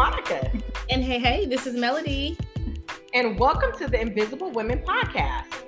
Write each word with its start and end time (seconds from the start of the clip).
Monica. 0.00 0.50
And 0.88 1.04
hey, 1.04 1.18
hey, 1.18 1.44
this 1.44 1.66
is 1.66 1.74
Melody. 1.74 2.34
And 3.12 3.38
welcome 3.38 3.70
to 3.76 3.86
the 3.86 4.00
Invisible 4.00 4.50
Women 4.50 4.78
Podcast. 4.78 5.59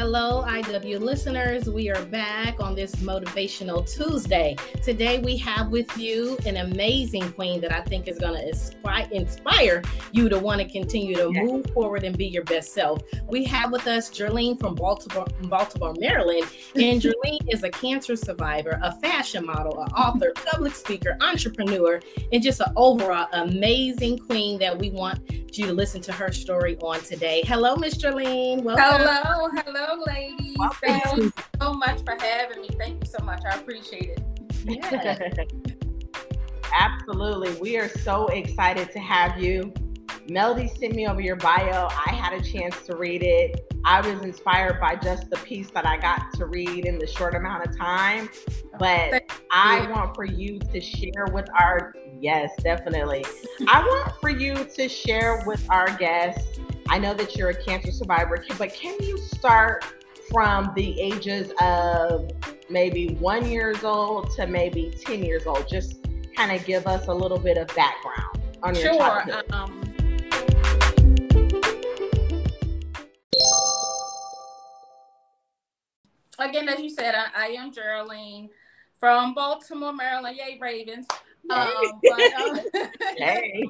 Hello, 0.00 0.42
IW 0.46 0.98
listeners. 1.00 1.68
We 1.68 1.90
are 1.90 2.02
back 2.06 2.58
on 2.58 2.74
this 2.74 2.96
Motivational 2.96 3.86
Tuesday. 3.86 4.56
Today, 4.82 5.18
we 5.18 5.36
have 5.36 5.68
with 5.68 5.94
you 5.94 6.38
an 6.46 6.56
amazing 6.56 7.30
queen 7.32 7.60
that 7.60 7.70
I 7.70 7.82
think 7.82 8.08
is 8.08 8.18
going 8.18 8.32
to 8.32 9.14
inspire, 9.14 9.82
you 10.12 10.30
to 10.30 10.38
want 10.38 10.62
to 10.62 10.66
continue 10.66 11.16
to 11.16 11.30
yes. 11.34 11.46
move 11.46 11.66
forward 11.74 12.04
and 12.04 12.16
be 12.16 12.26
your 12.26 12.44
best 12.44 12.72
self. 12.72 13.02
We 13.28 13.44
have 13.44 13.72
with 13.72 13.86
us 13.86 14.08
Jearlean 14.08 14.58
from 14.58 14.74
Baltimore, 14.74 15.26
Baltimore, 15.42 15.94
Maryland. 15.98 16.46
And 16.76 17.02
Jearlean 17.02 17.52
is 17.52 17.62
a 17.62 17.68
cancer 17.68 18.16
survivor, 18.16 18.80
a 18.82 18.98
fashion 19.02 19.44
model, 19.44 19.82
an 19.82 19.92
author, 19.92 20.32
public 20.34 20.74
speaker, 20.74 21.18
entrepreneur, 21.20 22.00
and 22.32 22.42
just 22.42 22.60
an 22.60 22.72
overall 22.74 23.28
amazing 23.34 24.18
queen 24.20 24.58
that 24.60 24.78
we 24.78 24.88
want 24.88 25.20
you 25.58 25.66
to 25.66 25.72
listen 25.72 26.00
to 26.00 26.12
her 26.12 26.32
story 26.32 26.76
on 26.78 27.00
today. 27.00 27.42
Hello, 27.44 27.76
Miss 27.76 27.96
Jearlean. 27.96 28.62
Welcome. 28.62 28.84
Hello, 28.84 29.48
hello 29.48 29.89
ladies. 29.94 30.56
Thank 30.82 31.16
you 31.16 31.32
so 31.60 31.72
much 31.74 32.02
for 32.04 32.16
having 32.20 32.62
me. 32.62 32.68
Thank 32.78 33.04
you 33.04 33.10
so 33.10 33.24
much. 33.24 33.42
I 33.50 33.56
appreciate 33.56 34.16
it. 34.16 34.22
Yeah. 34.64 35.18
Absolutely. 36.78 37.52
We 37.60 37.78
are 37.78 37.88
so 37.88 38.26
excited 38.28 38.92
to 38.92 38.98
have 38.98 39.42
you. 39.42 39.72
Melody 40.28 40.68
sent 40.68 40.94
me 40.94 41.08
over 41.08 41.20
your 41.20 41.36
bio. 41.36 41.88
I 41.88 42.10
had 42.10 42.32
a 42.32 42.42
chance 42.42 42.76
to 42.86 42.96
read 42.96 43.22
it. 43.22 43.60
I 43.84 44.00
was 44.00 44.22
inspired 44.22 44.78
by 44.80 44.94
just 44.96 45.30
the 45.30 45.36
piece 45.38 45.70
that 45.70 45.86
I 45.86 45.96
got 45.96 46.32
to 46.34 46.46
read 46.46 46.84
in 46.84 46.98
the 46.98 47.06
short 47.06 47.34
amount 47.34 47.66
of 47.66 47.76
time. 47.76 48.28
But 48.78 49.24
I 49.50 49.90
want 49.90 50.14
for 50.14 50.24
you 50.24 50.58
to 50.58 50.80
share 50.80 51.26
with 51.32 51.48
our 51.58 51.94
yes, 52.20 52.50
definitely. 52.62 53.24
I 53.66 53.80
want 53.80 54.14
for 54.20 54.30
you 54.30 54.54
to 54.54 54.88
share 54.88 55.42
with 55.46 55.64
our 55.70 55.90
guests 55.96 56.60
I 56.92 56.98
know 56.98 57.14
that 57.14 57.36
you're 57.36 57.50
a 57.50 57.54
cancer 57.54 57.92
survivor, 57.92 58.44
but 58.58 58.74
can 58.74 58.96
you 59.00 59.16
start 59.16 59.84
from 60.28 60.72
the 60.74 61.00
ages 61.00 61.52
of 61.60 62.32
maybe 62.68 63.14
one 63.20 63.46
years 63.46 63.84
old 63.84 64.32
to 64.32 64.48
maybe 64.48 64.92
10 65.06 65.22
years 65.22 65.46
old? 65.46 65.68
Just 65.68 66.04
kind 66.34 66.50
of 66.50 66.66
give 66.66 66.88
us 66.88 67.06
a 67.06 67.14
little 67.14 67.38
bit 67.38 67.58
of 67.58 67.68
background 67.76 68.40
on 68.64 68.74
your 68.74 68.86
sure. 68.86 68.98
childhood. 68.98 69.44
Um, 69.52 69.80
again, 76.40 76.68
as 76.68 76.80
you 76.80 76.90
said, 76.90 77.14
I, 77.14 77.26
I, 77.36 77.46
am 77.50 77.70
Jearlean 77.72 78.48
from 78.98 79.32
Baltimore, 79.34 79.92
Maryland. 79.92 80.36
Yay, 80.36 80.58
Ravens. 80.60 81.06
Um, 81.50 81.70
but, 82.02 82.32
um, 82.34 82.60
hey 83.16 83.62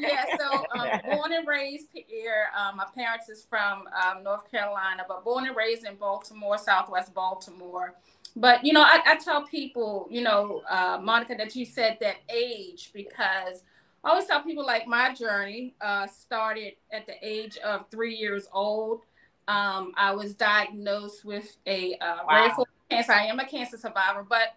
yeah, 0.00 0.24
so 0.38 0.64
um, 0.78 0.88
born 1.10 1.32
and 1.32 1.46
raised 1.46 1.88
here. 1.92 2.46
Um, 2.58 2.76
my 2.76 2.86
parents 2.94 3.28
is 3.28 3.44
from 3.44 3.84
um, 3.88 4.22
North 4.22 4.50
Carolina, 4.50 5.04
but 5.06 5.24
born 5.24 5.46
and 5.46 5.56
raised 5.56 5.86
in 5.86 5.96
Baltimore, 5.96 6.58
Southwest 6.58 7.14
Baltimore. 7.14 7.94
But 8.34 8.64
you 8.64 8.72
know, 8.72 8.82
I, 8.82 9.00
I 9.04 9.16
tell 9.16 9.46
people, 9.46 10.08
you 10.10 10.22
know, 10.22 10.62
uh, 10.68 10.98
Monica, 11.02 11.34
that 11.36 11.54
you 11.54 11.66
said 11.66 11.98
that 12.00 12.16
age 12.28 12.90
because 12.94 13.62
I 14.04 14.10
always 14.10 14.26
tell 14.26 14.42
people 14.42 14.64
like 14.64 14.86
my 14.86 15.14
journey 15.14 15.74
uh, 15.80 16.06
started 16.06 16.74
at 16.92 17.06
the 17.06 17.14
age 17.22 17.58
of 17.58 17.88
three 17.90 18.14
years 18.14 18.48
old. 18.52 19.02
Um, 19.48 19.92
I 19.96 20.12
was 20.12 20.34
diagnosed 20.34 21.24
with 21.24 21.56
a 21.66 21.94
uh, 21.96 22.18
wow. 22.26 22.34
rare 22.34 22.54
form 22.54 22.66
cancer. 22.90 23.12
I 23.12 23.26
am 23.26 23.38
a 23.38 23.46
cancer 23.46 23.76
survivor, 23.76 24.24
but 24.26 24.56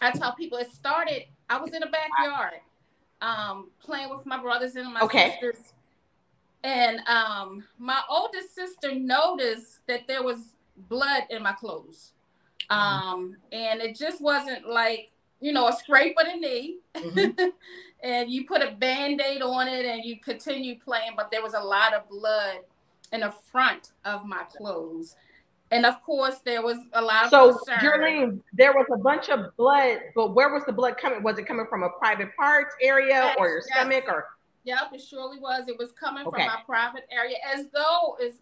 I 0.00 0.12
tell 0.12 0.34
people 0.34 0.58
it 0.58 0.70
started. 0.72 1.24
I 1.50 1.60
was 1.60 1.72
in 1.72 1.80
the 1.80 1.86
backyard 1.86 2.60
um, 3.24 3.70
playing 3.82 4.10
with 4.10 4.26
my 4.26 4.40
brothers 4.40 4.76
and 4.76 4.92
my 4.92 5.00
okay. 5.00 5.30
sisters. 5.40 5.72
And 6.62 7.00
um, 7.08 7.64
my 7.78 8.00
oldest 8.08 8.54
sister 8.54 8.94
noticed 8.94 9.86
that 9.86 10.06
there 10.06 10.22
was 10.22 10.54
blood 10.88 11.24
in 11.30 11.42
my 11.42 11.52
clothes. 11.52 12.12
Mm-hmm. 12.70 13.08
Um, 13.08 13.36
and 13.52 13.80
it 13.80 13.96
just 13.96 14.20
wasn't 14.20 14.68
like, 14.68 15.10
you 15.40 15.52
know, 15.52 15.68
a 15.68 15.72
scrape 15.72 16.16
of 16.18 16.26
the 16.26 16.38
knee. 16.38 16.76
Mm-hmm. 16.94 17.48
and 18.02 18.30
you 18.30 18.46
put 18.46 18.62
a 18.62 18.72
band 18.72 19.20
aid 19.20 19.42
on 19.42 19.68
it 19.68 19.84
and 19.84 20.04
you 20.04 20.20
continue 20.20 20.78
playing, 20.78 21.12
but 21.16 21.30
there 21.30 21.42
was 21.42 21.54
a 21.54 21.60
lot 21.60 21.94
of 21.94 22.08
blood 22.08 22.58
in 23.12 23.20
the 23.20 23.30
front 23.30 23.92
of 24.04 24.26
my 24.26 24.44
clothes. 24.44 25.16
And 25.74 25.84
of 25.84 26.00
course, 26.02 26.38
there 26.44 26.62
was 26.62 26.78
a 26.92 27.02
lot 27.02 27.24
of 27.24 27.30
so, 27.30 27.58
Jearlean, 27.80 28.40
there 28.52 28.72
was 28.72 28.86
a 28.92 28.96
bunch 28.96 29.28
of 29.28 29.56
blood, 29.56 29.98
but 30.14 30.32
where 30.32 30.54
was 30.54 30.62
the 30.66 30.72
blood 30.72 30.96
coming? 30.96 31.20
Was 31.24 31.36
it 31.36 31.46
coming 31.46 31.66
from 31.68 31.82
a 31.82 31.90
private 31.90 32.28
parts 32.36 32.76
area 32.80 33.08
yes, 33.08 33.36
or 33.40 33.48
your 33.48 33.56
yes. 33.56 33.66
stomach 33.66 34.04
or? 34.06 34.28
Yep, 34.62 34.78
it 34.92 35.00
surely 35.00 35.40
was. 35.40 35.66
It 35.66 35.76
was 35.76 35.90
coming 35.90 36.28
okay. 36.28 36.44
from 36.44 36.46
my 36.46 36.60
private 36.64 37.08
area, 37.10 37.38
as 37.52 37.66
though 37.74 38.16
as 38.24 38.34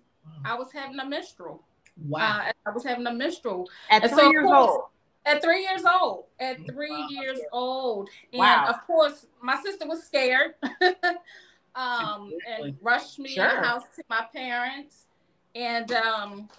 I 0.44 0.54
was 0.54 0.68
having 0.74 0.98
a 0.98 1.06
menstrual. 1.06 1.62
Wow, 2.06 2.42
uh, 2.48 2.52
I 2.66 2.70
was 2.70 2.84
having 2.84 3.06
a 3.06 3.12
menstrual 3.14 3.66
at 3.88 4.02
and 4.02 4.12
three 4.12 4.24
so, 4.24 4.30
years 4.30 4.46
course, 4.46 4.70
old. 4.70 4.82
At 5.24 5.42
three 5.42 5.62
years 5.62 5.84
old. 5.84 6.24
At 6.38 6.66
three 6.66 6.90
wow. 6.90 7.08
years 7.08 7.40
old, 7.50 8.10
and 8.32 8.40
wow. 8.40 8.66
of 8.68 8.86
course, 8.86 9.26
my 9.40 9.58
sister 9.62 9.88
was 9.88 10.04
scared, 10.04 10.52
um, 11.74 12.30
and 12.46 12.76
rushed 12.82 13.18
me 13.18 13.30
sure. 13.30 13.48
in 13.48 13.62
the 13.62 13.66
house 13.66 13.84
to 13.96 14.02
my 14.10 14.26
parents, 14.34 15.06
and 15.54 15.92
um 15.92 16.50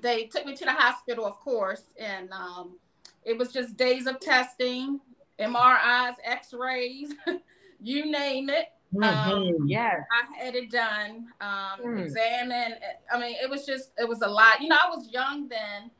they 0.00 0.24
took 0.24 0.46
me 0.46 0.54
to 0.56 0.64
the 0.64 0.72
hospital, 0.72 1.26
of 1.26 1.38
course, 1.40 1.82
and 1.98 2.30
um, 2.32 2.76
it 3.24 3.36
was 3.36 3.52
just 3.52 3.76
days 3.76 4.06
of 4.06 4.20
testing, 4.20 5.00
MRIs, 5.38 6.14
X-rays, 6.24 7.14
you 7.82 8.10
name 8.10 8.48
it. 8.48 8.66
Mm-hmm. 8.94 9.30
Um, 9.30 9.68
yes, 9.68 10.02
I 10.10 10.44
had 10.44 10.54
it 10.54 10.70
done, 10.70 11.26
um, 11.40 11.80
mm. 11.84 12.02
examined. 12.02 12.76
I 13.12 13.20
mean, 13.20 13.36
it 13.42 13.50
was 13.50 13.66
just, 13.66 13.90
it 13.98 14.08
was 14.08 14.22
a 14.22 14.28
lot. 14.28 14.62
You 14.62 14.68
know, 14.68 14.78
I 14.82 14.88
was 14.88 15.08
young 15.10 15.48
then, 15.48 15.90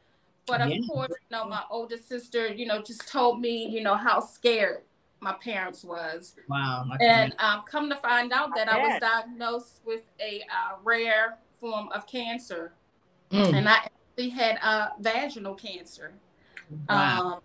but 0.47 0.63
of 0.63 0.71
yeah. 0.71 0.79
course, 0.89 1.11
you 1.11 1.37
know, 1.37 1.45
my 1.45 1.63
older 1.71 1.99
sister, 1.99 2.49
you 2.49 2.65
know, 2.67 2.81
just 2.81 3.07
told 3.07 3.41
me, 3.41 3.69
you 3.69 3.83
know, 3.83 3.95
how 3.95 4.21
scared 4.21 4.83
my 5.21 5.33
parents 5.33 5.85
was. 5.85 6.35
Wow. 6.49 6.87
And 7.01 7.35
um, 7.39 7.65
come 7.71 7.91
to 7.91 7.97
find 7.97 8.33
out 8.33 8.55
that 8.57 8.69
I 8.69 8.79
was 8.79 9.01
diagnosed 9.01 9.81
with 9.85 10.03
a 10.21 10.41
uh, 10.43 10.77
rare 10.83 11.39
form 11.61 11.89
of 11.93 12.07
cancer. 12.07 12.73
Mm. 13.31 13.55
And 13.55 13.69
I 13.69 13.77
actually 13.77 14.31
had 14.31 14.59
uh, 14.63 14.89
vaginal 15.01 15.55
cancer. 15.55 16.13
Wow. 16.89 17.35
Um, 17.35 17.41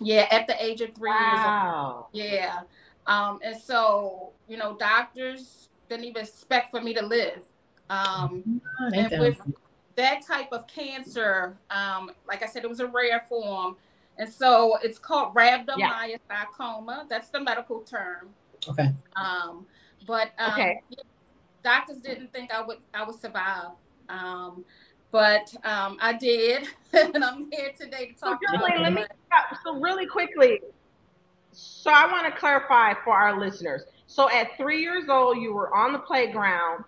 yeah, 0.00 0.26
at 0.30 0.46
the 0.46 0.62
age 0.62 0.80
of 0.80 0.94
three 0.94 1.10
wow. 1.10 2.08
years 2.12 2.24
old. 2.24 2.32
Yeah. 2.32 2.60
Um, 3.06 3.40
and 3.44 3.56
so, 3.56 4.30
you 4.48 4.56
know, 4.56 4.76
doctors 4.76 5.68
didn't 5.88 6.04
even 6.06 6.22
expect 6.22 6.70
for 6.70 6.80
me 6.80 6.94
to 6.94 7.04
live. 7.04 7.44
Um, 7.90 8.60
oh, 8.80 8.90
and 8.94 9.20
with 9.20 9.40
that 9.96 10.26
type 10.26 10.52
of 10.52 10.66
cancer, 10.66 11.56
um, 11.70 12.10
like 12.26 12.42
I 12.42 12.46
said, 12.46 12.64
it 12.64 12.70
was 12.70 12.80
a 12.80 12.86
rare 12.86 13.24
form. 13.28 13.76
And 14.18 14.28
so 14.28 14.78
it's 14.82 14.98
called 14.98 15.34
rhabdomyosarcoma. 15.34 16.18
Yeah. 16.86 17.02
That's 17.08 17.28
the 17.28 17.40
medical 17.40 17.80
term. 17.80 18.28
Okay. 18.68 18.90
Um, 19.16 19.66
but 20.06 20.30
um, 20.38 20.52
okay. 20.52 20.80
doctors 21.62 21.98
didn't 21.98 22.32
think 22.32 22.52
I 22.52 22.62
would 22.62 22.78
I 22.94 23.04
would 23.04 23.18
survive. 23.20 23.70
Um, 24.08 24.64
but 25.12 25.54
um, 25.64 25.98
I 26.00 26.14
did, 26.14 26.66
and 26.92 27.22
I'm 27.22 27.48
here 27.52 27.70
today 27.78 28.06
to 28.06 28.14
talk 28.14 28.40
so 28.48 28.56
about 28.56 28.74
it. 28.74 28.80
Let 28.80 28.92
me 28.94 29.04
so 29.62 29.78
really 29.78 30.06
quickly. 30.06 30.60
So 31.52 31.90
I 31.90 32.10
want 32.10 32.32
to 32.32 32.40
clarify 32.40 32.94
for 33.04 33.12
our 33.12 33.38
listeners. 33.38 33.82
So 34.06 34.30
at 34.30 34.56
three 34.56 34.80
years 34.80 35.08
old, 35.08 35.36
you 35.36 35.52
were 35.52 35.72
on 35.74 35.92
the 35.92 35.98
playground. 35.98 36.84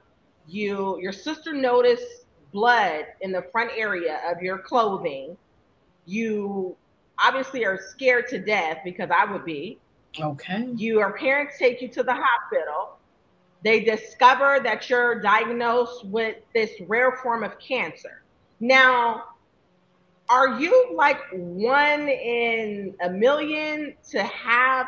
You 0.49 0.99
your 1.01 1.13
sister 1.13 1.53
noticed 1.53 2.25
blood 2.53 3.05
in 3.21 3.31
the 3.31 3.43
front 3.53 3.71
area 3.77 4.21
of 4.27 4.43
your 4.43 4.59
clothing. 4.59 5.37
You 6.07 6.77
obviously 7.19 7.65
are 7.65 7.79
scared 7.79 8.29
to 8.29 8.39
death 8.39 8.79
because 8.85 9.11
I 9.11 9.31
would 9.31 9.45
be. 9.45 9.79
Okay. 10.19 10.69
Your 10.77 11.13
parents 11.17 11.59
take 11.59 11.83
you 11.83 11.89
to 11.89 12.03
the 12.03 12.15
hospital 12.15 12.99
they 13.65 13.81
discover 13.81 14.61
that 14.63 14.89
you're 14.91 15.21
diagnosed 15.21 16.05
with 16.05 16.37
this 16.53 16.71
rare 16.87 17.19
form 17.23 17.43
of 17.43 17.59
cancer. 17.59 18.23
Now, 18.61 19.25
are 20.29 20.61
you 20.61 20.93
like 20.95 21.19
one 21.33 22.09
in 22.09 22.95
a 23.03 23.11
million 23.11 23.95
to 24.11 24.23
have 24.23 24.87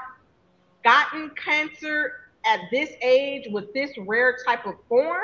gotten 0.84 1.31
cancer 1.31 2.12
at 2.44 2.61
this 2.70 2.90
age 3.02 3.49
with 3.50 3.73
this 3.73 3.90
rare 3.99 4.37
type 4.46 4.67
of 4.67 4.75
form? 4.88 5.23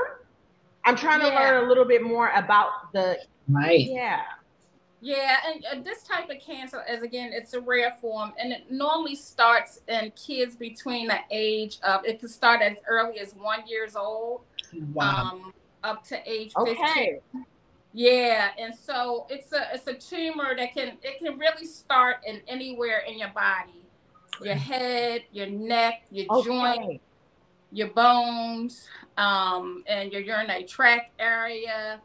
I'm 0.85 0.97
trying 0.97 1.21
to 1.21 1.27
yeah. 1.27 1.39
learn 1.39 1.65
a 1.65 1.69
little 1.69 1.85
bit 1.85 2.03
more 2.03 2.31
about 2.31 2.93
the 2.93 3.19
right. 3.49 3.81
Yeah. 3.81 4.23
Yeah, 5.05 5.39
and 5.49 5.65
uh, 5.65 5.83
this 5.83 6.05
type 6.05 6.31
of 6.31 6.39
cancer 6.39 6.81
is 6.89 7.03
again, 7.03 7.33
it's 7.33 7.55
a 7.55 7.61
rare 7.61 7.97
form, 8.01 8.33
and 8.39 8.53
it 8.53 8.71
normally 8.71 9.17
starts 9.17 9.81
in 9.89 10.13
kids 10.13 10.55
between 10.55 11.09
the 11.09 11.19
age 11.33 11.79
of 11.83 12.05
it 12.05 12.21
can 12.21 12.29
start 12.29 12.63
as 12.63 12.77
early 12.87 13.19
as 13.19 13.35
one 13.35 13.67
years 13.67 13.97
old, 13.97 14.43
wow. 14.95 15.33
um, 15.33 15.53
up 15.83 16.07
to 16.07 16.17
age 16.25 16.53
okay. 16.57 16.77
fifteen. 16.77 17.45
Yeah, 17.93 18.51
and 18.57 18.73
so 18.73 19.27
it's 19.29 19.53
a 19.53 19.75
it's 19.75 19.89
a 19.89 19.95
tumor 19.95 20.55
that 20.57 20.73
can 20.73 20.93
it 21.03 21.19
can 21.19 21.37
really 21.37 21.67
start 21.67 22.19
in 22.25 22.41
anywhere 22.47 23.01
in 23.01 23.19
your 23.19 23.31
body, 23.31 23.83
your 24.41 24.55
head, 24.55 25.25
your 25.33 25.49
neck, 25.49 26.05
your 26.13 26.27
okay. 26.31 26.49
joint. 26.49 27.01
your 27.73 27.89
bones, 27.89 28.87
um, 29.17 29.83
and 29.87 30.13
your 30.13 30.21
urinary 30.21 30.65
tract 30.65 31.11
area. 31.19 32.01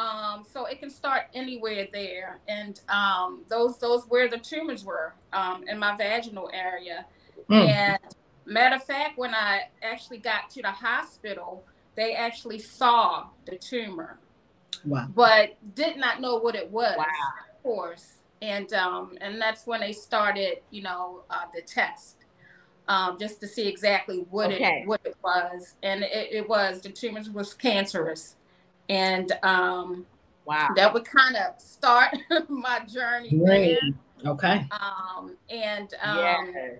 Um, 0.00 0.46
so 0.50 0.64
it 0.64 0.80
can 0.80 0.88
start 0.88 1.24
anywhere 1.34 1.86
there, 1.92 2.40
and 2.48 2.80
um, 2.88 3.44
those 3.48 3.78
those 3.78 4.04
where 4.04 4.28
the 4.28 4.38
tumors 4.38 4.82
were 4.82 5.12
um, 5.34 5.64
in 5.68 5.78
my 5.78 5.94
vaginal 5.96 6.50
area. 6.54 7.04
Mm. 7.50 7.68
And 7.68 7.98
matter 8.46 8.76
of 8.76 8.84
fact, 8.84 9.18
when 9.18 9.34
I 9.34 9.68
actually 9.82 10.18
got 10.18 10.48
to 10.50 10.62
the 10.62 10.70
hospital, 10.70 11.64
they 11.96 12.14
actually 12.14 12.60
saw 12.60 13.26
the 13.44 13.56
tumor, 13.56 14.18
wow. 14.86 15.06
but 15.14 15.56
did 15.74 15.98
not 15.98 16.22
know 16.22 16.36
what 16.36 16.54
it 16.54 16.70
was. 16.70 16.96
Wow. 16.96 17.04
Of 17.04 17.62
course, 17.62 18.22
and 18.40 18.72
um, 18.72 19.18
and 19.20 19.38
that's 19.38 19.66
when 19.66 19.80
they 19.80 19.92
started, 19.92 20.60
you 20.70 20.82
know, 20.82 21.24
uh, 21.28 21.44
the 21.54 21.60
test 21.60 22.16
um, 22.90 23.18
just 23.18 23.40
to 23.40 23.46
see 23.46 23.68
exactly 23.68 24.26
what 24.30 24.50
okay. 24.52 24.80
it 24.82 24.88
what 24.88 25.00
it 25.04 25.16
was, 25.22 25.74
and 25.82 26.02
it, 26.02 26.28
it 26.32 26.48
was 26.48 26.80
the 26.80 26.88
tumors 26.88 27.30
was 27.30 27.54
cancerous, 27.54 28.36
and 28.90 29.32
um, 29.44 30.04
wow, 30.44 30.68
that 30.74 30.92
would 30.92 31.04
kind 31.04 31.36
of 31.36 31.60
start 31.60 32.14
my 32.48 32.80
journey. 32.80 33.30
Great. 33.30 33.78
Okay. 34.26 34.66
Um, 34.72 35.36
and 35.48 35.94
um, 36.02 36.18
yeah. 36.18 36.70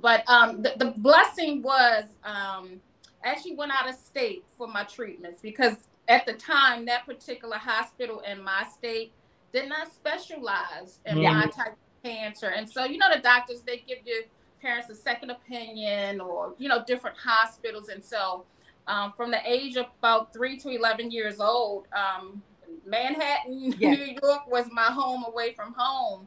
but 0.00 0.26
um, 0.30 0.62
the, 0.62 0.74
the 0.78 0.94
blessing 0.98 1.60
was 1.60 2.04
um, 2.24 2.80
I 3.24 3.30
actually 3.30 3.56
went 3.56 3.72
out 3.72 3.88
of 3.88 3.96
state 3.96 4.44
for 4.56 4.68
my 4.68 4.84
treatments 4.84 5.40
because 5.42 5.74
at 6.08 6.24
the 6.24 6.34
time 6.34 6.84
that 6.86 7.04
particular 7.04 7.56
hospital 7.56 8.20
in 8.20 8.42
my 8.42 8.64
state 8.72 9.12
did 9.52 9.68
not 9.68 9.92
specialize 9.92 11.00
in 11.04 11.18
yeah. 11.18 11.32
my 11.32 11.46
type 11.46 11.72
of 11.72 12.02
cancer, 12.04 12.50
and 12.50 12.70
so 12.70 12.84
you 12.84 12.98
know 12.98 13.12
the 13.12 13.20
doctors 13.20 13.62
they 13.62 13.78
give 13.78 13.98
you 14.06 14.22
parents 14.62 14.88
a 14.88 14.94
second 14.94 15.30
opinion 15.30 16.20
or 16.20 16.54
you 16.58 16.68
know 16.68 16.82
different 16.86 17.16
hospitals 17.18 17.88
and 17.88 18.02
so 18.02 18.44
um, 18.86 19.12
from 19.16 19.30
the 19.30 19.40
age 19.50 19.76
of 19.76 19.86
about 19.98 20.32
three 20.32 20.56
to 20.58 20.68
11 20.68 21.10
years 21.10 21.40
old 21.40 21.86
um, 21.96 22.42
manhattan 22.86 23.72
yes. 23.78 23.98
new 23.98 24.16
york 24.22 24.46
was 24.48 24.66
my 24.72 24.84
home 24.84 25.24
away 25.24 25.54
from 25.54 25.74
home 25.76 26.26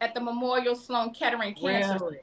at 0.00 0.14
the 0.14 0.20
memorial 0.20 0.74
sloan 0.74 1.12
kettering 1.12 1.54
cancer 1.54 2.04
really? 2.04 2.20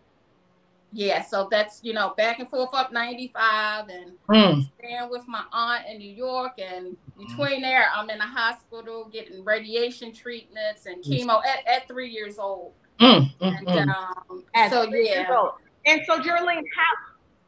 yeah 0.94 1.21
so 1.21 1.47
that's 1.51 1.79
you 1.83 1.94
know 1.94 2.13
back 2.18 2.39
and 2.39 2.50
forth 2.50 2.74
up 2.74 2.91
95 2.91 3.89
and 3.89 4.12
mm. 4.29 4.69
staying 4.79 5.09
with 5.09 5.27
my 5.27 5.44
aunt 5.51 5.85
in 5.88 6.00
new 6.00 6.12
york 6.12 6.53
and 6.59 6.97
between 7.18 7.62
there 7.62 7.85
i'm 7.94 8.09
in 8.09 8.19
a 8.19 8.25
hospital 8.25 9.09
getting 9.12 9.44
radiation 9.44 10.12
treatments 10.12 10.85
and 10.85 11.03
chemo 11.03 11.41
at, 11.45 11.68
at 11.68 11.88
three 11.88 12.09
years 12.09 12.39
old 12.39 12.74
Mm, 13.00 13.31
mm, 13.39 13.57
and, 13.57 13.68
mm. 13.68 13.95
Um, 14.29 14.44
so 14.69 14.83
yeah. 14.83 15.50
And 15.85 16.01
so, 16.06 16.19
Jearlean, 16.19 16.63
how 16.75 16.94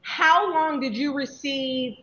how 0.01 0.53
long 0.53 0.79
did 0.79 0.95
you 0.95 1.13
receive 1.13 1.97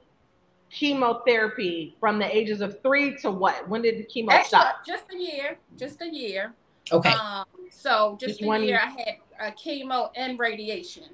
chemotherapy 0.70 1.96
from 2.00 2.18
the 2.18 2.36
ages 2.36 2.60
of 2.60 2.80
three 2.82 3.16
to 3.18 3.30
what? 3.30 3.68
When 3.68 3.82
did 3.82 3.98
the 3.98 4.04
chemo 4.04 4.30
Actually, 4.30 4.48
stop? 4.48 4.86
Just 4.86 5.04
a 5.12 5.16
year. 5.16 5.58
Just 5.76 6.02
a 6.02 6.08
year. 6.08 6.54
Okay. 6.92 7.12
Um, 7.12 7.44
so 7.70 8.16
just, 8.20 8.40
just 8.40 8.50
a 8.50 8.64
year, 8.64 8.80
I 8.82 8.86
had 8.86 9.16
a 9.40 9.52
chemo 9.52 10.10
and 10.14 10.38
radiation. 10.38 11.04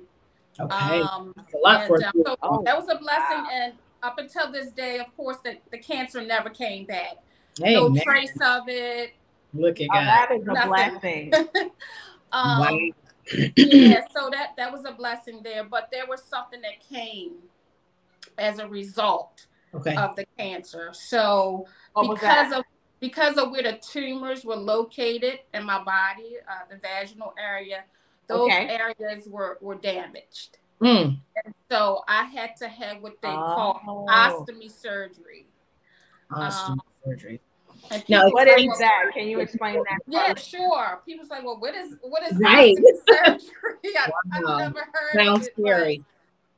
Okay. 0.61 1.01
Um, 1.01 1.35
a 1.37 1.59
lot 1.59 1.81
and, 1.81 1.89
for 1.89 2.05
um, 2.05 2.13
so 2.27 2.37
oh, 2.43 2.63
that 2.65 2.77
was 2.77 2.89
a 2.91 2.99
blessing, 2.99 3.39
wow. 3.39 3.49
and 3.53 3.73
up 4.03 4.19
until 4.19 4.53
this 4.53 4.71
day, 4.71 4.99
of 4.99 5.17
course, 5.17 5.39
the, 5.45 5.57
the 5.71 5.79
cancer 5.79 6.21
never 6.21 6.51
came 6.51 6.85
back. 6.85 7.17
Hey, 7.59 7.75
no 7.75 7.89
man. 7.89 8.03
trace 8.05 8.37
of 8.43 8.65
it. 8.69 9.15
Look 9.55 9.81
at 9.81 9.89
oh, 9.91 9.95
God. 9.95 10.07
That 10.07 10.29
is 10.33 10.43
a 10.43 10.53
Nothing. 10.53 11.31
blessing. 11.31 11.71
Um, 12.35 12.93
yeah, 13.57 14.07
so 14.11 14.31
that 14.31 14.55
that 14.57 14.73
was 14.73 14.87
a 14.87 14.93
blessing 14.93 15.43
there, 15.45 15.65
but 15.65 15.91
there 15.93 16.07
was 16.07 16.23
something 16.23 16.63
that 16.63 16.81
came 16.81 17.33
as 18.39 18.59
a 18.59 18.69
result 18.69 19.47
okay. 19.75 19.97
of 19.97 20.17
the 20.17 20.27
cancer. 20.39 20.91
So 20.93 21.67
because 22.01 22.53
of 22.53 22.65
because 23.01 23.37
of 23.37 23.51
where 23.51 23.65
the 23.65 23.79
tumors 23.79 24.45
were 24.45 24.57
located 24.57 25.41
in 25.53 25.65
my 25.65 25.83
body, 25.83 26.37
uh, 26.49 26.67
the 26.71 26.77
vaginal 26.77 27.35
area, 27.39 27.85
those 28.29 28.43
okay. 28.43 28.69
areas 28.69 29.27
were 29.29 29.59
were 29.61 29.75
damaged. 29.75 30.59
Mm. 30.81 31.19
And 31.45 31.55
so 31.71 32.03
I 32.09 32.25
had 32.25 32.57
to 32.57 32.69
have 32.69 33.03
what 33.03 33.21
they 33.23 33.29
oh. 33.29 33.79
call 33.85 34.07
ostomy 34.09 34.71
surgery. 34.71 35.47
Ostomy 36.31 36.71
um, 36.71 36.83
surgery. 37.05 37.41
Now, 38.09 38.29
what 38.31 38.49
is 38.49 38.79
that? 38.79 39.11
Can 39.13 39.27
you 39.27 39.41
explain 39.41 39.75
that? 39.75 39.99
Yeah, 40.07 40.35
sure. 40.35 41.01
People's 41.05 41.31
like, 41.31 41.45
well, 41.45 41.59
what 41.59 41.75
is 41.75 41.97
what 42.03 42.23
is 42.23 42.39
right. 42.39 42.77
surgery? 43.09 43.49
I, 43.85 44.11
have 44.33 44.59
never 44.59 44.87
heard. 44.93 45.25
Sounds 45.25 45.47
it, 45.47 45.55
scary. 45.59 45.99
But, 45.99 46.07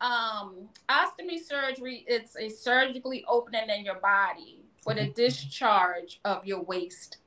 um, 0.00 0.69
ostomy 0.88 1.38
surgery. 1.43 2.05
It's 2.06 2.37
a 2.37 2.49
surgically 2.49 3.25
opening 3.29 3.69
in 3.70 3.85
your 3.85 4.00
body 4.00 4.61
with 4.87 4.99
a 4.99 5.06
discharge 5.06 6.20
of 6.25 6.44
your 6.46 6.62
waste. 6.62 7.19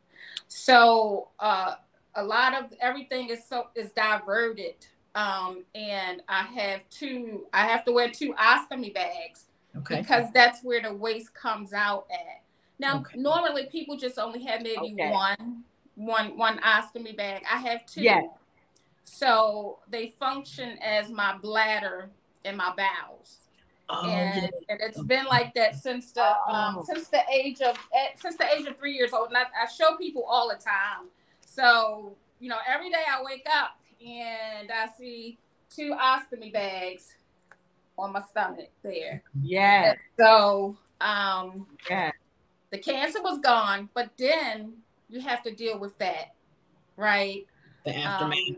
So 0.47 1.29
uh, 1.39 1.75
a 2.15 2.23
lot 2.23 2.53
of 2.55 2.73
everything 2.79 3.29
is 3.29 3.45
so 3.47 3.67
is 3.75 3.91
diverted. 3.91 4.75
Um, 5.15 5.63
and 5.73 6.21
I 6.29 6.43
have 6.43 6.81
two. 6.89 7.47
I 7.53 7.65
have 7.65 7.83
to 7.85 7.91
wear 7.91 8.09
two 8.09 8.33
ostomy 8.33 8.93
bags 8.93 9.45
okay. 9.77 10.01
because 10.01 10.27
that's 10.33 10.63
where 10.63 10.81
the 10.81 10.93
waste 10.93 11.33
comes 11.33 11.73
out 11.73 12.05
at. 12.11 12.41
Now, 12.79 12.99
okay. 12.99 13.17
normally 13.17 13.65
people 13.65 13.97
just 13.97 14.19
only 14.19 14.43
have 14.43 14.61
maybe 14.61 14.93
okay. 14.93 15.11
one, 15.11 15.63
one, 15.95 16.37
one 16.37 16.59
ostomy 16.59 17.17
bag. 17.17 17.43
I 17.51 17.57
have 17.57 17.85
two. 17.87 18.03
Yes. 18.03 18.25
So 19.03 19.79
they 19.89 20.13
function 20.19 20.77
as 20.79 21.09
my 21.09 21.37
bladder 21.37 22.09
and 22.47 22.57
my 22.57 22.73
bowels. 22.75 23.41
Oh, 23.89 24.09
and, 24.09 24.43
yeah. 24.43 24.49
and 24.69 24.81
it's 24.81 25.01
been 25.01 25.25
like 25.25 25.53
that 25.55 25.75
since 25.75 26.11
the 26.11 26.25
um, 26.25 26.79
oh. 26.79 26.83
since 26.85 27.07
the 27.07 27.21
age 27.33 27.61
of 27.61 27.77
eh, 27.95 28.09
since 28.15 28.35
the 28.35 28.45
age 28.53 28.65
of 28.67 28.77
three 28.77 28.93
years 28.93 29.13
old. 29.13 29.29
And 29.29 29.37
I, 29.37 29.43
I 29.63 29.67
show 29.67 29.95
people 29.95 30.23
all 30.23 30.49
the 30.49 30.55
time. 30.55 31.07
So 31.45 32.15
you 32.39 32.49
know, 32.49 32.57
every 32.67 32.89
day 32.89 33.03
I 33.09 33.23
wake 33.23 33.47
up 33.53 33.79
and 34.05 34.71
I 34.71 34.87
see 34.97 35.37
two 35.69 35.95
ostomy 35.99 36.51
bags 36.51 37.13
on 37.97 38.13
my 38.13 38.21
stomach 38.21 38.69
there. 38.83 39.23
Yeah. 39.41 39.95
So 40.17 40.75
um 40.99 41.67
yeah 41.89 42.11
the 42.71 42.77
cancer 42.77 43.21
was 43.21 43.39
gone, 43.39 43.89
but 43.93 44.11
then 44.17 44.73
you 45.09 45.21
have 45.21 45.43
to 45.43 45.53
deal 45.53 45.79
with 45.79 45.97
that, 45.99 46.33
right? 46.95 47.45
The 47.85 47.97
aftermath. 47.97 48.37
Um, 48.49 48.57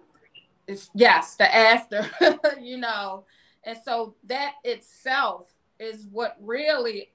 it's, 0.68 0.90
yes, 0.94 1.36
the 1.36 1.54
after, 1.56 2.10
you 2.62 2.78
know. 2.78 3.24
And 3.64 3.78
so 3.84 4.16
that 4.26 4.54
itself 4.64 5.54
is 5.80 6.08
what 6.12 6.38
really 6.42 7.10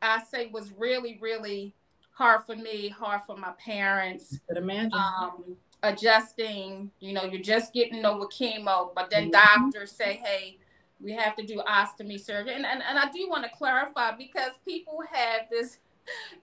I 0.00 0.22
say 0.22 0.46
was 0.46 0.72
really, 0.76 1.18
really 1.20 1.74
hard 2.12 2.44
for 2.44 2.56
me, 2.56 2.88
hard 2.88 3.22
for 3.26 3.36
my 3.36 3.52
parents. 3.64 4.38
could 4.48 4.58
imagine. 4.58 4.92
Um, 4.92 5.56
adjusting, 5.82 6.90
you 7.00 7.12
know, 7.12 7.24
you're 7.24 7.42
just 7.42 7.72
getting 7.72 8.04
over 8.04 8.26
chemo, 8.26 8.94
but 8.94 9.10
then 9.10 9.30
mm-hmm. 9.30 9.70
doctors 9.70 9.92
say, 9.92 10.20
hey, 10.24 10.58
we 11.00 11.12
have 11.12 11.36
to 11.36 11.46
do 11.46 11.62
ostomy 11.68 12.18
surgery. 12.18 12.54
And, 12.54 12.66
and, 12.66 12.82
and 12.82 12.98
I 12.98 13.10
do 13.10 13.28
want 13.28 13.44
to 13.44 13.50
clarify 13.56 14.12
because 14.16 14.52
people 14.64 15.00
have 15.12 15.42
this 15.50 15.78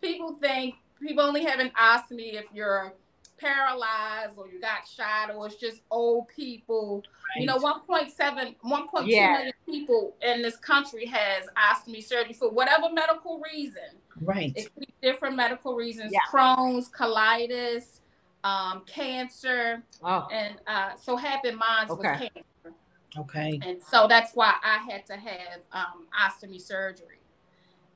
people 0.01 0.37
think 0.41 0.75
people 1.01 1.23
only 1.23 1.43
have 1.43 1.59
an 1.59 1.71
ostomy 1.71 2.35
if 2.35 2.45
you're 2.53 2.93
paralyzed 3.37 4.37
or 4.37 4.47
you 4.47 4.59
got 4.59 4.87
shot 4.87 5.33
or 5.33 5.47
it's 5.47 5.55
just 5.55 5.81
old 5.91 6.27
people. 6.27 7.03
Right. 7.35 7.41
You 7.41 7.47
know, 7.47 7.57
1.7, 7.57 8.55
1.2 8.63 8.87
yeah. 9.05 9.33
million 9.33 9.53
people 9.65 10.15
in 10.21 10.41
this 10.41 10.57
country 10.57 11.05
has 11.05 11.45
ostomy 11.57 12.03
surgery 12.03 12.33
for 12.33 12.49
whatever 12.49 12.91
medical 12.91 13.41
reason. 13.53 13.99
Right. 14.21 14.53
It 14.55 14.73
could 14.73 14.87
be 14.87 14.93
different 15.01 15.35
medical 15.35 15.75
reasons. 15.75 16.11
Yeah. 16.11 16.19
Crohn's, 16.31 16.89
colitis, 16.89 17.99
um, 18.43 18.83
cancer. 18.85 19.83
Oh. 20.03 20.27
And 20.31 20.55
uh, 20.67 20.91
so 20.95 21.17
happened 21.17 21.57
mine 21.57 21.89
okay. 21.89 22.09
was 22.09 22.17
cancer. 22.19 22.75
Okay. 23.17 23.59
And 23.63 23.81
so 23.81 24.07
that's 24.07 24.33
why 24.33 24.53
I 24.63 24.79
had 24.89 25.05
to 25.07 25.13
have 25.13 25.59
um, 25.71 26.07
ostomy 26.21 26.61
surgery. 26.61 27.14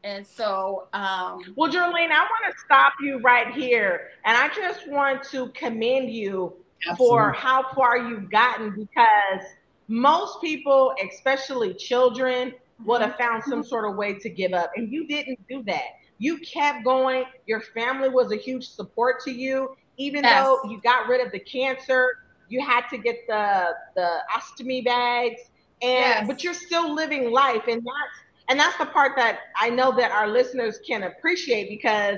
And 0.03 0.25
so, 0.25 0.87
um, 0.93 1.53
well, 1.55 1.69
Jearlean, 1.69 2.11
I 2.11 2.21
want 2.21 2.53
to 2.53 2.59
stop 2.63 2.93
you 3.01 3.19
right 3.19 3.53
here. 3.53 4.09
And 4.25 4.37
I 4.37 4.53
just 4.55 4.87
want 4.89 5.23
to 5.31 5.49
commend 5.49 6.09
you 6.09 6.53
Absolutely. 6.87 7.05
for 7.05 7.31
how 7.33 7.65
far 7.73 7.97
you've 7.97 8.31
gotten 8.31 8.71
because 8.75 9.45
most 9.89 10.39
people, 10.39 10.93
especially 11.11 11.73
children, 11.73 12.53
would 12.85 13.01
have 13.01 13.15
found 13.17 13.43
some 13.43 13.63
sort 13.63 13.89
of 13.89 13.97
way 13.97 14.13
to 14.13 14.29
give 14.29 14.53
up. 14.53 14.71
And 14.75 14.91
you 14.91 15.05
didn't 15.07 15.39
do 15.49 15.63
that. 15.63 15.83
You 16.17 16.37
kept 16.39 16.85
going. 16.85 17.25
Your 17.45 17.61
family 17.61 18.09
was 18.09 18.31
a 18.31 18.37
huge 18.37 18.67
support 18.67 19.21
to 19.25 19.31
you. 19.31 19.75
Even 19.97 20.23
yes. 20.23 20.43
though 20.43 20.61
you 20.69 20.79
got 20.81 21.07
rid 21.07 21.25
of 21.25 21.31
the 21.33 21.39
cancer, 21.39 22.19
you 22.47 22.61
had 22.61 22.87
to 22.89 22.97
get 22.97 23.27
the 23.27 23.73
the 23.95 24.19
ostomy 24.33 24.83
bags. 24.83 25.41
And 25.81 25.91
yes. 25.91 26.27
but 26.27 26.43
you're 26.43 26.53
still 26.53 26.93
living 26.93 27.31
life. 27.31 27.63
And 27.67 27.81
that's 27.81 28.28
and 28.49 28.59
that's 28.59 28.77
the 28.77 28.87
part 28.87 29.13
that 29.15 29.39
I 29.55 29.69
know 29.69 29.95
that 29.95 30.11
our 30.11 30.27
listeners 30.27 30.79
can 30.85 31.03
appreciate 31.03 31.69
because 31.69 32.17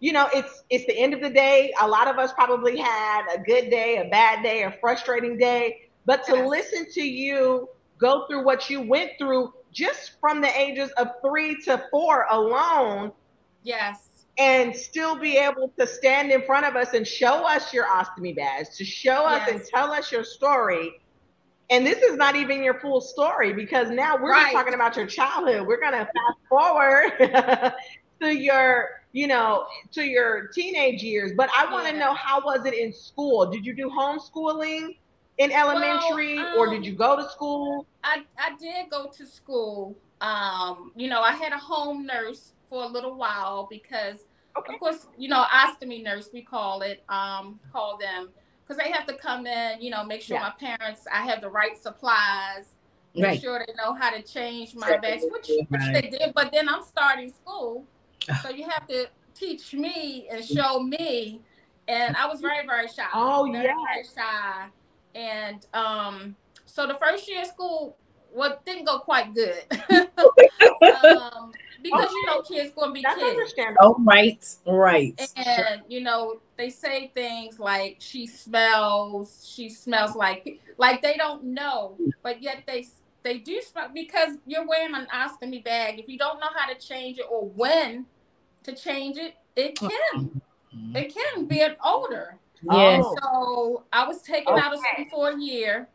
you 0.00 0.12
know 0.12 0.28
it's 0.34 0.64
it's 0.68 0.84
the 0.86 0.98
end 0.98 1.14
of 1.14 1.20
the 1.20 1.30
day. 1.30 1.72
A 1.80 1.86
lot 1.88 2.08
of 2.08 2.18
us 2.18 2.32
probably 2.32 2.76
had 2.76 3.26
a 3.32 3.38
good 3.38 3.70
day, 3.70 3.98
a 4.04 4.10
bad 4.10 4.42
day, 4.42 4.64
a 4.64 4.76
frustrating 4.80 5.38
day, 5.38 5.88
but 6.04 6.24
to 6.26 6.36
yes. 6.36 6.48
listen 6.48 6.86
to 6.92 7.02
you 7.02 7.68
go 7.98 8.26
through 8.26 8.44
what 8.44 8.68
you 8.68 8.80
went 8.80 9.12
through 9.18 9.52
just 9.72 10.12
from 10.20 10.40
the 10.40 10.58
ages 10.58 10.90
of 10.92 11.08
three 11.22 11.60
to 11.62 11.82
four 11.90 12.26
alone. 12.30 13.12
Yes. 13.62 14.06
And 14.38 14.74
still 14.74 15.16
be 15.16 15.36
able 15.36 15.70
to 15.78 15.86
stand 15.86 16.32
in 16.32 16.42
front 16.46 16.64
of 16.64 16.74
us 16.74 16.94
and 16.94 17.06
show 17.06 17.46
us 17.46 17.74
your 17.74 17.84
ostomy 17.84 18.34
badge, 18.34 18.68
to 18.76 18.84
show 18.84 19.24
us 19.26 19.42
yes. 19.46 19.50
and 19.50 19.64
tell 19.66 19.92
us 19.92 20.10
your 20.10 20.24
story. 20.24 21.00
And 21.70 21.86
this 21.86 21.98
is 22.02 22.16
not 22.16 22.34
even 22.34 22.62
your 22.62 22.80
full 22.80 23.00
story 23.00 23.52
because 23.52 23.90
now 23.90 24.16
we're 24.16 24.32
right. 24.32 24.52
talking 24.52 24.74
about 24.74 24.96
your 24.96 25.06
childhood. 25.06 25.66
We're 25.66 25.80
going 25.80 25.92
to 25.92 25.98
fast 25.98 26.38
forward 26.48 27.72
to 28.20 28.36
your 28.36 29.00
you 29.12 29.26
know 29.26 29.66
to 29.90 30.04
your 30.04 30.48
teenage 30.48 31.02
years 31.02 31.32
but 31.36 31.50
i 31.56 31.70
want 31.70 31.86
to 31.86 31.92
yeah. 31.92 31.98
know 31.98 32.14
how 32.14 32.40
was 32.40 32.64
it 32.64 32.74
in 32.74 32.92
school 32.92 33.46
did 33.50 33.64
you 33.66 33.74
do 33.74 33.88
homeschooling 33.90 34.96
in 35.38 35.50
elementary 35.50 36.36
well, 36.36 36.52
um, 36.52 36.58
or 36.58 36.66
did 36.70 36.78
um, 36.78 36.82
you 36.84 36.92
go 36.92 37.16
to 37.16 37.28
school 37.28 37.86
i 38.04 38.22
i 38.38 38.54
did 38.56 38.88
go 38.90 39.06
to 39.06 39.26
school 39.26 39.96
um 40.20 40.92
you 40.94 41.08
know 41.08 41.20
i 41.20 41.32
had 41.32 41.52
a 41.52 41.58
home 41.58 42.06
nurse 42.06 42.52
for 42.68 42.84
a 42.84 42.86
little 42.86 43.16
while 43.16 43.66
because 43.68 44.24
okay. 44.56 44.74
of 44.74 44.80
course 44.80 45.06
you 45.18 45.28
know 45.28 45.44
ostomy 45.52 46.02
nurse 46.02 46.28
we 46.32 46.42
call 46.42 46.82
it 46.82 47.02
um 47.08 47.58
call 47.72 47.98
them 47.98 48.28
because 48.70 48.82
they 48.82 48.90
have 48.90 49.06
to 49.06 49.14
come 49.14 49.46
in 49.46 49.80
you 49.80 49.90
know 49.90 50.04
make 50.04 50.22
sure 50.22 50.36
yeah. 50.36 50.42
my 50.42 50.68
parents 50.68 51.06
i 51.12 51.22
have 51.22 51.40
the 51.40 51.48
right 51.48 51.76
supplies 51.76 52.74
make 53.14 53.24
right. 53.24 53.40
sure 53.40 53.64
they 53.66 53.72
know 53.74 53.92
how 53.94 54.10
to 54.10 54.22
change 54.22 54.74
my 54.74 54.96
bags 54.98 55.24
which, 55.30 55.50
which 55.68 55.82
they 55.92 56.02
did 56.02 56.32
but 56.34 56.52
then 56.52 56.68
i'm 56.68 56.82
starting 56.82 57.28
school 57.28 57.84
so 58.42 58.50
you 58.50 58.68
have 58.68 58.86
to 58.86 59.08
teach 59.34 59.72
me 59.72 60.28
and 60.30 60.44
show 60.44 60.80
me. 60.80 61.40
And 61.88 62.16
I 62.16 62.26
was 62.26 62.40
very, 62.40 62.64
very 62.66 62.88
shy. 62.88 63.06
Oh, 63.14 63.48
very, 63.50 63.64
yeah. 63.64 63.74
Very 63.92 64.04
shy. 64.04 64.68
And 65.14 65.66
um, 65.74 66.36
so 66.66 66.86
the 66.86 66.94
first 66.94 67.28
year 67.28 67.42
of 67.42 67.48
school, 67.48 67.96
well, 68.32 68.60
didn't 68.64 68.84
go 68.84 68.98
quite 68.98 69.34
good. 69.34 69.64
um, 71.04 71.52
because 71.82 72.04
okay. 72.06 72.14
you 72.14 72.26
know 72.26 72.42
kids 72.42 72.72
gonna 72.74 72.92
be 72.92 73.02
That's 73.02 73.18
kids. 73.18 73.76
Oh 73.80 73.96
right, 73.98 74.56
right. 74.66 75.32
And 75.36 75.82
you 75.88 76.00
know 76.00 76.40
they 76.56 76.70
say 76.70 77.10
things 77.14 77.58
like 77.58 77.96
she 78.00 78.26
smells, 78.26 79.50
she 79.54 79.68
smells 79.68 80.14
like 80.14 80.60
like 80.76 81.02
they 81.02 81.16
don't 81.16 81.44
know, 81.44 81.96
but 82.22 82.42
yet 82.42 82.64
they 82.66 82.86
they 83.22 83.38
do 83.38 83.60
smell 83.60 83.88
because 83.92 84.36
you're 84.46 84.66
wearing 84.66 84.94
an 84.94 85.06
ostomy 85.14 85.62
bag. 85.62 85.98
If 85.98 86.08
you 86.08 86.18
don't 86.18 86.40
know 86.40 86.48
how 86.54 86.72
to 86.72 86.78
change 86.78 87.18
it 87.18 87.26
or 87.30 87.48
when 87.48 88.06
to 88.64 88.74
change 88.74 89.18
it, 89.18 89.34
it 89.56 89.78
can. 89.78 89.90
Mm-hmm. 90.74 90.96
It 90.96 91.14
can 91.14 91.46
be 91.46 91.60
an 91.60 91.76
odor. 91.84 92.38
Yes. 92.62 93.04
So 93.22 93.84
I 93.92 94.06
was 94.06 94.22
taken 94.22 94.54
okay. 94.54 94.62
out 94.62 94.74
of 94.74 94.80
school 94.80 95.06
for 95.10 95.30
a 95.30 95.40
year 95.40 95.88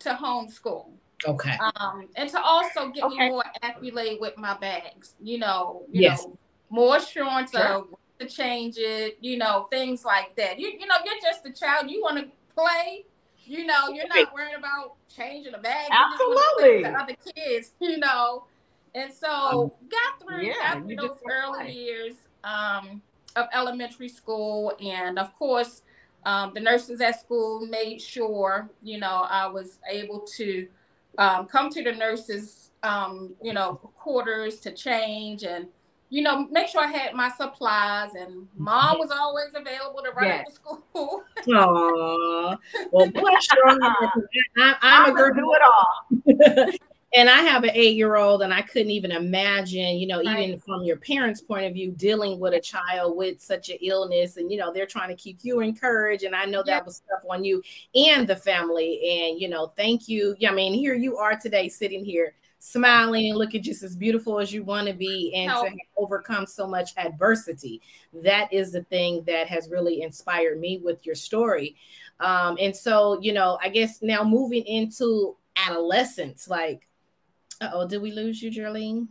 to 0.00 0.10
homeschool. 0.10 0.86
Okay. 1.26 1.56
Um, 1.76 2.08
and 2.16 2.28
to 2.30 2.40
also 2.40 2.88
get 2.88 3.04
okay. 3.04 3.16
me 3.16 3.30
more 3.30 3.44
accurate 3.62 4.20
with 4.20 4.36
my 4.36 4.56
bags, 4.58 5.14
you 5.22 5.38
know, 5.38 5.82
you 5.90 6.02
yes. 6.02 6.24
know, 6.24 6.38
more 6.70 6.96
assurance 6.96 7.52
sure. 7.52 7.60
of 7.60 7.86
to 8.18 8.26
change 8.26 8.74
it, 8.76 9.18
you 9.20 9.36
know, 9.36 9.66
things 9.70 10.04
like 10.04 10.34
that. 10.36 10.58
You 10.58 10.68
you 10.68 10.86
know, 10.86 10.96
you're 11.04 11.20
just 11.22 11.46
a 11.46 11.52
child. 11.52 11.90
You 11.90 12.02
want 12.02 12.18
to 12.18 12.28
play, 12.54 13.04
you 13.44 13.66
know, 13.66 13.88
you're 13.88 14.08
not 14.08 14.32
worried 14.32 14.54
about 14.56 14.94
changing 15.14 15.54
a 15.54 15.58
bag. 15.58 15.90
Absolutely. 15.90 16.82
the 16.82 16.90
other 16.90 17.16
kids, 17.34 17.72
you 17.80 17.98
know. 17.98 18.44
And 18.94 19.12
so 19.12 19.28
um, 19.30 19.72
got 19.88 20.20
through, 20.20 20.42
yeah, 20.42 20.74
got 20.74 20.84
through 20.84 20.96
those 20.96 21.18
early 21.30 21.72
years 21.72 22.14
um, 22.44 23.00
of 23.36 23.46
elementary 23.52 24.08
school. 24.08 24.74
And 24.80 25.18
of 25.18 25.32
course, 25.34 25.82
um, 26.24 26.52
the 26.54 26.60
nurses 26.60 27.00
at 27.00 27.18
school 27.20 27.66
made 27.66 28.00
sure, 28.00 28.68
you 28.82 28.98
know, 28.98 29.26
I 29.28 29.46
was 29.46 29.78
able 29.88 30.20
to 30.36 30.68
um, 31.18 31.46
come 31.46 31.70
to 31.70 31.82
the 31.82 31.92
nurses, 31.92 32.70
um, 32.82 33.34
you 33.42 33.52
know, 33.52 33.74
quarters 33.96 34.60
to 34.60 34.72
change 34.72 35.44
and 35.44 35.66
you 36.12 36.20
know, 36.20 36.46
make 36.48 36.68
sure 36.68 36.82
I 36.82 36.88
had 36.88 37.14
my 37.14 37.30
supplies, 37.30 38.10
and 38.14 38.46
mom 38.54 38.98
was 38.98 39.10
always 39.10 39.48
available 39.54 40.02
to 40.02 40.10
run 40.10 40.26
yes. 40.26 40.46
to 40.46 40.52
school. 40.52 40.84
Aww. 41.48 42.58
Well, 42.90 43.10
bless 43.10 43.48
your 43.54 43.80
heart. 43.80 44.10
I, 44.58 44.76
I'm 44.82 45.10
a 45.10 45.14
girl. 45.14 45.32
Do 45.32 45.54
it 45.54 45.62
all. 45.64 46.72
and 47.14 47.28
I 47.28 47.40
have 47.40 47.64
an 47.64 47.70
eight 47.74 47.96
year 47.96 48.16
old, 48.16 48.42
and 48.42 48.54
I 48.54 48.62
couldn't 48.62 48.90
even 48.90 49.12
imagine, 49.12 49.96
you 49.96 50.06
know, 50.06 50.22
right. 50.22 50.48
even 50.48 50.58
from 50.58 50.82
your 50.82 50.96
parents' 50.96 51.40
point 51.40 51.66
of 51.66 51.74
view, 51.74 51.90
dealing 51.92 52.40
with 52.40 52.54
a 52.54 52.60
child 52.60 53.16
with 53.16 53.40
such 53.40 53.68
an 53.68 53.76
illness. 53.82 54.38
And, 54.38 54.50
you 54.50 54.58
know, 54.58 54.72
they're 54.72 54.86
trying 54.86 55.10
to 55.10 55.14
keep 55.14 55.40
you 55.42 55.60
encouraged. 55.60 56.24
And 56.24 56.34
I 56.34 56.46
know 56.46 56.62
that 56.62 56.72
yep. 56.72 56.86
was 56.86 57.02
tough 57.08 57.22
on 57.28 57.44
you 57.44 57.62
and 57.94 58.26
the 58.26 58.36
family. 58.36 59.28
And, 59.28 59.40
you 59.40 59.48
know, 59.48 59.72
thank 59.76 60.08
you. 60.08 60.34
Yeah, 60.38 60.52
I 60.52 60.54
mean, 60.54 60.72
here 60.72 60.94
you 60.94 61.18
are 61.18 61.36
today 61.36 61.68
sitting 61.68 62.04
here 62.04 62.34
smiling 62.58 63.28
and 63.28 63.36
looking 63.36 63.60
just 63.60 63.82
as 63.82 63.96
beautiful 63.96 64.38
as 64.38 64.52
you 64.52 64.62
want 64.62 64.86
to 64.86 64.94
be 64.94 65.34
and 65.34 65.50
to 65.50 65.76
overcome 65.96 66.46
so 66.46 66.64
much 66.64 66.92
adversity. 66.96 67.82
That 68.22 68.52
is 68.52 68.70
the 68.70 68.84
thing 68.84 69.24
that 69.26 69.48
has 69.48 69.68
really 69.68 70.02
inspired 70.02 70.60
me 70.60 70.80
with 70.82 71.04
your 71.04 71.16
story. 71.16 71.74
Um, 72.20 72.56
and 72.60 72.74
so, 72.74 73.20
you 73.20 73.32
know, 73.32 73.58
I 73.60 73.68
guess 73.68 74.00
now 74.00 74.22
moving 74.22 74.64
into 74.64 75.36
adolescence, 75.56 76.48
like, 76.48 76.86
oh, 77.72 77.86
did 77.86 78.02
we 78.02 78.12
lose 78.12 78.42
you, 78.42 78.50
Jearlean? 78.50 79.08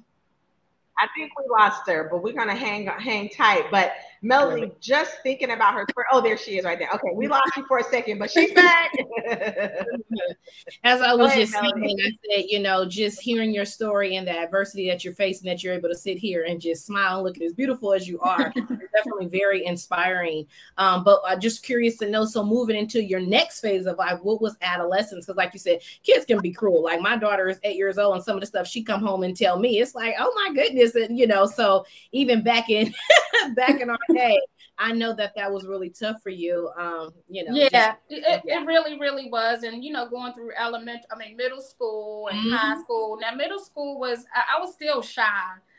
I 1.00 1.08
think 1.16 1.32
we 1.38 1.46
lost 1.50 1.88
her, 1.88 2.08
but 2.12 2.22
we're 2.22 2.34
gonna 2.34 2.56
hang 2.56 2.86
hang 2.86 3.30
tight. 3.30 3.66
But 3.72 3.94
Melody, 4.24 4.72
just 4.80 5.18
thinking 5.24 5.50
about 5.50 5.74
her. 5.74 5.88
Oh, 6.12 6.22
there 6.22 6.38
she 6.38 6.60
is 6.60 6.66
right 6.66 6.78
there. 6.78 6.90
Okay, 6.94 7.10
we 7.16 7.28
lost 7.28 7.58
you 7.58 7.66
for 7.68 7.80
a 7.80 7.84
second, 7.84 8.20
but 8.20 8.30
she's 8.30 8.54
back. 8.54 8.92
As 10.84 11.02
I 11.02 11.16
was 11.16 11.32
ahead, 11.32 11.48
just 11.48 11.54
saying, 11.54 11.74
I 11.76 12.36
said, 12.36 12.46
you 12.48 12.60
know, 12.60 12.86
just 12.86 13.20
hearing 13.20 13.52
your 13.52 13.66
story 13.66 14.18
and 14.18 14.28
the 14.28 14.38
adversity 14.38 14.88
that 14.90 15.04
you're 15.04 15.16
facing, 15.16 15.50
that 15.50 15.64
you're 15.64 15.74
able 15.74 15.90
to 15.90 15.98
sit 15.98 16.20
here 16.20 16.46
and 16.48 16.62
just 16.62 16.86
smile 16.86 17.16
and 17.16 17.26
look 17.26 17.42
as 17.42 17.54
beautiful 17.54 17.94
as 17.94 18.08
you 18.08 18.20
are, 18.20 18.54
definitely 18.96 19.28
very 19.28 19.66
inspiring. 19.66 20.46
Um, 20.78 21.04
but 21.04 21.22
I'm 21.26 21.40
just 21.40 21.64
curious 21.64 21.98
to 21.98 22.10
know. 22.10 22.26
So, 22.26 22.46
moving 22.46 22.76
into 22.76 23.04
your 23.04 23.22
next 23.22 23.62
phase 23.62 23.88
of 23.88 23.98
life, 23.98 24.20
what 24.22 24.40
was 24.40 24.56
adolescence? 24.62 25.26
Because, 25.26 25.38
like 25.38 25.54
you 25.54 25.60
said, 25.60 25.80
kids 26.04 26.26
can 26.26 26.40
be 26.42 26.52
cruel. 26.52 26.84
Like 26.84 27.02
my 27.02 27.18
daughter 27.18 27.50
is 27.50 27.60
eight 27.64 27.76
years 27.76 27.98
old, 27.98 28.14
and 28.14 28.24
some 28.24 28.36
of 28.36 28.42
the 28.42 28.48
stuff 28.48 28.68
she 28.68 28.84
come 28.84 29.02
home 29.02 29.24
and 29.24 29.36
tell 29.36 29.58
me, 29.58 29.80
it's 29.80 29.96
like, 29.96 30.14
oh 30.20 30.32
my 30.36 30.54
goodness, 30.54 30.94
and 30.94 31.18
you 31.18 31.26
know. 31.26 31.48
So 31.48 31.88
even 32.12 32.44
back 32.44 32.70
in 32.70 32.94
back 33.56 33.82
in 33.82 33.90
our 33.90 33.98
day, 34.14 34.40
I 34.78 34.92
know 34.94 35.14
that 35.14 35.34
that 35.36 35.52
was 35.52 35.66
really 35.66 35.90
tough 35.90 36.22
for 36.24 36.30
you. 36.30 36.70
Um, 36.78 37.12
you 37.28 37.44
know. 37.44 37.54
Yeah, 37.54 37.70
just, 37.70 37.98
it, 38.10 38.42
it 38.46 38.66
really, 38.66 39.00
really 39.00 39.30
was. 39.30 39.64
And 39.64 39.84
you 39.84 39.92
know, 39.92 40.10
going 40.10 40.34
through 40.34 40.52
elementary, 40.60 41.06
I 41.12 41.18
mean, 41.18 41.38
middle 41.38 41.62
school 41.62 42.28
and 42.30 42.40
mm-hmm. 42.40 42.56
high 42.56 42.82
school. 42.82 43.18
Now, 43.22 43.36
middle 43.36 43.60
school 43.60 44.00
was 44.00 44.26
I, 44.36 44.58
I, 44.58 44.60
was 44.60 44.74
still 44.74 45.02
shy. 45.02 45.24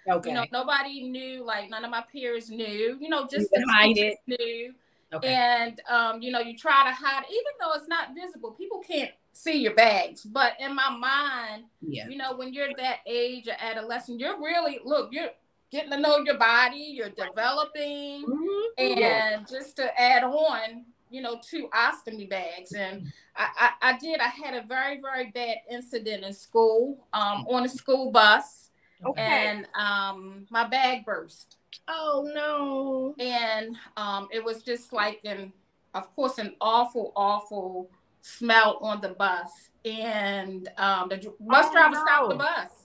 Okay. 0.09 0.31
You 0.31 0.37
know, 0.37 0.47
nobody 0.53 1.03
knew. 1.03 1.45
Like 1.45 1.69
none 1.71 1.85
of 1.85 1.91
my 1.91 2.05
peers 2.13 2.51
knew. 2.51 2.97
You 3.01 3.09
know, 3.09 3.27
just 3.27 3.49
you 3.53 3.65
hide 3.71 3.99
it. 3.99 4.19
Knew. 4.27 4.75
Okay. 5.13 5.35
And 5.35 5.81
um, 5.91 6.23
you 6.23 6.31
know, 6.31 6.41
you 6.41 6.57
try 6.57 6.85
to 6.85 6.93
hide, 6.93 7.25
even 7.29 7.53
though 7.61 7.73
it's 7.75 7.89
not 7.89 8.15
visible. 8.15 8.53
People 8.53 8.79
can't 8.87 9.11
see 9.33 9.59
your 9.59 9.75
bags. 9.75 10.23
But 10.23 10.55
in 10.61 10.75
my 10.75 10.91
mind, 10.91 11.65
yeah. 11.81 12.09
you 12.09 12.17
know, 12.17 12.37
when 12.37 12.53
you're 12.53 12.69
that 12.79 12.99
age 13.07 13.49
of 13.49 13.55
adolescent, 13.59 14.21
you're 14.21 14.39
really 14.39 14.81
look, 14.85 15.11
you're 15.13 15.31
getting 15.73 15.91
to 15.91 15.99
know 15.99 16.19
your 16.19 16.37
body, 16.37 16.93
you're 16.95 17.09
developing, 17.09 18.25
mm-hmm. 18.27 18.65
and 18.79 18.99
yeah. 18.99 19.39
just 19.51 19.77
to 19.77 20.01
add 20.01 20.23
on, 20.23 20.85
you 21.11 21.23
know, 21.23 21.41
two 21.43 21.69
ostomy 21.75 22.29
bags. 22.29 22.73
And 22.73 23.11
I, 23.35 23.49
I, 23.59 23.91
I, 23.91 23.99
did, 23.99 24.21
I 24.21 24.29
had 24.29 24.55
a 24.55 24.67
very, 24.67 25.01
very 25.01 25.31
bad 25.31 25.57
incident 25.71 26.25
in 26.25 26.33
school, 26.35 27.07
um, 27.15 27.47
on 27.49 27.65
a 27.65 27.69
school 27.69 28.11
bus. 28.11 28.69
Okay. 29.05 29.21
And 29.21 29.67
um, 29.75 30.47
my 30.51 30.69
bag 30.69 31.05
burst. 31.05 31.57
Oh 31.89 32.31
no. 32.33 33.15
And 33.19 33.77
um, 33.97 34.29
it 34.31 34.45
was 34.45 34.63
just 34.63 34.93
like 34.93 35.21
an 35.25 35.53
of 35.95 36.15
course 36.15 36.39
an 36.39 36.55
awful, 36.61 37.13
awful 37.17 37.91
smell 38.21 38.79
on 38.81 39.01
the 39.01 39.09
bus. 39.09 39.71
And 39.85 40.69
um, 40.79 41.09
the 41.09 41.17
bus 41.41 41.67
oh, 41.69 41.73
driver 41.73 41.97
no. 41.97 42.05
stopped 42.05 42.29
the 42.29 42.37
bus 42.37 42.82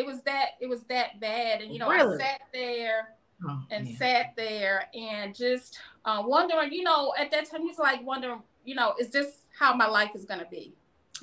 it 0.00 0.06
was 0.06 0.22
that 0.22 0.50
it 0.60 0.68
was 0.68 0.82
that 0.84 1.20
bad 1.20 1.60
and 1.60 1.72
you 1.72 1.78
know 1.78 1.90
really? 1.90 2.16
i 2.16 2.26
sat 2.26 2.40
there 2.54 3.14
oh, 3.46 3.62
and 3.70 3.84
man. 3.84 3.96
sat 3.96 4.32
there 4.34 4.88
and 4.94 5.34
just 5.34 5.78
uh, 6.06 6.22
wondering 6.24 6.72
you 6.72 6.82
know 6.82 7.12
at 7.18 7.30
that 7.30 7.48
time 7.50 7.60
he's 7.60 7.78
like 7.78 8.04
wondering 8.04 8.40
you 8.64 8.74
know 8.74 8.94
is 8.98 9.10
this 9.10 9.42
how 9.58 9.74
my 9.74 9.86
life 9.86 10.10
is 10.14 10.24
going 10.24 10.40
to 10.40 10.46
be 10.46 10.72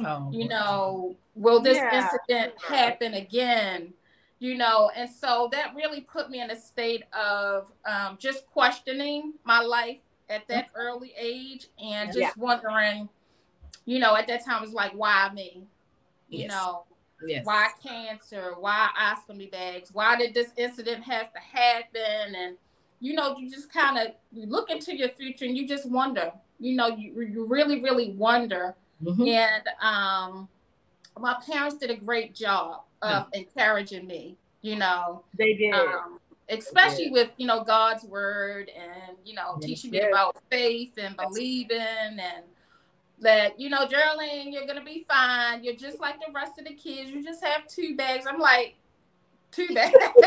oh, 0.05 0.29
you 0.31 0.47
know 0.47 1.15
will 1.33 1.59
this 1.59 1.77
yeah. 1.77 2.03
incident 2.03 2.53
happen 2.61 3.15
again 3.15 3.91
you 4.37 4.55
know 4.55 4.91
and 4.95 5.09
so 5.09 5.49
that 5.51 5.73
really 5.75 6.01
put 6.01 6.29
me 6.29 6.39
in 6.39 6.51
a 6.51 6.55
state 6.55 7.03
of 7.13 7.71
um, 7.85 8.15
just 8.19 8.45
questioning 8.47 9.33
my 9.43 9.59
life 9.59 9.97
at 10.29 10.47
that 10.47 10.67
mm-hmm. 10.67 10.77
early 10.77 11.13
age 11.17 11.67
and 11.83 12.09
just 12.09 12.19
yeah. 12.19 12.31
wondering 12.37 13.09
you 13.85 13.97
know 13.97 14.15
at 14.15 14.27
that 14.27 14.45
time 14.45 14.57
it 14.61 14.65
was 14.65 14.73
like 14.73 14.91
why 14.91 15.31
me 15.33 15.63
you 16.29 16.41
yes. 16.41 16.51
know 16.51 16.83
Yes. 17.25 17.45
Why 17.45 17.69
cancer? 17.81 18.53
Why 18.59 18.89
ostomy 18.99 19.51
bags? 19.51 19.89
Why 19.91 20.15
did 20.15 20.33
this 20.33 20.51
incident 20.57 21.03
have 21.03 21.33
to 21.33 21.39
happen? 21.39 22.35
And 22.35 22.57
you 22.99 23.13
know, 23.13 23.37
you 23.37 23.49
just 23.49 23.71
kind 23.71 23.97
of 23.97 24.13
look 24.33 24.69
into 24.69 24.95
your 24.95 25.09
future 25.09 25.45
and 25.45 25.57
you 25.57 25.67
just 25.67 25.89
wonder. 25.89 26.31
You 26.59 26.75
know, 26.75 26.87
you, 26.87 27.21
you 27.21 27.45
really, 27.45 27.81
really 27.81 28.11
wonder. 28.11 28.75
Mm-hmm. 29.03 29.27
And 29.27 29.63
um, 29.81 30.47
my 31.19 31.37
parents 31.49 31.77
did 31.77 31.91
a 31.91 31.95
great 31.95 32.33
job 32.33 32.81
of 33.01 33.27
mm. 33.27 33.33
encouraging 33.33 34.07
me. 34.07 34.37
You 34.61 34.77
know, 34.77 35.23
they 35.37 35.53
did. 35.53 35.73
Um, 35.73 36.19
especially 36.49 37.05
did. 37.05 37.13
with 37.13 37.29
you 37.37 37.45
know 37.45 37.63
God's 37.63 38.03
word 38.03 38.71
and 38.75 39.17
you 39.25 39.33
know 39.33 39.57
teaching 39.61 39.91
me 39.91 39.99
about 39.99 40.37
faith 40.49 40.93
and 40.97 41.15
believing 41.15 41.77
and 41.79 42.43
that 43.19 43.59
you 43.59 43.69
know 43.69 43.85
Jearlean, 43.87 44.51
you're 44.51 44.67
gonna 44.67 44.83
be 44.83 45.05
fine. 45.07 45.63
You're 45.63 45.75
just 45.75 45.99
like 45.99 46.15
the 46.19 46.31
rest 46.33 46.59
of 46.59 46.65
the 46.65 46.73
kids. 46.73 47.11
You 47.11 47.23
just 47.23 47.43
have 47.43 47.67
two 47.67 47.95
bags. 47.95 48.25
I'm 48.27 48.39
like, 48.39 48.75
two 49.51 49.67
bags. 49.73 49.95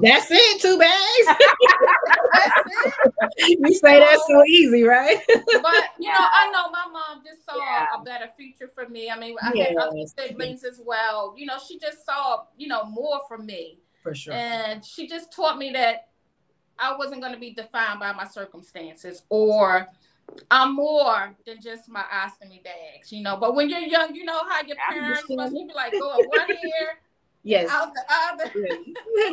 That's 0.00 0.26
it, 0.30 0.60
two 0.60 0.78
bags. 0.78 1.26
That's 2.32 2.94
it. 3.36 3.58
You 3.60 3.74
say 3.74 3.94
so, 3.94 4.00
that's 4.00 4.26
so 4.26 4.44
easy, 4.44 4.82
right? 4.82 5.18
but 5.28 5.84
you 5.98 6.08
know, 6.08 6.18
I 6.18 6.50
know 6.52 6.70
my 6.70 6.86
mom 6.92 7.22
just 7.24 7.44
saw 7.44 7.56
yeah. 7.56 7.86
a 7.98 8.02
better 8.02 8.28
future 8.36 8.68
for 8.68 8.88
me. 8.88 9.10
I 9.10 9.18
mean, 9.18 9.36
I 9.42 9.52
yes. 9.54 9.68
had 9.68 9.76
other 9.76 10.04
siblings 10.06 10.64
as 10.64 10.80
well. 10.84 11.34
You 11.36 11.46
know, 11.46 11.58
she 11.66 11.78
just 11.78 12.04
saw, 12.04 12.44
you 12.56 12.68
know, 12.68 12.84
more 12.84 13.20
for 13.28 13.38
me. 13.38 13.78
For 14.02 14.14
sure. 14.14 14.32
And 14.32 14.84
she 14.84 15.06
just 15.06 15.32
taught 15.32 15.58
me 15.58 15.70
that 15.72 16.08
I 16.78 16.96
wasn't 16.96 17.20
going 17.20 17.34
to 17.34 17.40
be 17.40 17.52
defined 17.52 18.00
by 18.00 18.12
my 18.12 18.26
circumstances 18.26 19.22
or 19.28 19.88
I'm 20.50 20.74
more 20.74 21.34
than 21.46 21.60
just 21.60 21.88
my 21.88 22.04
ostomy 22.12 22.62
bags, 22.62 23.12
you 23.12 23.22
know. 23.22 23.36
But 23.36 23.54
when 23.54 23.68
you're 23.68 23.80
young, 23.80 24.14
you 24.14 24.24
know 24.24 24.40
how 24.48 24.62
your 24.66 24.76
parents 24.88 25.24
must 25.28 25.52
be 25.52 25.70
like 25.74 25.92
going 25.92 26.26
one 26.28 26.50
ear 26.50 26.98
Yes. 27.42 27.70
Out 27.70 27.92
the 27.94 28.02
other. 28.10 28.52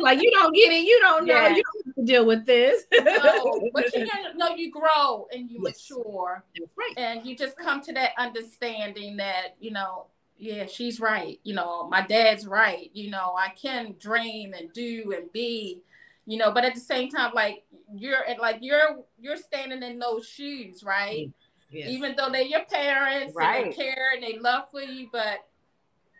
like 0.00 0.22
you 0.22 0.30
don't 0.30 0.54
get 0.54 0.72
it. 0.72 0.84
You 0.84 0.98
don't 1.00 1.26
know. 1.26 1.48
You 1.48 1.62
don't 1.62 1.86
have 1.86 1.94
to 1.96 2.04
deal 2.04 2.24
with 2.24 2.46
this. 2.46 2.84
no, 2.92 3.70
but 3.74 3.94
you 3.94 4.06
know 4.34 4.54
you 4.56 4.70
grow 4.70 5.28
and 5.32 5.50
you 5.50 5.60
yes. 5.62 5.90
mature. 5.90 6.42
Right. 6.76 6.94
And 6.96 7.26
you 7.26 7.36
just 7.36 7.56
come 7.58 7.82
to 7.82 7.92
that 7.94 8.12
understanding 8.16 9.18
that, 9.18 9.56
you 9.60 9.72
know, 9.72 10.06
yeah, 10.38 10.66
she's 10.66 11.00
right. 11.00 11.38
You 11.42 11.54
know, 11.54 11.88
my 11.88 12.00
dad's 12.00 12.46
right. 12.46 12.90
You 12.94 13.10
know, 13.10 13.34
I 13.36 13.50
can 13.50 13.94
dream 13.98 14.54
and 14.54 14.72
do 14.72 15.12
and 15.14 15.30
be, 15.32 15.82
you 16.28 16.36
know, 16.36 16.50
but 16.50 16.62
at 16.62 16.74
the 16.74 16.80
same 16.80 17.08
time, 17.08 17.32
like 17.34 17.64
you're 17.94 18.18
like 18.38 18.58
you're 18.60 18.98
you're 19.18 19.38
standing 19.38 19.82
in 19.82 19.98
those 19.98 20.28
shoes, 20.28 20.84
right? 20.84 21.32
Yes. 21.70 21.88
Even 21.88 22.14
though 22.18 22.28
they're 22.28 22.42
your 22.42 22.66
parents 22.66 23.34
right. 23.34 23.64
and 23.64 23.72
they 23.72 23.76
care 23.76 24.12
and 24.14 24.22
they 24.22 24.38
love 24.38 24.64
for 24.70 24.82
you, 24.82 25.08
but 25.10 25.38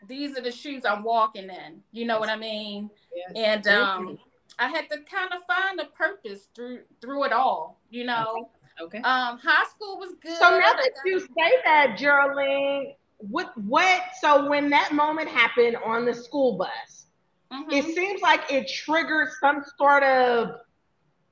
these 0.08 0.36
are 0.38 0.40
the 0.40 0.50
shoes 0.50 0.86
I'm 0.86 1.02
walking 1.02 1.50
in. 1.50 1.82
You 1.92 2.06
know 2.06 2.18
what 2.18 2.30
I 2.30 2.36
mean? 2.36 2.88
Yes. 3.14 3.32
And 3.64 3.68
um, 3.68 4.18
I 4.58 4.68
had 4.68 4.88
to 4.90 4.96
kind 5.02 5.30
of 5.34 5.42
find 5.46 5.78
a 5.78 5.84
purpose 5.94 6.48
through 6.54 6.80
through 7.02 7.24
it 7.24 7.32
all. 7.32 7.78
You 7.90 8.06
know. 8.06 8.50
Okay. 8.80 8.98
Um, 8.98 9.38
high 9.38 9.68
school 9.68 9.98
was 9.98 10.14
good. 10.22 10.38
So 10.38 10.50
now 10.50 10.72
that 10.72 10.92
you 11.04 11.20
say 11.20 11.52
that, 11.66 11.98
Jearlean, 11.98 12.94
what 13.18 13.52
what? 13.58 14.00
So 14.22 14.48
when 14.48 14.70
that 14.70 14.92
moment 14.92 15.28
happened 15.28 15.76
on 15.84 16.06
the 16.06 16.14
school 16.14 16.56
bus, 16.56 17.07
mm-hmm. 17.52 17.70
it 17.70 17.84
seems 17.94 18.20
like 18.22 18.50
it 18.50 18.68
triggered 18.68 19.28
some 19.40 19.64
sort 19.76 20.02
of 20.02 20.56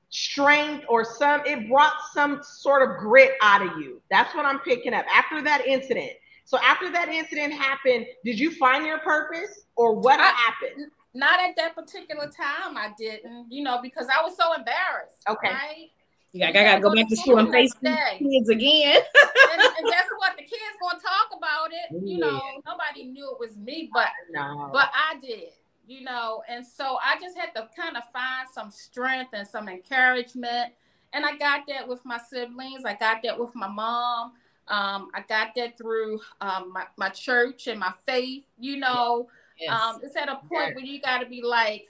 strength 0.09 0.85
or 0.87 1.03
some. 1.03 1.41
It 1.45 1.69
brought 1.69 1.93
some 2.13 2.41
sort 2.43 2.89
of 2.89 2.97
grit 2.97 3.33
out 3.41 3.61
of 3.61 3.77
you. 3.77 4.01
That's 4.09 4.33
what 4.35 4.45
I'm 4.45 4.59
picking 4.59 4.93
up 4.93 5.05
after 5.13 5.41
that 5.41 5.65
incident 5.65 6.11
so 6.47 6.57
after 6.59 6.89
that 6.91 7.09
incident 7.09 7.51
happened, 7.51 8.05
did 8.23 8.39
you 8.39 8.51
find 8.51 8.85
your 8.85 8.99
purpose 8.99 9.65
or 9.75 9.95
what 9.99 10.21
I, 10.21 10.27
happened? 10.29 10.89
Not 11.13 11.41
at 11.41 11.57
that 11.57 11.75
particular 11.75 12.27
time. 12.27 12.77
I 12.77 12.93
didn't, 12.97 13.47
you 13.49 13.63
know, 13.63 13.81
because 13.81 14.07
I 14.07 14.23
was 14.23 14.37
so 14.37 14.53
embarrassed. 14.53 15.17
Okay. 15.27 15.49
Right? 15.49 15.89
Yeah, 16.31 16.47
I 16.47 16.51
gotta 16.53 16.81
go, 16.81 16.87
go 16.87 16.95
back 16.95 17.09
to 17.09 17.17
school 17.17 17.39
and 17.39 17.51
face 17.51 17.73
the 17.81 17.97
kids 18.17 18.47
again. 18.47 19.01
and, 19.51 19.61
and 19.61 19.87
guess 19.89 20.05
what? 20.19 20.37
The 20.37 20.43
kids 20.43 20.77
gonna 20.81 21.01
talk 21.01 21.37
about 21.37 21.71
it. 21.73 22.01
You 22.01 22.19
know, 22.19 22.41
nobody 22.65 23.03
knew 23.03 23.29
it 23.29 23.39
was 23.41 23.57
me, 23.57 23.89
but 23.93 24.07
no. 24.31 24.69
but 24.71 24.89
I 24.93 25.19
did. 25.19 25.49
You 25.87 26.01
know, 26.01 26.43
and 26.49 26.65
so 26.65 26.97
I 27.01 27.17
just 27.21 27.37
had 27.37 27.55
to 27.55 27.69
kind 27.75 27.95
of 27.95 28.03
find 28.11 28.47
some 28.53 28.69
strength 28.69 29.29
and 29.33 29.47
some 29.47 29.69
encouragement. 29.69 30.73
And 31.13 31.25
I 31.25 31.37
got 31.37 31.61
that 31.69 31.87
with 31.87 32.03
my 32.03 32.19
siblings. 32.29 32.83
I 32.83 32.93
got 32.93 33.23
that 33.23 33.39
with 33.39 33.55
my 33.55 33.69
mom. 33.69 34.33
Um, 34.67 35.09
I 35.13 35.23
got 35.29 35.55
that 35.55 35.77
through 35.77 36.19
um, 36.41 36.73
my, 36.73 36.83
my 36.97 37.07
church 37.07 37.67
and 37.67 37.79
my 37.79 37.93
faith. 38.05 38.43
You 38.59 38.77
know, 38.77 39.29
yes. 39.57 39.71
um, 39.71 40.01
it's 40.03 40.17
at 40.17 40.27
a 40.27 40.35
point 40.35 40.67
yes. 40.67 40.75
where 40.75 40.85
you 40.85 40.99
got 40.99 41.19
to 41.19 41.25
be 41.25 41.41
like, 41.41 41.87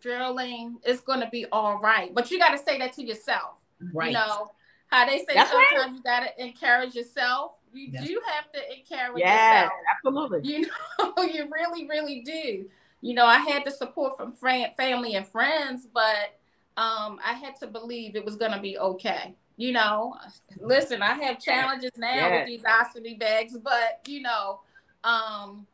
Jearlean, 0.00 0.74
it's 0.84 1.00
going 1.00 1.20
to 1.20 1.28
be 1.28 1.46
all 1.50 1.80
right. 1.80 2.14
But 2.14 2.30
you 2.30 2.38
got 2.38 2.50
to 2.50 2.58
say 2.58 2.78
that 2.78 2.92
to 2.94 3.04
yourself. 3.04 3.54
Right. 3.92 4.08
You 4.08 4.12
know, 4.12 4.52
how 4.86 5.06
they 5.06 5.18
say 5.18 5.34
That's 5.34 5.50
sometimes 5.50 5.86
right. 5.86 5.92
you 5.92 6.02
got 6.02 6.20
to 6.20 6.44
encourage 6.44 6.94
yourself. 6.94 7.52
You 7.72 7.90
do 7.90 8.20
have 8.26 8.52
to 8.52 8.60
encourage 8.72 9.18
yes, 9.18 9.64
yourself. 9.64 9.72
absolutely. 9.96 10.52
You 10.52 10.66
know, 11.00 11.22
you 11.24 11.50
really, 11.52 11.88
really 11.88 12.20
do. 12.20 12.66
You 13.04 13.14
know, 13.14 13.26
I 13.26 13.38
had 13.38 13.64
the 13.64 13.70
support 13.70 14.16
from 14.16 14.32
friend, 14.32 14.72
family 14.76 15.14
and 15.14 15.26
friends, 15.26 15.86
but 15.92 16.38
um, 16.76 17.20
I 17.24 17.34
had 17.34 17.56
to 17.56 17.66
believe 17.66 18.16
it 18.16 18.24
was 18.24 18.36
going 18.36 18.52
to 18.52 18.60
be 18.60 18.78
okay 18.78 19.34
you 19.56 19.72
know, 19.72 20.16
listen, 20.58 21.00
I 21.02 21.14
have 21.14 21.40
challenges 21.40 21.92
now 21.96 22.14
yeah. 22.14 22.38
with 22.38 22.46
these 22.46 22.62
ostomy 22.62 23.18
bags, 23.18 23.56
but 23.56 24.00
you 24.06 24.22
know, 24.22 24.60
um, 25.04 25.66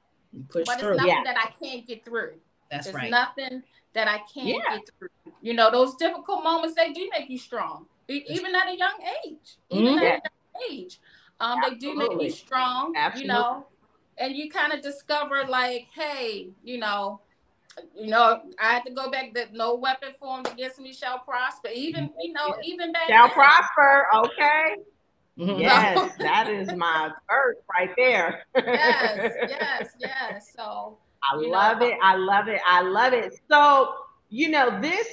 but 0.53 0.61
it's 0.61 0.75
through. 0.75 0.97
nothing 0.97 1.09
yeah. 1.09 1.23
that 1.25 1.37
I 1.39 1.65
can't 1.65 1.87
get 1.87 2.05
through. 2.05 2.35
That's 2.71 2.89
it's 2.89 2.95
right. 2.95 3.11
Nothing 3.11 3.63
that 3.95 4.07
I 4.07 4.19
can't 4.33 4.49
yeah. 4.49 4.77
get 4.77 4.91
through. 4.99 5.09
You 5.41 5.55
know, 5.55 5.71
those 5.71 5.95
difficult 5.97 6.45
moments 6.45 6.77
they 6.77 6.93
do 6.93 7.09
make 7.17 7.31
you 7.31 7.39
strong, 7.39 7.87
even 8.09 8.55
at 8.55 8.69
a 8.69 8.77
young 8.77 8.99
age. 9.25 9.57
Even 9.71 9.95
mm-hmm. 9.95 10.05
at 10.05 10.05
a 10.05 10.21
young 10.29 10.71
age, 10.71 11.01
um, 11.41 11.61
they 11.67 11.75
do 11.77 11.95
make 11.95 12.21
you 12.21 12.31
strong. 12.31 12.93
Absolutely. 12.97 13.23
You 13.23 13.29
know, 13.29 13.67
and 14.21 14.37
you 14.37 14.51
kind 14.51 14.73
of 14.73 14.83
discover 14.83 15.45
like, 15.49 15.89
hey, 15.95 16.51
you 16.63 16.79
know, 16.79 17.21
you 17.97 18.09
know, 18.09 18.43
I 18.61 18.73
had 18.75 18.85
to 18.85 18.93
go 18.93 19.11
back 19.11 19.33
that 19.35 19.55
no 19.55 19.75
weapon 19.75 20.11
formed 20.21 20.47
against 20.49 20.79
me 20.79 20.93
shall 20.93 21.19
prosper. 21.21 21.69
Even, 21.75 22.11
you 22.21 22.33
know, 22.33 22.55
even 22.63 22.93
back 22.93 23.09
shall 23.09 23.29
then. 23.29 23.35
prosper. 23.35 24.07
Okay. 24.15 24.77
Mm-hmm. 25.39 25.61
Yes, 25.61 26.13
that 26.19 26.49
is 26.51 26.71
my 26.75 27.11
verse 27.29 27.57
right 27.79 27.91
there. 27.97 28.45
yes, 28.55 29.33
yes, 29.49 29.89
yes. 29.99 30.53
So 30.55 30.99
I 31.23 31.37
love 31.37 31.81
know, 31.81 31.87
it. 31.87 31.95
I 32.03 32.17
love 32.17 32.49
it. 32.49 32.61
I 32.67 32.83
love 32.83 33.15
it. 33.15 33.41
So, 33.51 33.95
you 34.29 34.51
know, 34.51 34.79
this 34.83 35.07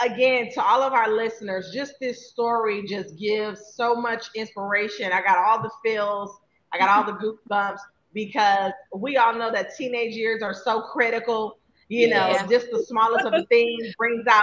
again 0.00 0.50
to 0.52 0.62
all 0.62 0.82
of 0.82 0.92
our 0.92 1.10
listeners, 1.10 1.72
just 1.74 1.94
this 2.00 2.30
story 2.30 2.84
just 2.86 3.18
gives 3.18 3.74
so 3.74 3.96
much 3.96 4.26
inspiration. 4.36 5.10
I 5.10 5.22
got 5.22 5.38
all 5.38 5.60
the 5.60 5.70
feels, 5.84 6.38
I 6.72 6.78
got 6.78 6.90
all 6.90 7.12
the 7.12 7.18
goosebumps 7.50 7.78
because 8.14 8.72
we 8.94 9.16
all 9.16 9.34
know 9.34 9.50
that 9.52 9.76
teenage 9.76 10.14
years 10.14 10.42
are 10.42 10.54
so 10.54 10.80
critical 10.80 11.58
you 11.88 12.08
know, 12.08 12.28
yeah. 12.28 12.46
just 12.46 12.70
the 12.70 12.84
smallest 12.84 13.26
of 13.26 13.32
the 13.32 13.44
things 13.46 13.94
brings 13.96 14.26
out 14.26 14.42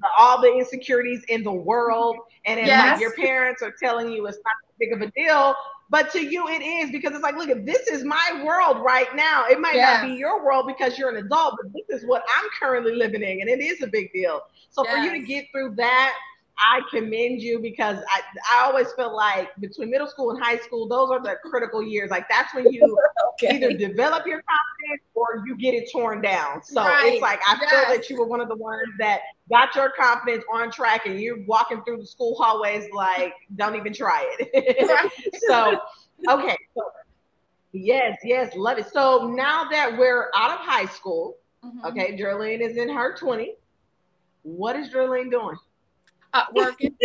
the, 0.00 0.08
all 0.18 0.40
the 0.40 0.52
insecurities 0.52 1.22
in 1.28 1.42
the 1.42 1.52
world. 1.52 2.16
And 2.46 2.58
then 2.58 2.66
yes. 2.66 2.92
like 2.92 3.00
your 3.00 3.14
parents 3.14 3.62
are 3.62 3.72
telling 3.82 4.10
you 4.10 4.26
it's 4.26 4.38
not 4.38 4.54
big 4.78 4.92
of 4.92 5.00
a 5.00 5.10
deal. 5.12 5.54
But 5.90 6.10
to 6.12 6.20
you, 6.20 6.48
it 6.48 6.62
is 6.62 6.90
because 6.90 7.12
it's 7.12 7.22
like, 7.22 7.36
look, 7.36 7.48
this 7.64 7.88
is 7.88 8.04
my 8.04 8.42
world 8.44 8.78
right 8.84 9.14
now, 9.14 9.44
it 9.46 9.60
might 9.60 9.74
yes. 9.74 10.02
not 10.02 10.08
be 10.08 10.14
your 10.14 10.44
world 10.44 10.66
because 10.66 10.98
you're 10.98 11.10
an 11.10 11.24
adult, 11.24 11.56
but 11.62 11.72
this 11.72 12.00
is 12.00 12.08
what 12.08 12.22
I'm 12.36 12.48
currently 12.58 12.96
living 12.96 13.22
in, 13.22 13.40
and 13.42 13.50
it 13.50 13.62
is 13.62 13.82
a 13.82 13.86
big 13.86 14.12
deal. 14.12 14.40
So 14.70 14.82
yes. 14.82 14.94
for 14.94 15.04
you 15.04 15.20
to 15.20 15.26
get 15.26 15.44
through 15.52 15.74
that, 15.76 16.14
I 16.58 16.80
commend 16.90 17.42
you 17.42 17.58
because 17.58 17.98
I, 18.08 18.20
I 18.52 18.64
always 18.64 18.92
feel 18.92 19.14
like 19.14 19.48
between 19.60 19.90
middle 19.90 20.06
school 20.06 20.30
and 20.30 20.42
high 20.42 20.58
school, 20.58 20.86
those 20.86 21.10
are 21.10 21.20
the 21.20 21.36
critical 21.44 21.82
years. 21.82 22.10
Like 22.10 22.28
that's 22.28 22.54
when 22.54 22.72
you 22.72 22.96
okay. 23.32 23.56
either 23.56 23.76
develop 23.76 24.26
your 24.26 24.42
confidence 24.42 25.02
or 25.14 25.42
you 25.46 25.56
get 25.56 25.74
it 25.74 25.90
torn 25.90 26.22
down. 26.22 26.62
So 26.62 26.82
right. 26.82 27.14
it's 27.14 27.22
like 27.22 27.40
I 27.46 27.58
yes. 27.60 27.70
feel 27.70 27.96
that 27.96 28.10
you 28.10 28.18
were 28.18 28.26
one 28.26 28.40
of 28.40 28.48
the 28.48 28.54
ones 28.54 28.88
that 28.98 29.20
got 29.50 29.74
your 29.74 29.90
confidence 29.98 30.44
on 30.52 30.70
track 30.70 31.06
and 31.06 31.20
you're 31.20 31.44
walking 31.44 31.82
through 31.82 31.98
the 31.98 32.06
school 32.06 32.36
hallways 32.36 32.84
like 32.92 33.34
don't 33.56 33.74
even 33.74 33.92
try 33.92 34.24
it. 34.38 35.42
so 35.48 35.80
okay. 36.28 36.56
So 36.76 36.82
yes, 37.72 38.18
yes, 38.22 38.54
love 38.54 38.78
it. 38.78 38.86
So 38.92 39.32
now 39.34 39.64
that 39.70 39.98
we're 39.98 40.30
out 40.36 40.52
of 40.52 40.60
high 40.60 40.86
school, 40.86 41.36
mm-hmm. 41.64 41.84
okay, 41.86 42.16
Jearlean 42.16 42.60
is 42.60 42.76
in 42.76 42.88
her 42.88 43.16
20s. 43.16 43.56
What 44.42 44.76
is 44.76 44.90
Jearlean 44.90 45.30
doing? 45.30 45.56
Uh, 46.34 46.44
working. 46.54 46.94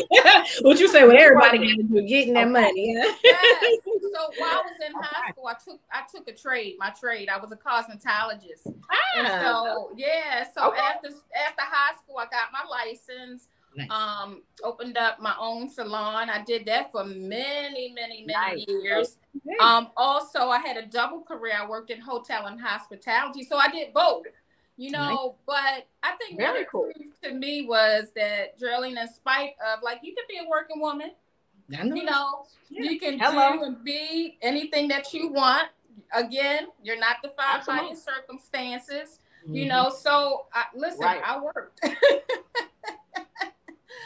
what 0.62 0.78
you 0.78 0.88
say? 0.88 1.06
What 1.06 1.16
everybody 1.16 1.58
got 1.58 1.76
to 1.76 1.82
do, 1.82 2.02
getting 2.02 2.34
that 2.34 2.50
money. 2.50 2.94
Yeah? 2.94 3.12
yes. 3.24 3.78
So 4.12 4.28
while 4.36 4.50
I 4.50 4.62
was 4.62 4.76
in 4.86 4.92
high 4.94 5.30
school, 5.30 5.46
I 5.46 5.54
took 5.54 5.80
I 5.90 6.02
took 6.14 6.28
a 6.28 6.34
trade. 6.34 6.76
My 6.78 6.90
trade, 6.90 7.30
I 7.30 7.38
was 7.38 7.50
a 7.50 7.56
cosmetologist. 7.56 8.70
Ah. 8.90 8.96
And 9.16 9.26
so 9.42 9.90
yeah. 9.96 10.44
So 10.54 10.68
okay. 10.68 10.80
after 10.80 11.08
after 11.08 11.62
high 11.62 11.94
school, 11.96 12.18
I 12.18 12.24
got 12.24 12.52
my 12.52 12.62
license. 12.68 13.48
Nice. 13.74 13.88
Um, 13.90 14.42
opened 14.62 14.98
up 14.98 15.18
my 15.18 15.34
own 15.40 15.70
salon. 15.70 16.28
I 16.28 16.44
did 16.44 16.66
that 16.66 16.92
for 16.92 17.04
many, 17.04 17.90
many, 17.94 18.26
many 18.26 18.26
nice. 18.26 18.64
years. 18.68 19.16
Okay. 19.34 19.56
Um, 19.62 19.88
also, 19.96 20.48
I 20.50 20.58
had 20.58 20.76
a 20.76 20.84
double 20.84 21.22
career. 21.22 21.54
I 21.58 21.66
worked 21.66 21.90
in 21.90 21.98
hotel 21.98 22.48
and 22.48 22.60
hospitality, 22.60 23.44
so 23.44 23.56
I 23.56 23.68
did 23.68 23.94
both 23.94 24.24
you 24.76 24.90
know. 24.90 25.36
But 25.46 25.86
I 26.02 26.12
think 26.18 26.38
Very 26.38 26.60
what 26.60 26.70
cool. 26.70 26.90
proved 26.94 27.22
to 27.24 27.32
me 27.32 27.66
was 27.66 28.08
that 28.16 28.58
Jearlean, 28.58 29.00
in 29.00 29.08
spite 29.12 29.54
of 29.72 29.82
like 29.82 30.00
you 30.02 30.14
can 30.14 30.24
be 30.28 30.38
a 30.44 30.48
working 30.48 30.80
woman, 30.80 31.12
know. 31.68 31.94
you 31.94 32.04
know, 32.04 32.46
yeah. 32.70 32.90
you 32.90 32.98
can 32.98 33.18
Hello. 33.18 33.58
do 33.58 33.64
and 33.64 33.84
be 33.84 34.38
anything 34.42 34.88
that 34.88 35.12
you 35.12 35.28
want. 35.32 35.68
again, 36.14 36.66
you're 36.82 36.98
not 36.98 37.16
defined 37.22 37.60
Absolutely. 37.60 37.84
by 37.84 37.88
your 37.88 37.96
circumstances. 37.96 39.18
Mm-hmm. 39.44 39.54
You 39.54 39.66
know, 39.66 39.90
so 39.90 40.46
I, 40.52 40.64
listen, 40.74 41.00
right. 41.00 41.20
I 41.24 41.40
worked. 41.40 41.80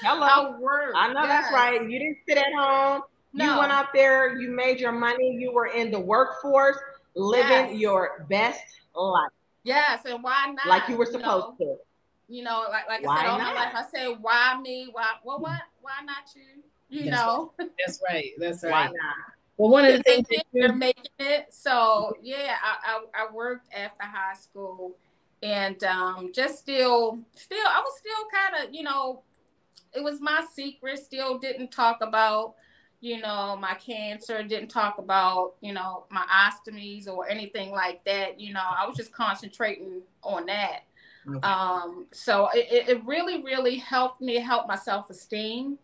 Hello. 0.03 0.27
I 0.27 0.59
worked. 0.59 0.97
I 0.97 1.13
know 1.13 1.23
yes. 1.23 1.29
that's 1.29 1.55
right. 1.55 1.83
You 1.83 1.99
didn't 1.99 2.19
sit 2.29 2.39
at 2.39 2.53
home. 2.57 3.03
No. 3.33 3.55
You 3.55 3.61
went 3.61 3.73
out 3.73 3.93
there, 3.93 4.39
you 4.41 4.51
made 4.51 4.81
your 4.81 4.93
money, 4.93 5.37
you 5.39 5.53
were 5.53 5.67
in 5.67 5.91
the 5.91 6.01
workforce, 6.01 6.79
living 7.15 7.71
yes. 7.71 7.75
your 7.79 8.27
best 8.31 8.63
life. 8.95 9.31
Yes, 9.67 10.03
and 10.05 10.23
why 10.23 10.55
not? 10.55 10.67
Like 10.69 10.89
you 10.89 10.97
were 10.97 11.07
supposed 11.07 11.59
you 11.59 11.67
know, 11.67 11.77
to. 11.77 11.77
You 12.29 12.45
know, 12.45 12.65
like 12.71 12.89
like 12.89 13.05
why 13.05 13.17
I 13.17 13.21
said 13.23 13.29
all 13.31 13.39
my 13.39 13.53
life, 13.53 13.73
I 13.75 13.85
say, 13.93 14.07
why 14.15 14.59
me? 14.63 14.89
Why 14.93 15.15
well 15.25 15.41
why 15.41 15.59
why 15.81 16.05
not 16.05 16.25
you? 16.35 16.63
You 16.89 17.11
that's 17.11 17.23
know. 17.23 17.53
Right. 17.59 17.71
That's 17.85 18.03
right. 18.09 18.31
That's 18.39 18.63
right. 18.63 18.71
Why 18.71 18.85
not? 18.87 19.17
Well, 19.57 19.71
one 19.71 19.85
of 19.85 19.93
the 19.93 20.03
things 20.05 20.29
that 20.29 20.45
you're 20.53 20.73
making 20.73 21.05
it. 21.19 21.47
So 21.51 22.17
yeah, 22.23 22.57
I, 22.63 22.93
I, 22.93 23.25
I 23.25 23.33
worked 23.33 23.69
after 23.75 24.05
high 24.05 24.35
school, 24.35 24.97
and 25.43 25.83
um, 25.83 26.31
just 26.33 26.59
still, 26.59 27.19
still, 27.35 27.67
I 27.67 27.81
was 27.81 27.99
still 27.99 28.27
kind 28.33 28.69
of, 28.69 28.75
you 28.75 28.83
know, 28.83 29.23
it 29.95 30.03
was 30.03 30.21
my 30.21 30.45
secret. 30.55 30.99
Still 30.99 31.39
didn't 31.39 31.73
talk 31.73 31.99
about, 32.03 32.55
you 33.01 33.21
know, 33.21 33.57
my 33.57 33.75
cancer. 33.75 34.43
Didn't 34.43 34.69
talk 34.69 34.99
about, 34.99 35.55
you 35.61 35.73
know, 35.73 36.05
my 36.11 36.27
ostomies 36.27 37.09
or 37.09 37.29
anything 37.29 37.71
like 37.71 38.05
that. 38.05 38.41
You 38.41 38.53
know, 38.53 38.63
I 38.63 38.87
was 38.87 38.97
just 38.97 39.13
concentrating 39.13 40.03
on 40.23 40.47
that. 40.47 40.81
Okay. 41.29 41.41
Um, 41.41 42.07
so 42.13 42.49
it, 42.55 42.89
it 42.89 43.05
really, 43.05 43.43
really 43.43 43.77
helped 43.77 44.21
me 44.21 44.37
help 44.37 44.69
my 44.69 44.77
self 44.77 45.11
esteem 45.11 45.79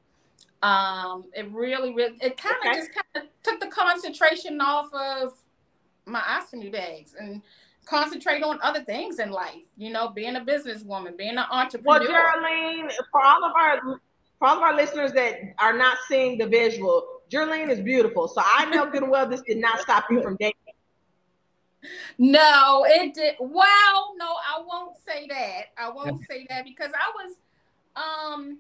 um, 0.63 1.25
it 1.35 1.51
really, 1.51 1.93
really, 1.93 2.17
it 2.21 2.37
kind 2.37 2.57
of 2.65 2.71
okay. 2.71 2.79
just 2.79 2.91
kind 2.95 3.07
of 3.17 3.23
took 3.43 3.61
the 3.61 3.67
concentration 3.67 4.61
off 4.61 4.93
of 4.95 5.35
my 6.07 6.21
ostomy 6.21 6.71
bags 6.71 7.15
and 7.19 7.43
concentrate 7.85 8.43
on 8.45 8.61
other 8.63 8.83
things 8.83 9.19
in 9.19 9.31
life. 9.31 9.65
You 9.77 9.91
know, 9.91 10.09
being 10.09 10.37
a 10.37 10.41
businesswoman, 10.41 11.17
being 11.17 11.37
an 11.37 11.45
entrepreneur. 11.51 11.99
Well, 11.99 12.09
Jearlean, 12.09 12.93
for 13.11 13.25
all 13.25 13.45
of 13.45 13.53
our 13.57 14.01
for 14.43 14.49
all 14.49 14.57
of 14.57 14.63
our 14.65 14.75
listeners 14.75 15.13
that 15.13 15.39
are 15.61 15.73
not 15.73 15.99
seeing 16.09 16.37
the 16.37 16.49
visual, 16.49 17.07
Jearlean 17.31 17.71
is 17.71 17.79
beautiful. 17.79 18.27
So 18.27 18.43
I 18.45 18.65
know 18.65 18.91
good 18.91 19.05
and 19.05 19.11
well 19.13 19.29
this 19.29 19.41
did 19.43 19.59
not 19.59 19.79
stop 19.79 20.07
you 20.11 20.21
from 20.21 20.37
dating. 20.41 20.57
No, 22.19 22.85
it 22.89 23.15
did. 23.15 23.37
Well, 23.39 24.15
no, 24.17 24.27
I 24.27 24.61
won't 24.67 24.97
say 25.07 25.29
that. 25.29 25.67
I 25.79 25.91
won't 25.91 26.27
say 26.29 26.45
that 26.51 26.65
because 26.65 26.91
I 26.93 27.13
was, 27.15 27.37
um, 27.95 28.59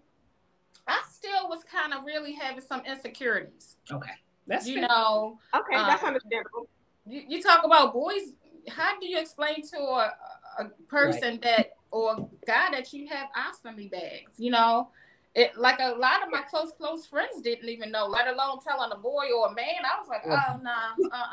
I 0.87 1.03
still 1.13 1.49
was 1.49 1.65
kind 1.65 1.93
of 1.93 2.05
really 2.05 2.35
having 2.35 2.63
some 2.63 2.83
insecurities. 2.87 3.75
Okay. 3.91 4.13
That's 4.47 4.69
you 4.69 4.77
fair. 4.77 4.89
know. 4.89 5.41
Okay, 5.53 5.75
um, 5.75 5.89
that's 5.89 6.05
understandable. 6.05 6.69
You, 7.09 7.25
you, 7.27 7.43
talk 7.43 7.65
about 7.65 7.93
boys. 7.93 8.35
How 8.69 9.01
do 9.01 9.07
you 9.07 9.19
explain 9.19 9.67
to 9.73 9.79
a, 9.79 10.15
a 10.61 10.65
person 10.87 11.23
right. 11.23 11.43
that 11.43 11.73
or 11.91 12.29
guy 12.47 12.69
that 12.71 12.93
you 12.93 13.09
have 13.09 13.29
ostomy 13.37 13.91
bags? 13.91 14.33
You 14.39 14.53
know, 14.53 14.91
it 15.35 15.57
like 15.57 15.79
a 15.81 15.95
lot 15.95 16.23
of 16.23 16.31
my 16.31 16.43
close 16.43 16.73
close 16.73 17.07
friends 17.07 17.41
didn't 17.41 17.69
even 17.69 17.91
know, 17.91 18.07
let 18.07 18.27
alone 18.29 18.59
telling 18.63 18.93
a 18.93 18.97
boy 18.97 19.27
or 19.35 19.49
a 19.49 19.55
man. 19.55 19.81
I 19.83 19.99
was 19.99 20.09
like, 20.09 20.23
oh 20.27 20.61
no, 20.63 20.63
nah, 20.63 21.27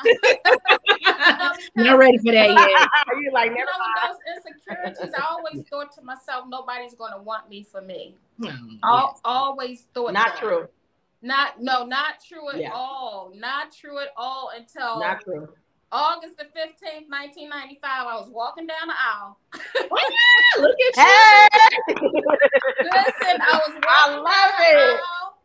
uh, 1.45 1.53
not 1.75 1.97
ready 1.97 2.17
for 2.17 2.31
that 2.31 2.49
yet. 2.49 2.89
you 3.21 3.31
like, 3.33 3.51
you 3.51 3.57
know, 3.57 3.71
those 4.07 4.17
insecurities. 4.37 5.13
I 5.17 5.25
always 5.29 5.67
thought 5.67 5.93
to 5.95 6.01
myself, 6.01 6.45
nobody's 6.47 6.93
going 6.93 7.11
to 7.11 7.21
want 7.21 7.49
me 7.49 7.63
for 7.63 7.81
me. 7.81 8.15
I 8.83 9.11
always 9.25 9.85
thought 9.93 10.13
not 10.13 10.27
that. 10.27 10.39
true. 10.39 10.67
Not 11.21 11.61
no, 11.61 11.85
not 11.85 12.23
true 12.25 12.49
at 12.51 12.61
yeah. 12.61 12.71
all. 12.73 13.33
Not 13.35 13.73
true 13.73 13.99
at 13.99 14.09
all 14.15 14.51
until 14.55 15.01
not 15.01 15.21
true. 15.21 15.49
August 15.91 16.37
the 16.37 16.45
15th, 16.45 17.09
1995, 17.09 17.81
I 17.83 18.15
was 18.15 18.29
walking 18.29 18.67
down 18.67 18.87
the 18.87 18.93
aisle. 18.93 19.37
Look 20.59 20.75
at 20.75 20.97
you. 20.97 21.03
Hey! 21.03 21.47
Listen, 22.83 23.41
I 23.41 23.61
was 23.65 23.73
walking 23.73 23.83
I 23.85 24.17
love 24.17 24.53
it. 24.59 24.99
Aisle, 24.99 25.39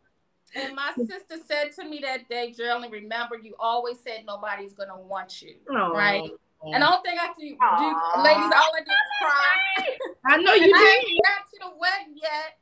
and 0.55 0.75
my 0.75 0.93
sister 0.95 1.35
said 1.45 1.71
to 1.79 1.89
me 1.89 1.99
that 2.03 2.29
day, 2.29 2.53
Jearlean, 2.57 2.91
remember, 2.91 3.37
you 3.41 3.55
always 3.59 3.99
said 3.99 4.23
nobody's 4.25 4.73
going 4.73 4.89
to 4.89 4.97
want 4.97 5.41
you. 5.41 5.55
Aww. 5.69 5.91
Right? 5.91 6.29
And 6.63 6.83
I 6.83 6.89
don't 6.89 7.03
think 7.03 7.19
I 7.19 7.27
can 7.27 7.35
do, 7.37 8.23
ladies, 8.23 8.51
all 8.55 8.71
I 8.73 8.79
did 8.79 8.87
was 8.87 9.11
cry. 9.21 9.97
I 10.33 10.37
know 10.37 10.53
you 10.53 10.65
did. 10.67 10.75
I 10.75 11.03
ain't 11.09 11.21
got 11.23 11.45
to 11.51 11.59
the 11.59 11.77
wedding 11.77 12.15
yet. 12.15 12.57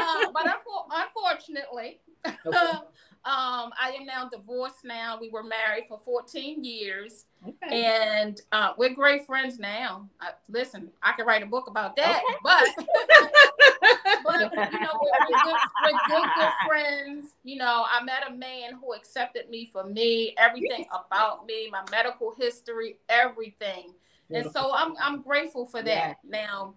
Uh, 0.00 0.30
but 0.32 0.46
unfortunately, 0.90 2.00
okay. 2.46 2.86
Um, 3.24 3.70
I 3.80 3.94
am 3.96 4.04
now 4.04 4.28
divorced 4.28 4.84
now. 4.84 5.16
We 5.20 5.28
were 5.28 5.44
married 5.44 5.84
for 5.88 6.00
14 6.04 6.64
years. 6.64 7.26
Okay. 7.46 7.84
And 7.84 8.40
uh, 8.50 8.72
we're 8.76 8.94
great 8.94 9.26
friends 9.26 9.60
now. 9.60 10.08
Uh, 10.20 10.30
listen, 10.48 10.90
I 11.04 11.12
could 11.12 11.26
write 11.26 11.44
a 11.44 11.46
book 11.46 11.68
about 11.68 11.94
that, 11.96 12.20
okay. 12.24 12.36
but 12.42 12.68
but 14.24 14.40
you 14.40 14.80
know, 14.80 15.00
we're, 15.00 15.10
we're, 15.30 15.44
good, 15.44 15.56
we're 15.84 15.98
good, 16.08 16.28
good 16.34 16.52
friends. 16.66 17.28
You 17.44 17.58
know, 17.58 17.84
I 17.88 18.02
met 18.02 18.24
a 18.28 18.32
man 18.32 18.74
who 18.80 18.92
accepted 18.92 19.48
me 19.50 19.66
for 19.72 19.84
me, 19.84 20.34
everything 20.36 20.86
about 20.92 21.46
me, 21.46 21.68
my 21.70 21.82
medical 21.92 22.34
history, 22.36 22.96
everything. 23.08 23.94
And 24.34 24.50
so 24.50 24.72
I'm 24.74 24.94
I'm 25.00 25.22
grateful 25.22 25.66
for 25.66 25.82
that. 25.82 26.18
Yeah. 26.24 26.30
Now, 26.48 26.74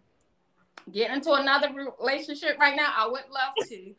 getting 0.92 1.16
into 1.16 1.34
another 1.34 1.70
relationship 2.00 2.60
right 2.60 2.76
now, 2.76 2.94
I 2.96 3.08
would 3.08 3.24
love 3.32 3.68
to 3.70 3.96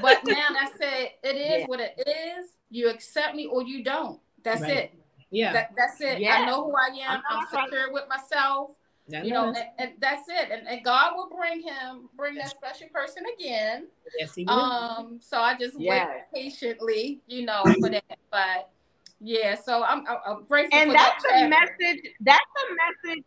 but 0.00 0.20
now 0.24 0.48
I 0.50 0.68
it. 0.80 1.12
It 1.22 1.36
is 1.36 1.60
yeah. 1.60 1.66
what 1.66 1.80
it 1.80 1.94
is. 2.06 2.50
You 2.70 2.88
accept 2.90 3.34
me 3.34 3.46
or 3.46 3.62
you 3.62 3.84
don't. 3.84 4.20
That's 4.42 4.62
right. 4.62 4.70
it. 4.70 4.92
Yeah. 5.30 5.52
That, 5.52 5.70
that's 5.76 6.00
it. 6.00 6.20
Yeah. 6.20 6.34
I 6.34 6.46
know 6.46 6.64
who 6.64 6.74
I 6.76 6.96
am. 7.08 7.22
I'm 7.28 7.46
secure 7.46 7.92
with 7.92 8.04
myself. 8.08 8.70
you 9.08 9.30
know, 9.30 9.48
and, 9.48 9.56
and, 9.78 9.92
that's 10.00 10.28
it. 10.28 10.50
And, 10.50 10.66
and, 10.66 10.84
God 10.84 11.12
will 11.14 11.28
bring 11.28 11.60
him, 11.60 12.08
bring 12.16 12.36
that 12.36 12.50
special 12.50 12.88
person 12.88 13.22
again. 13.38 13.88
Yes, 14.18 14.34
he 14.34 14.44
will. 14.44 14.54
Um, 14.54 15.18
so 15.20 15.38
I 15.38 15.58
just 15.58 15.78
yeah. 15.78 16.06
wait 16.06 16.22
patiently, 16.34 17.20
you 17.26 17.44
know, 17.44 17.62
for 17.80 17.90
that. 17.90 18.18
But 18.30 18.70
yeah, 19.20 19.56
so 19.56 19.82
I'm, 19.84 20.04
I'm 20.26 20.44
grateful. 20.44 20.78
And 20.78 20.90
that's 20.90 21.22
that 21.24 21.44
a 21.44 21.48
message. 21.48 22.00
That's 22.20 22.40
a 22.40 23.08
message. 23.08 23.24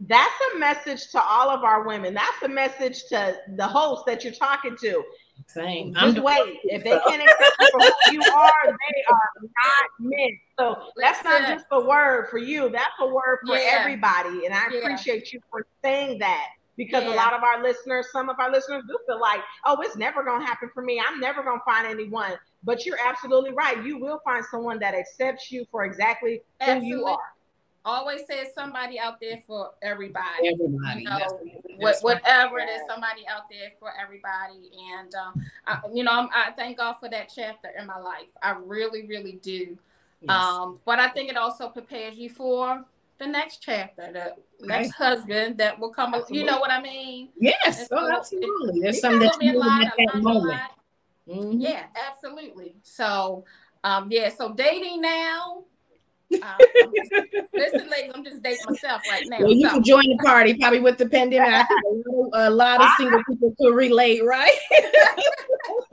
That's 0.00 0.34
a 0.54 0.58
message 0.58 1.10
to 1.10 1.22
all 1.22 1.50
of 1.50 1.62
our 1.62 1.86
women. 1.86 2.14
That's 2.14 2.42
a 2.42 2.48
message 2.48 3.04
to 3.10 3.36
the 3.56 3.66
host 3.66 4.04
that 4.06 4.24
you're 4.24 4.32
talking 4.32 4.76
to. 4.80 5.02
Same. 5.52 5.92
Just 5.94 6.18
I'm 6.18 6.22
wait. 6.22 6.58
If 6.64 6.84
they 6.84 6.90
can't 6.90 7.22
accept 7.22 7.56
you 7.60 7.68
for 7.72 7.80
who 7.80 8.12
you 8.12 8.20
are, 8.20 8.66
they 8.66 9.02
are 9.10 9.30
not 9.42 9.90
meant. 9.98 10.34
So 10.58 10.76
that's 10.96 11.24
not 11.24 11.42
just 11.48 11.66
a 11.72 11.80
word 11.80 12.28
for 12.30 12.38
you. 12.38 12.68
That's 12.70 12.92
a 13.00 13.06
word 13.06 13.38
for 13.46 13.56
yeah. 13.56 13.70
everybody. 13.72 14.46
And 14.46 14.54
I 14.54 14.62
yeah. 14.70 14.78
appreciate 14.78 15.32
you 15.32 15.40
for 15.50 15.66
saying 15.82 16.18
that 16.20 16.46
because 16.76 17.04
yeah. 17.04 17.14
a 17.14 17.16
lot 17.16 17.32
of 17.32 17.42
our 17.42 17.62
listeners, 17.62 18.06
some 18.12 18.28
of 18.28 18.38
our 18.38 18.50
listeners 18.50 18.84
do 18.86 18.96
feel 19.06 19.20
like, 19.20 19.40
oh, 19.66 19.78
it's 19.80 19.96
never 19.96 20.22
going 20.22 20.40
to 20.40 20.46
happen 20.46 20.70
for 20.72 20.82
me. 20.82 21.02
I'm 21.04 21.18
never 21.18 21.42
going 21.42 21.58
to 21.58 21.64
find 21.64 21.86
anyone. 21.86 22.32
But 22.62 22.86
you're 22.86 22.98
absolutely 23.04 23.52
right. 23.52 23.84
You 23.84 23.98
will 23.98 24.20
find 24.24 24.44
someone 24.50 24.78
that 24.80 24.94
accepts 24.94 25.50
you 25.50 25.66
for 25.70 25.84
exactly 25.84 26.42
absolutely. 26.60 26.90
who 26.90 26.98
you 26.98 27.06
are 27.06 27.18
always 27.84 28.20
says 28.26 28.48
somebody 28.54 28.98
out 28.98 29.20
there 29.20 29.38
for 29.46 29.70
everybody. 29.82 30.48
Everybody. 30.52 31.00
You 31.00 31.08
know, 31.08 31.40
what, 31.78 31.96
whatever 32.00 32.58
it 32.58 32.68
is, 32.68 32.82
somebody 32.86 33.26
out 33.28 33.44
there 33.50 33.72
for 33.78 33.90
everybody. 34.00 34.70
And, 34.94 35.14
um, 35.14 35.44
I, 35.66 35.80
you 35.92 36.04
know, 36.04 36.12
I'm, 36.12 36.28
i 36.34 36.50
thank 36.52 36.78
God 36.78 36.94
for 36.94 37.08
that 37.08 37.32
chapter 37.34 37.68
in 37.78 37.86
my 37.86 37.98
life. 37.98 38.28
I 38.42 38.52
really, 38.52 39.06
really 39.06 39.38
do. 39.42 39.78
Yes. 40.20 40.30
Um, 40.30 40.78
but 40.84 40.98
I 40.98 41.08
think 41.08 41.30
it 41.30 41.36
also 41.36 41.68
prepares 41.68 42.16
you 42.16 42.28
for 42.28 42.84
the 43.18 43.26
next 43.26 43.58
chapter, 43.62 44.10
the 44.12 44.32
okay. 44.32 44.36
next 44.60 44.92
husband 44.92 45.58
that 45.58 45.78
will 45.78 45.90
come. 45.90 46.14
Absolutely. 46.14 46.38
You 46.38 46.44
know 46.44 46.58
what 46.58 46.70
I 46.70 46.80
mean? 46.80 47.28
Yes. 47.38 47.88
So 47.88 47.96
oh, 47.98 48.10
absolutely. 48.10 48.80
There's 48.80 49.00
something 49.00 49.20
that 49.20 49.42
you 49.42 49.62
at 49.62 49.92
that 49.96 50.22
moment. 50.22 50.60
Mm-hmm. 51.28 51.60
Yeah, 51.60 51.84
absolutely. 52.08 52.74
So, 52.82 53.44
um, 53.84 54.08
yeah, 54.10 54.30
so 54.30 54.52
dating 54.52 55.00
now, 55.00 55.64
um, 56.32 56.58
listen, 57.52 57.90
ladies, 57.90 58.12
I'm 58.14 58.24
just 58.24 58.42
dating 58.42 58.64
myself 58.68 59.02
right 59.10 59.24
now. 59.26 59.38
Well, 59.40 59.52
you 59.52 59.68
so. 59.68 59.74
can 59.74 59.84
join 59.84 60.04
the 60.08 60.18
party 60.24 60.54
probably 60.54 60.80
with 60.80 60.98
the 60.98 61.08
pandemic. 61.08 61.48
I 61.48 61.64
think 61.64 62.06
a 62.34 62.50
lot 62.50 62.80
of 62.80 62.88
single 62.96 63.22
people 63.28 63.54
could 63.58 63.74
relate, 63.74 64.24
right? 64.24 64.56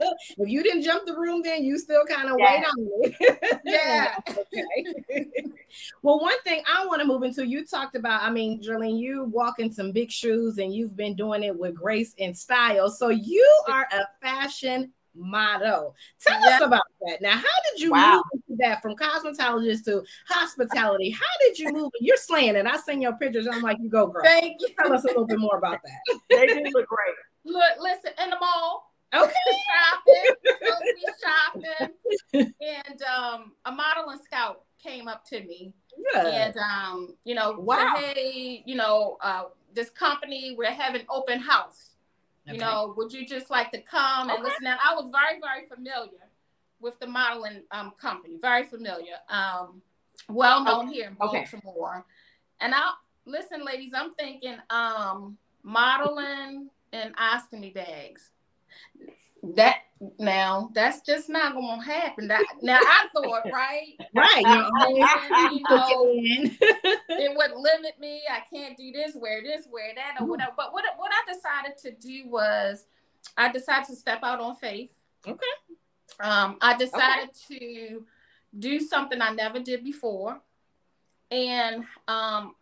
if 0.00 0.48
you 0.48 0.62
didn't 0.62 0.82
jump 0.82 1.06
the 1.06 1.14
room, 1.14 1.42
then 1.42 1.64
you 1.64 1.78
still 1.78 2.04
kind 2.06 2.28
of 2.28 2.36
yeah. 2.38 2.46
wait 2.46 2.64
on 2.64 2.74
it. 3.02 3.60
yeah. 3.64 4.14
okay. 4.28 5.26
well, 6.02 6.20
one 6.20 6.40
thing 6.42 6.62
I 6.72 6.86
want 6.86 7.00
to 7.00 7.06
move 7.06 7.22
into, 7.22 7.46
you 7.46 7.66
talked 7.66 7.94
about, 7.94 8.22
I 8.22 8.30
mean, 8.30 8.62
Jearlean, 8.62 8.98
you 8.98 9.24
walk 9.24 9.58
in 9.58 9.72
some 9.72 9.92
big 9.92 10.10
shoes 10.10 10.58
and 10.58 10.72
you've 10.72 10.96
been 10.96 11.16
doing 11.16 11.42
it 11.42 11.56
with 11.56 11.74
grace 11.74 12.14
and 12.18 12.36
style. 12.36 12.90
So 12.90 13.08
you 13.08 13.46
are 13.68 13.88
a 13.92 14.06
fashion 14.20 14.92
motto. 15.18 15.94
Tell 16.20 16.40
yep. 16.40 16.60
us 16.60 16.66
about 16.66 16.84
that. 17.02 17.20
Now, 17.20 17.32
how 17.32 17.42
did 17.70 17.80
you 17.80 17.90
wow. 17.92 18.14
move 18.14 18.42
into 18.48 18.62
that 18.62 18.82
from 18.82 18.96
cosmetologist 18.96 19.84
to 19.84 20.02
hospitality? 20.28 21.10
How 21.10 21.26
did 21.40 21.58
you 21.58 21.72
move? 21.72 21.90
You're 22.00 22.16
slaying 22.16 22.56
it. 22.56 22.66
I 22.66 22.76
seen 22.78 23.02
your 23.02 23.14
pictures. 23.14 23.46
I'm 23.50 23.62
like, 23.62 23.78
you 23.80 23.88
go, 23.88 24.06
girl. 24.06 24.22
Thank 24.24 24.60
you. 24.60 24.68
Tell 24.78 24.92
us 24.92 25.04
a 25.04 25.08
little 25.08 25.26
bit 25.26 25.38
more 25.38 25.56
about 25.58 25.80
that. 25.84 26.20
they 26.30 26.46
do 26.46 26.54
look 26.72 26.86
great. 26.86 27.14
Look, 27.44 27.62
listen, 27.80 28.12
in 28.22 28.30
the 28.30 28.36
mall. 28.40 28.84
Okay. 29.14 29.32
shopping, 31.24 31.64
shopping, 31.72 32.54
and 32.60 33.02
um, 33.02 33.52
a 33.64 33.72
model 33.72 34.10
and 34.10 34.20
scout 34.20 34.64
came 34.82 35.08
up 35.08 35.24
to 35.24 35.40
me 35.40 35.72
and 36.16 36.56
um, 36.56 37.14
you 37.24 37.34
know, 37.34 37.52
wow. 37.58 37.94
said, 37.96 38.16
hey, 38.16 38.62
you 38.66 38.74
know, 38.74 39.16
uh, 39.20 39.44
this 39.74 39.90
company 39.90 40.54
we're 40.56 40.70
having 40.70 41.02
open 41.08 41.38
house. 41.40 41.96
Okay. 42.48 42.54
You 42.54 42.60
know, 42.60 42.94
would 42.96 43.12
you 43.12 43.26
just 43.26 43.50
like 43.50 43.70
to 43.72 43.80
come 43.82 44.30
and 44.30 44.38
okay. 44.38 44.42
listen? 44.42 44.66
And 44.66 44.78
I 44.82 44.94
was 44.94 45.10
very, 45.12 45.40
very 45.40 45.66
familiar 45.66 46.28
with 46.80 46.98
the 46.98 47.06
modeling 47.06 47.62
um, 47.72 47.92
company, 48.00 48.36
very 48.40 48.64
familiar, 48.64 49.16
um, 49.28 49.82
well 50.28 50.64
known 50.64 50.88
okay. 50.88 50.94
here 50.94 51.08
in 51.08 51.14
Baltimore. 51.14 52.06
And 52.60 52.74
I 52.74 52.92
listen, 53.26 53.64
ladies, 53.64 53.92
I'm 53.94 54.14
thinking 54.14 54.56
um, 54.70 55.36
modeling 55.62 56.70
and 56.92 57.14
ostomy 57.16 57.74
bags 57.74 58.30
that 59.54 59.76
now 60.18 60.70
that's 60.74 61.00
just 61.00 61.28
not 61.28 61.54
gonna 61.54 61.82
happen. 61.82 62.28
That 62.28 62.44
now 62.62 62.78
I 62.80 63.06
thought, 63.12 63.50
right? 63.52 63.94
Right. 64.14 64.38
you 64.38 65.62
know, 65.68 66.12
it 67.08 67.36
would 67.36 67.50
limit 67.56 67.98
me. 68.00 68.22
I 68.30 68.40
can't 68.52 68.76
do 68.76 68.92
this, 68.92 69.16
wear 69.16 69.42
this, 69.42 69.66
wear 69.70 69.92
that, 69.94 70.20
or 70.20 70.26
whatever. 70.26 70.52
But 70.56 70.72
what 70.72 70.84
what 70.96 71.10
I 71.12 71.32
decided 71.32 71.78
to 71.82 71.90
do 71.92 72.28
was 72.28 72.84
I 73.36 73.50
decided 73.50 73.86
to 73.86 73.96
step 73.96 74.20
out 74.22 74.40
on 74.40 74.54
faith. 74.56 74.92
Okay. 75.26 75.46
Um, 76.20 76.58
I 76.60 76.76
decided 76.76 77.30
okay. 77.50 77.58
to 77.58 78.06
do 78.58 78.80
something 78.80 79.20
I 79.20 79.30
never 79.30 79.60
did 79.60 79.84
before. 79.84 80.40
And 81.30 81.84
um 82.06 82.54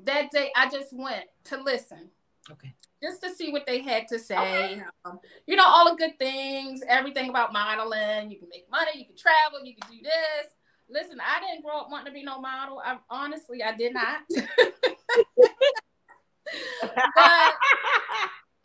that 0.00 0.30
day 0.30 0.50
I 0.56 0.68
just 0.68 0.92
went 0.92 1.24
to 1.44 1.62
listen. 1.62 2.10
Okay 2.50 2.74
just 3.04 3.22
to 3.22 3.34
see 3.34 3.52
what 3.52 3.66
they 3.66 3.82
had 3.82 4.08
to 4.08 4.18
say. 4.18 4.82
Um, 5.04 5.20
you 5.46 5.56
know, 5.56 5.64
all 5.66 5.90
the 5.90 5.96
good 5.96 6.18
things, 6.18 6.80
everything 6.88 7.28
about 7.28 7.52
modeling. 7.52 8.30
You 8.30 8.38
can 8.38 8.48
make 8.48 8.66
money, 8.70 8.92
you 8.94 9.04
can 9.04 9.16
travel, 9.16 9.64
you 9.64 9.74
can 9.74 9.90
do 9.90 10.02
this. 10.02 10.52
Listen, 10.88 11.18
I 11.20 11.40
didn't 11.40 11.64
grow 11.64 11.80
up 11.80 11.90
wanting 11.90 12.06
to 12.06 12.12
be 12.12 12.22
no 12.22 12.40
model. 12.40 12.80
I 12.84 12.96
honestly, 13.10 13.62
I 13.62 13.74
did 13.76 13.94
not. 13.94 14.20
but, 16.82 17.54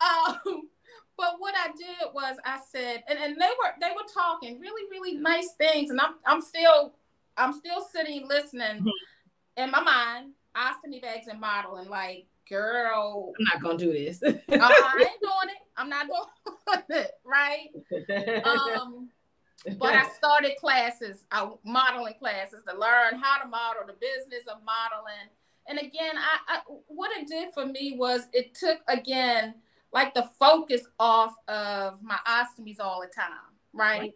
um, 0.00 0.68
but 1.16 1.34
what 1.38 1.54
I 1.56 1.68
did 1.76 2.14
was 2.14 2.36
I 2.44 2.60
said, 2.70 3.02
and, 3.08 3.18
and 3.18 3.36
they 3.36 3.50
were 3.58 3.74
they 3.80 3.90
were 3.94 4.08
talking 4.12 4.58
really 4.58 4.88
really 4.90 5.18
nice 5.18 5.52
things, 5.58 5.90
and 5.90 6.00
I'm 6.00 6.14
I'm 6.26 6.40
still 6.40 6.94
I'm 7.36 7.52
still 7.52 7.86
sitting 7.92 8.26
listening 8.28 8.80
mm-hmm. 8.82 9.62
in 9.62 9.70
my 9.70 9.82
mind, 9.82 10.32
ostomy 10.56 11.00
bags 11.00 11.26
and 11.26 11.40
modeling 11.40 11.88
like 11.88 12.26
girl, 12.50 13.32
I'm 13.38 13.44
not 13.44 13.62
gonna 13.62 13.78
do 13.78 13.92
this. 13.92 14.22
uh, 14.22 14.32
I 14.50 14.96
ain't 14.98 15.20
doing 15.20 15.48
it. 15.48 15.62
I'm 15.76 15.88
not 15.88 16.06
doing 16.06 16.82
it, 16.90 17.12
right? 17.24 18.44
Um, 18.44 19.08
but 19.78 19.94
I 19.94 20.08
started 20.08 20.56
classes, 20.58 21.24
uh, 21.32 21.50
modeling 21.64 22.14
classes 22.18 22.62
to 22.68 22.76
learn 22.76 23.18
how 23.20 23.42
to 23.42 23.48
model, 23.48 23.82
the 23.86 23.94
business 23.94 24.46
of 24.48 24.58
modeling. 24.64 25.30
And 25.68 25.78
again, 25.78 26.16
I, 26.16 26.56
I 26.56 26.60
what 26.88 27.16
it 27.16 27.28
did 27.28 27.54
for 27.54 27.64
me 27.64 27.94
was 27.96 28.22
it 28.32 28.54
took 28.54 28.78
again 28.88 29.54
like 29.92 30.14
the 30.14 30.28
focus 30.38 30.82
off 30.98 31.34
of 31.48 32.02
my 32.02 32.18
ostomies 32.26 32.80
all 32.80 33.00
the 33.00 33.08
time, 33.08 33.54
right? 33.72 34.00
right. 34.00 34.14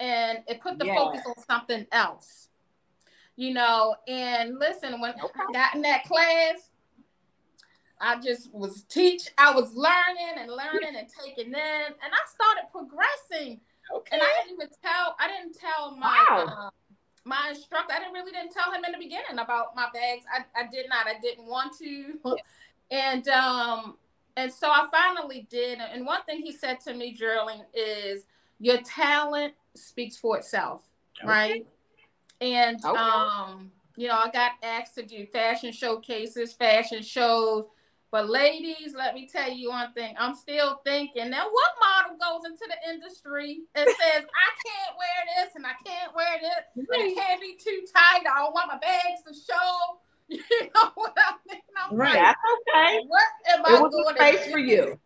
And 0.00 0.38
it 0.46 0.60
put 0.60 0.78
the 0.78 0.86
yeah. 0.86 0.96
focus 0.96 1.22
on 1.26 1.34
something 1.48 1.86
else, 1.92 2.48
you 3.36 3.52
know. 3.52 3.96
And 4.06 4.58
listen, 4.58 5.00
when 5.00 5.12
okay. 5.12 5.40
I 5.48 5.52
got 5.52 5.74
in 5.74 5.82
that 5.82 6.04
class, 6.04 6.70
I 8.00 8.20
just 8.20 8.52
was 8.52 8.82
teach. 8.84 9.28
I 9.38 9.52
was 9.52 9.74
learning 9.74 10.36
and 10.38 10.50
learning 10.50 10.96
and 10.96 11.08
taking 11.08 11.52
in, 11.52 11.54
and 11.54 12.12
I 12.12 12.22
started 12.32 12.70
progressing. 12.70 13.60
Okay. 13.94 14.10
And 14.12 14.22
I 14.22 14.42
didn't 14.42 14.54
even 14.54 14.68
tell. 14.82 15.16
I 15.18 15.28
didn't 15.28 15.58
tell 15.58 15.96
my 15.96 16.26
wow. 16.30 16.46
uh, 16.46 16.70
my 17.24 17.50
instructor. 17.50 17.94
I 17.94 17.98
didn't 17.98 18.14
really 18.14 18.32
didn't 18.32 18.52
tell 18.52 18.72
him 18.72 18.84
in 18.84 18.92
the 18.92 18.98
beginning 18.98 19.38
about 19.38 19.74
my 19.74 19.88
bags. 19.92 20.24
I, 20.32 20.44
I 20.60 20.66
did 20.66 20.88
not. 20.88 21.06
I 21.06 21.18
didn't 21.20 21.46
want 21.46 21.76
to. 21.78 22.18
And 22.90 23.28
um 23.28 23.98
and 24.38 24.52
so 24.52 24.68
I 24.70 24.86
finally 24.90 25.46
did. 25.50 25.78
And 25.78 26.06
one 26.06 26.22
thing 26.22 26.40
he 26.40 26.52
said 26.52 26.80
to 26.82 26.94
me, 26.94 27.16
Jearlean, 27.16 27.64
is 27.74 28.24
your 28.60 28.78
talent 28.82 29.54
speaks 29.74 30.16
for 30.16 30.38
itself, 30.38 30.84
okay. 31.18 31.28
right? 31.28 31.66
And 32.40 32.82
okay. 32.84 32.98
um, 32.98 33.72
you 33.96 34.06
know, 34.06 34.14
I 34.14 34.30
got 34.30 34.52
asked 34.62 34.94
to 34.94 35.02
do 35.02 35.26
fashion 35.26 35.72
showcases, 35.72 36.52
fashion 36.52 37.02
shows, 37.02 37.66
but 38.10 38.30
ladies, 38.30 38.94
let 38.96 39.14
me 39.14 39.28
tell 39.30 39.50
you 39.50 39.68
one 39.68 39.92
thing. 39.92 40.14
I'm 40.18 40.34
still 40.34 40.80
thinking 40.84 41.30
now 41.30 41.46
what 41.50 41.72
model 41.78 42.16
goes 42.16 42.50
into 42.50 42.64
the 42.66 42.90
industry 42.90 43.60
and 43.74 43.86
says, 43.86 44.24
I 44.24 44.50
can't 44.66 44.96
wear 44.96 45.44
this 45.44 45.54
and 45.54 45.66
I 45.66 45.72
can't 45.84 46.14
wear 46.14 46.38
this 46.40 46.86
and 46.90 47.02
it 47.02 47.14
can't 47.14 47.40
be 47.40 47.58
too 47.62 47.84
tight. 47.94 48.20
I 48.20 48.40
don't 48.40 48.54
want 48.54 48.68
my 48.68 48.78
bags 48.78 49.22
to 49.26 49.34
show. 49.34 50.00
You 50.30 50.68
know 50.74 50.90
what 50.94 51.16
I'm 51.26 51.38
thinking? 51.48 51.64
I'm 51.82 51.96
right. 51.96 52.14
Like, 52.14 52.22
That's 52.22 52.36
okay. 52.74 53.00
What 53.06 53.22
am 53.48 53.64
I 53.64 53.78
it 53.78 53.82
was 53.82 53.94
doing? 53.94 54.16
Space 54.16 54.52
for 54.52 54.58
you. 54.58 55.00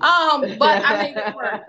Um, 0.00 0.58
but 0.58 0.82
I 0.82 1.02
made 1.02 1.16
it 1.16 1.34
work. 1.34 1.60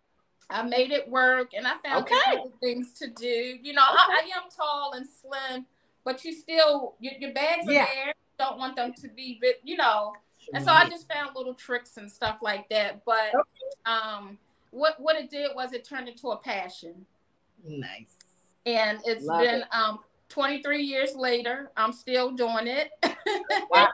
I 0.50 0.62
made 0.62 0.90
it 0.90 1.08
work 1.08 1.50
and 1.54 1.66
I 1.66 1.74
found 1.84 2.04
okay. 2.04 2.44
things 2.62 2.94
to 2.94 3.08
do. 3.08 3.58
You 3.62 3.74
know, 3.74 3.82
okay. 3.82 3.98
I, 3.98 4.22
I, 4.24 4.38
am 4.38 4.50
tall 4.56 4.92
and 4.94 5.06
slim, 5.06 5.66
but 6.02 6.24
you 6.24 6.32
still 6.32 6.94
your, 6.98 7.12
your 7.20 7.34
bags 7.34 7.68
are 7.68 7.72
yeah. 7.72 7.86
there 7.94 8.14
don't 8.40 8.58
want 8.58 8.76
them 8.76 8.92
to 8.94 9.08
be, 9.08 9.40
you 9.62 9.76
know. 9.76 10.14
And 10.54 10.64
so 10.64 10.72
I 10.72 10.88
just 10.88 11.10
found 11.12 11.30
little 11.36 11.54
tricks 11.54 11.96
and 11.96 12.10
stuff 12.10 12.38
like 12.42 12.68
that. 12.70 13.04
But 13.04 13.32
um, 13.86 14.38
what 14.70 14.98
what 14.98 15.16
it 15.16 15.30
did 15.30 15.50
was 15.54 15.72
it 15.72 15.84
turned 15.84 16.08
into 16.08 16.28
a 16.28 16.36
passion. 16.36 17.06
Nice. 17.64 18.16
And 18.66 18.98
it's 19.04 19.24
Love 19.24 19.42
been 19.42 19.60
it. 19.60 19.74
um 19.74 20.00
23 20.28 20.82
years 20.82 21.14
later, 21.16 21.70
I'm 21.76 21.92
still 21.92 22.30
doing 22.30 22.68
it. 22.68 22.90
wow. 23.70 23.88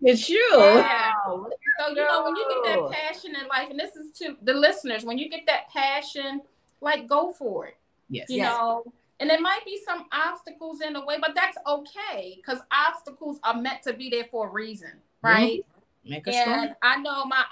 It's 0.00 0.28
you. 0.28 0.48
Yeah. 0.52 1.12
Wow. 1.26 1.48
So 1.80 1.88
you 1.88 1.94
know 1.96 2.24
when 2.24 2.36
you 2.36 2.62
get 2.64 2.76
that 2.76 2.90
passion 2.92 3.34
in 3.34 3.46
life, 3.48 3.68
and 3.70 3.78
this 3.78 3.96
is 3.96 4.10
to 4.18 4.36
the 4.42 4.54
listeners, 4.54 5.04
when 5.04 5.18
you 5.18 5.28
get 5.28 5.46
that 5.46 5.68
passion, 5.68 6.42
like 6.80 7.08
go 7.08 7.32
for 7.32 7.66
it. 7.66 7.76
Yes. 8.08 8.26
You 8.28 8.38
yes. 8.38 8.48
know, 8.48 8.84
and 9.20 9.28
there 9.28 9.40
might 9.40 9.64
be 9.66 9.78
some 9.84 10.06
obstacles 10.12 10.80
in 10.80 10.94
the 10.94 11.04
way, 11.04 11.18
but 11.20 11.34
that's 11.34 11.58
okay 11.66 12.34
because 12.36 12.58
obstacles 12.72 13.38
are 13.44 13.60
meant 13.60 13.82
to 13.82 13.92
be 13.92 14.08
there 14.08 14.24
for 14.30 14.48
a 14.48 14.50
reason, 14.50 14.92
right? 15.22 15.64
Mm-hmm. 16.06 16.14
and 16.14 16.34
strong. 16.34 16.74
I 16.82 16.96
know 16.96 17.26
my 17.26 17.44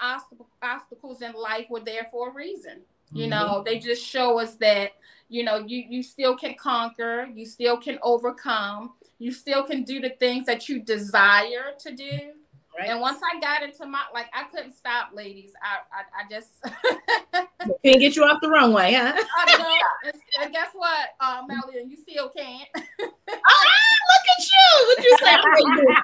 obstacles 0.61 1.21
in 1.21 1.33
life 1.33 1.67
were 1.69 1.79
there 1.79 2.07
for 2.11 2.29
a 2.29 2.33
reason. 2.33 2.81
You 3.11 3.27
mm-hmm. 3.27 3.29
know, 3.29 3.63
they 3.63 3.77
just 3.77 4.03
show 4.03 4.39
us 4.39 4.55
that, 4.55 4.93
you 5.29 5.43
know, 5.43 5.57
you, 5.57 5.83
you 5.87 6.01
still 6.01 6.35
can 6.35 6.55
conquer, 6.55 7.27
you 7.33 7.45
still 7.45 7.77
can 7.77 7.99
overcome, 8.01 8.93
you 9.19 9.31
still 9.31 9.63
can 9.63 9.83
do 9.83 9.99
the 9.99 10.09
things 10.09 10.47
that 10.47 10.69
you 10.69 10.79
desire 10.79 11.73
to 11.79 11.95
do 11.95 12.31
Right. 12.79 12.91
And 12.91 13.01
once 13.01 13.19
I 13.21 13.41
got 13.41 13.61
into 13.61 13.85
my 13.85 14.03
like, 14.13 14.27
I 14.33 14.45
couldn't 14.45 14.71
stop, 14.71 15.09
ladies. 15.13 15.51
I 15.61 15.79
I, 15.91 16.23
I 16.23 16.29
just 16.31 16.63
can't 17.83 17.99
get 17.99 18.15
you 18.15 18.23
off 18.23 18.39
the 18.41 18.47
runway, 18.47 18.93
huh? 18.93 19.11
I 19.37 19.57
know. 19.57 20.13
And, 20.41 20.53
guess 20.53 20.69
what, 20.73 21.09
uh, 21.19 21.41
Melly, 21.45 21.83
you 21.85 21.97
still 21.97 22.29
can't. 22.29 22.69
oh, 22.73 22.79
look 23.01 24.25
at 24.31 24.45
you! 24.47 24.87
What 24.87 25.03
you 25.03 25.17
say? 25.19 25.35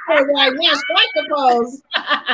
I'm 0.09 0.27
right 0.35 0.53
now. 0.53 0.73
Strike 0.73 1.07
the 1.15 1.27
pose. 1.33 1.81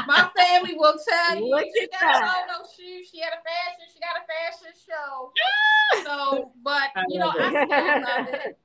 My 0.08 0.28
family 0.36 0.74
will 0.76 0.96
tell 1.08 1.36
you. 1.36 1.52
Look 1.52 1.66
she 1.78 1.88
got 1.90 2.00
that. 2.02 2.48
no 2.48 2.66
shoes. 2.66 3.10
She 3.12 3.20
had 3.20 3.34
a 3.34 3.44
fashion. 3.46 3.86
She 3.94 4.00
got 4.00 4.18
a 4.18 4.26
fashion 4.26 4.74
show. 4.90 5.32
so, 6.04 6.52
but 6.64 6.90
you 7.10 7.20
know, 7.20 7.32
I 7.40 7.50
still 7.50 8.26
love 8.26 8.34
it 8.34 8.58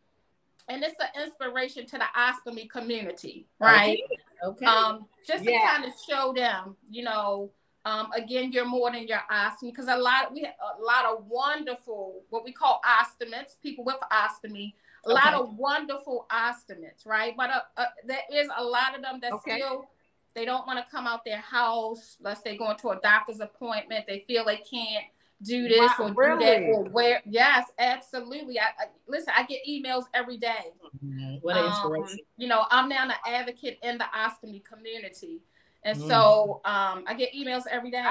and 0.68 0.82
it's 0.82 1.00
an 1.00 1.22
inspiration 1.22 1.86
to 1.86 1.98
the 1.98 2.04
ostomy 2.16 2.68
community, 2.68 3.46
right? 3.60 3.98
Okay. 4.44 4.66
Um, 4.66 5.06
just 5.26 5.44
yeah. 5.44 5.52
to 5.52 5.66
kind 5.66 5.84
of 5.84 5.92
show 6.08 6.32
them, 6.34 6.76
you 6.90 7.04
know, 7.04 7.50
um, 7.84 8.10
again, 8.16 8.50
you're 8.50 8.66
more 8.66 8.90
than 8.90 9.06
your 9.06 9.20
ostomy 9.30 9.70
because 9.70 9.86
a 9.86 9.96
lot 9.96 10.34
we 10.34 10.42
have 10.42 10.54
a 10.78 10.82
lot 10.82 11.04
of 11.06 11.24
wonderful 11.28 12.22
what 12.30 12.44
we 12.44 12.52
call 12.52 12.80
ostomates, 12.84 13.56
people 13.62 13.84
with 13.84 13.96
ostomy, 14.12 14.74
a 15.04 15.10
okay. 15.10 15.14
lot 15.14 15.34
of 15.34 15.54
wonderful 15.56 16.26
ostomates, 16.30 17.06
right? 17.06 17.34
But 17.36 17.50
uh, 17.50 17.60
uh, 17.76 17.84
there 18.04 18.22
is 18.32 18.48
a 18.56 18.64
lot 18.64 18.96
of 18.96 19.02
them 19.02 19.20
that 19.22 19.32
okay. 19.34 19.58
still 19.58 19.88
they 20.34 20.44
don't 20.44 20.66
want 20.66 20.84
to 20.84 20.90
come 20.90 21.06
out 21.06 21.24
their 21.24 21.38
house 21.38 22.16
unless 22.18 22.42
they're 22.42 22.58
going 22.58 22.76
to 22.78 22.88
a 22.90 23.00
doctor's 23.00 23.40
appointment. 23.40 24.04
They 24.08 24.24
feel 24.26 24.44
they 24.44 24.56
can't 24.56 25.06
do 25.42 25.68
this 25.68 25.90
wow, 25.98 26.06
or 26.06 26.12
really? 26.14 26.38
do 26.38 26.44
that 26.44 26.62
or 26.62 26.84
where 26.84 27.20
yes 27.26 27.66
absolutely 27.78 28.58
I, 28.58 28.64
I, 28.64 28.84
listen 29.06 29.32
i 29.36 29.44
get 29.44 29.60
emails 29.68 30.04
every 30.14 30.38
day 30.38 30.72
mm-hmm. 31.04 31.36
what 31.42 31.56
an 31.56 31.66
inspiration 31.66 32.20
um, 32.20 32.26
you 32.38 32.48
know 32.48 32.64
i'm 32.70 32.88
now 32.88 33.04
an 33.04 33.12
advocate 33.26 33.78
in 33.82 33.98
the 33.98 34.04
ostomy 34.16 34.64
community 34.64 35.40
and 35.82 35.98
mm. 35.98 36.08
so 36.08 36.62
um, 36.64 37.04
i 37.06 37.14
get 37.14 37.34
emails 37.34 37.64
every 37.70 37.90
day 37.90 38.02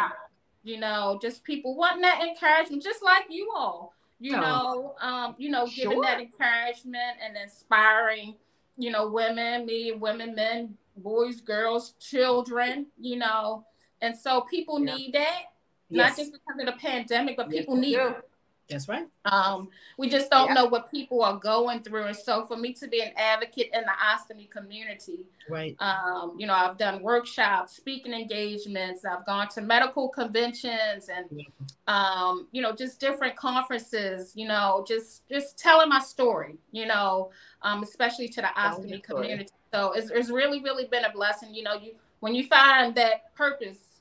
you 0.64 0.80
know 0.80 1.18
just 1.20 1.44
people 1.44 1.76
wanting 1.76 2.02
that 2.02 2.22
encouragement 2.22 2.84
just 2.84 3.04
like 3.04 3.26
you 3.30 3.52
all 3.56 3.94
you 4.20 4.36
oh. 4.36 4.40
know 4.40 4.96
um, 5.02 5.36
you 5.38 5.50
know 5.50 5.66
giving 5.68 5.94
sure. 5.94 6.04
that 6.04 6.20
encouragement 6.20 7.18
and 7.26 7.36
inspiring 7.36 8.36
you 8.78 8.92
know 8.92 9.10
women 9.10 9.66
me 9.66 9.94
women 9.94 10.36
men 10.36 10.78
boys 10.98 11.42
girls 11.42 11.94
children 12.00 12.86
you 13.00 13.18
know 13.18 13.66
and 14.02 14.16
so 14.16 14.42
people 14.42 14.80
yeah. 14.80 14.96
need 14.96 15.14
that 15.14 15.44
Yes. 15.90 16.10
Not 16.10 16.18
just 16.18 16.32
because 16.32 16.60
of 16.60 16.66
the 16.66 16.80
pandemic, 16.80 17.38
but 17.38 17.50
people 17.50 17.76
yes, 17.76 17.82
need 17.82 17.98
it. 17.98 18.30
That's 18.70 18.90
right. 18.90 19.06
Um, 19.26 19.70
we 19.98 20.10
just 20.10 20.32
don't 20.32 20.48
yeah. 20.48 20.54
know 20.56 20.66
what 20.66 20.90
people 20.90 21.24
are 21.24 21.38
going 21.38 21.82
through. 21.82 22.06
And 22.06 22.16
so 22.16 22.46
for 22.46 22.58
me 22.58 22.74
to 22.74 22.88
be 22.88 23.02
an 23.02 23.12
advocate 23.16 23.70
in 23.72 23.82
the 23.82 23.92
ostomy 23.92 24.50
community, 24.50 25.20
right. 25.48 25.76
Um, 25.80 26.36
you 26.38 26.48
know, 26.48 26.54
I've 26.54 26.78
done 26.78 27.04
workshops, 27.04 27.76
speaking 27.76 28.12
engagements, 28.12 29.06
I've 29.06 29.24
gone 29.26 29.50
to 29.50 29.62
medical 29.62 30.10
conventions 30.10 31.10
and 31.10 31.46
um, 31.88 32.48
you 32.52 32.64
know, 32.64 32.72
just 32.72 33.00
different 33.00 33.36
conferences, 33.36 34.32
you 34.36 34.48
know, 34.48 34.84
just 34.88 35.28
just 35.30 35.60
telling 35.60 35.90
my 35.90 36.00
story, 36.00 36.56
you 36.72 36.88
know, 36.88 37.30
um, 37.62 37.84
especially 37.84 38.28
to 38.30 38.42
the 38.42 38.50
ostomy 38.58 39.04
community. 39.04 39.52
So 39.72 39.92
it's, 39.92 40.10
it's 40.10 40.30
really, 40.30 40.62
really 40.64 40.86
been 40.86 41.06
a 41.06 41.12
blessing. 41.12 41.54
You 41.54 41.64
know, 41.64 41.76
you 41.76 41.94
when 42.20 42.34
you 42.34 42.48
find 42.48 42.96
that 42.96 43.36
purpose 43.36 43.95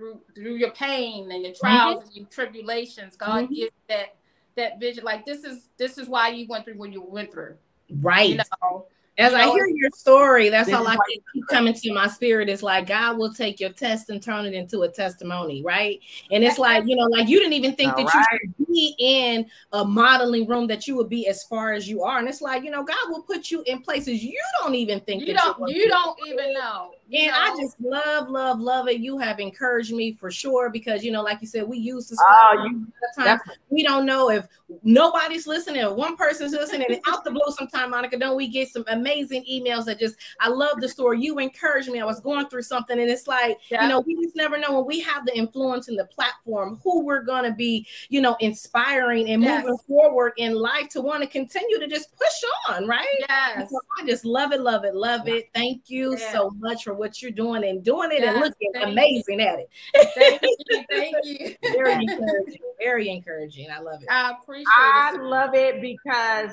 through 0.00 0.20
through 0.34 0.54
your 0.54 0.70
pain 0.70 1.30
and 1.30 1.44
your 1.44 1.52
trials 1.52 1.98
mm-hmm. 1.98 2.06
and 2.06 2.16
your 2.16 2.26
tribulations, 2.26 3.16
God 3.16 3.44
mm-hmm. 3.44 3.54
gives 3.54 3.72
that 3.88 4.16
that 4.56 4.80
vision. 4.80 5.04
Like 5.04 5.24
this 5.26 5.44
is 5.44 5.68
this 5.76 5.98
is 5.98 6.08
why 6.08 6.28
you 6.28 6.46
went 6.48 6.64
through 6.64 6.78
what 6.78 6.92
you 6.92 7.02
went 7.02 7.30
through. 7.30 7.56
Right. 8.00 8.30
You 8.30 8.36
know? 8.62 8.86
As 9.18 9.34
I 9.34 9.46
hear 9.50 9.66
your 9.66 9.90
story, 9.90 10.48
that's 10.48 10.72
all 10.72 10.86
I 10.86 10.94
can 10.94 11.22
keep 11.34 11.46
coming 11.48 11.74
to 11.74 11.92
my 11.92 12.08
spirit. 12.08 12.48
Is 12.48 12.62
like 12.62 12.86
God 12.86 13.18
will 13.18 13.32
take 13.32 13.60
your 13.60 13.70
test 13.70 14.08
and 14.08 14.22
turn 14.22 14.46
it 14.46 14.54
into 14.54 14.82
a 14.82 14.88
testimony, 14.88 15.62
right? 15.62 16.00
And 16.30 16.42
it's 16.42 16.58
like 16.58 16.84
you 16.86 16.96
know, 16.96 17.04
like 17.04 17.28
you 17.28 17.38
didn't 17.38 17.52
even 17.52 17.74
think 17.74 17.92
all 17.92 18.04
that 18.04 18.14
right. 18.14 18.40
you 18.42 18.54
could 18.56 18.66
be 18.72 18.94
in 18.98 19.46
a 19.72 19.84
modeling 19.84 20.46
room 20.46 20.66
that 20.68 20.86
you 20.86 20.96
would 20.96 21.10
be 21.10 21.26
as 21.26 21.44
far 21.44 21.72
as 21.72 21.88
you 21.88 22.02
are, 22.02 22.18
and 22.18 22.28
it's 22.28 22.40
like 22.40 22.64
you 22.64 22.70
know, 22.70 22.82
God 22.82 23.10
will 23.10 23.22
put 23.22 23.50
you 23.50 23.62
in 23.66 23.82
places 23.82 24.24
you 24.24 24.40
don't 24.60 24.74
even 24.74 25.00
think 25.00 25.26
you 25.26 25.34
don't 25.34 25.68
you 25.68 25.88
don't 25.88 26.18
even 26.26 26.54
know. 26.54 26.92
And 27.12 27.26
know? 27.26 27.32
I 27.34 27.56
just 27.60 27.78
love, 27.80 28.28
love, 28.28 28.60
love 28.60 28.88
it. 28.88 29.00
You 29.00 29.18
have 29.18 29.38
encouraged 29.38 29.92
me 29.92 30.12
for 30.12 30.30
sure 30.30 30.70
because 30.70 31.04
you 31.04 31.10
know, 31.10 31.22
like 31.22 31.42
you 31.42 31.46
said, 31.46 31.68
we 31.68 31.76
use 31.76 32.08
this. 32.08 32.18
Oh, 32.22 32.66
you, 32.66 32.86
times 33.18 33.40
we 33.68 33.82
don't 33.82 34.06
know 34.06 34.30
if 34.30 34.46
nobody's 34.82 35.46
listening 35.46 35.82
or 35.82 35.92
one 35.94 36.16
person's 36.16 36.52
listening. 36.52 36.86
And 36.88 37.00
out 37.08 37.24
the 37.24 37.32
blue, 37.32 37.42
sometime, 37.48 37.90
Monica, 37.90 38.16
don't 38.18 38.36
we 38.36 38.48
get 38.48 38.68
some 38.68 38.84
amazing 38.88 39.09
emails 39.18 39.84
that 39.86 39.98
just 39.98 40.16
I 40.40 40.48
love 40.48 40.80
the 40.80 40.88
story. 40.88 41.20
You 41.20 41.38
encouraged 41.38 41.88
me. 41.88 42.00
I 42.00 42.04
was 42.04 42.20
going 42.20 42.48
through 42.48 42.62
something, 42.62 42.98
and 42.98 43.10
it's 43.10 43.26
like, 43.26 43.58
yeah. 43.70 43.82
you 43.82 43.88
know, 43.88 44.00
we 44.00 44.16
just 44.22 44.36
never 44.36 44.58
know 44.58 44.74
when 44.74 44.86
we 44.86 45.00
have 45.00 45.26
the 45.26 45.36
influence 45.36 45.88
and 45.88 45.98
the 45.98 46.06
platform 46.06 46.80
who 46.82 47.04
we're 47.04 47.22
gonna 47.22 47.54
be, 47.54 47.86
you 48.08 48.20
know, 48.20 48.36
inspiring 48.40 49.28
and 49.30 49.42
yes. 49.42 49.62
moving 49.62 49.78
forward 49.86 50.32
in 50.36 50.54
life 50.54 50.88
to 50.90 51.00
want 51.00 51.22
to 51.22 51.28
continue 51.28 51.78
to 51.78 51.86
just 51.86 52.14
push 52.16 52.50
on, 52.68 52.86
right? 52.86 53.06
Yes. 53.28 53.70
So 53.70 53.78
I 53.98 54.06
just 54.06 54.24
love 54.24 54.52
it, 54.52 54.60
love 54.60 54.84
it, 54.84 54.94
love 54.94 55.28
it. 55.28 55.50
Thank 55.54 55.90
you 55.90 56.12
yes. 56.12 56.32
so 56.32 56.50
much 56.58 56.84
for 56.84 56.94
what 56.94 57.22
you're 57.22 57.30
doing 57.30 57.64
and 57.64 57.82
doing 57.84 58.10
it 58.12 58.20
yes, 58.20 58.34
and 58.34 58.40
looking 58.40 58.90
amazing 58.90 59.40
you. 59.40 59.46
at 59.46 59.58
it. 59.58 59.70
Thank 60.14 60.42
you. 60.42 60.84
Thank 60.90 61.14
you. 61.24 61.56
very 61.62 61.94
encouraging. 61.94 62.60
Very 62.78 63.08
encouraging. 63.08 63.70
I 63.70 63.80
love 63.80 64.02
it. 64.02 64.08
I 64.10 64.32
appreciate 64.32 64.66
I 64.76 65.12
it. 65.14 65.18
I 65.18 65.22
love 65.22 65.54
it 65.54 65.80
because 65.80 66.52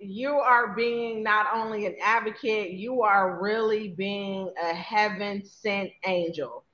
you 0.00 0.32
are 0.32 0.74
being 0.74 1.22
not 1.22 1.46
only 1.54 1.86
an 1.86 1.94
advocate, 2.02 2.70
you 2.70 3.02
are 3.02 3.38
really 3.40 3.88
being 3.88 4.50
a 4.62 4.74
heaven 4.74 5.44
sent 5.44 5.90
angel. 6.06 6.64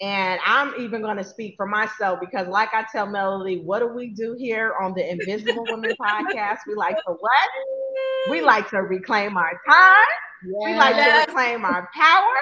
And 0.00 0.38
I'm 0.44 0.74
even 0.78 1.00
going 1.00 1.16
to 1.16 1.24
speak 1.24 1.54
for 1.56 1.66
myself 1.66 2.20
because, 2.20 2.46
like 2.48 2.74
I 2.74 2.84
tell 2.92 3.06
Melody, 3.06 3.60
what 3.60 3.80
do 3.80 3.88
we 3.88 4.08
do 4.10 4.36
here 4.38 4.74
on 4.80 4.92
the 4.94 5.10
Invisible 5.10 5.64
Women 5.68 5.94
podcast? 6.00 6.58
We 6.66 6.74
like 6.74 6.96
to 6.96 7.14
what? 7.18 7.50
We 8.30 8.42
like 8.42 8.68
to 8.70 8.82
reclaim 8.82 9.36
our 9.36 9.60
time. 9.68 9.96
Yes. 10.44 10.64
We 10.64 10.76
like 10.76 10.96
to 10.96 11.26
reclaim 11.26 11.64
our 11.64 11.88
power. 11.94 12.36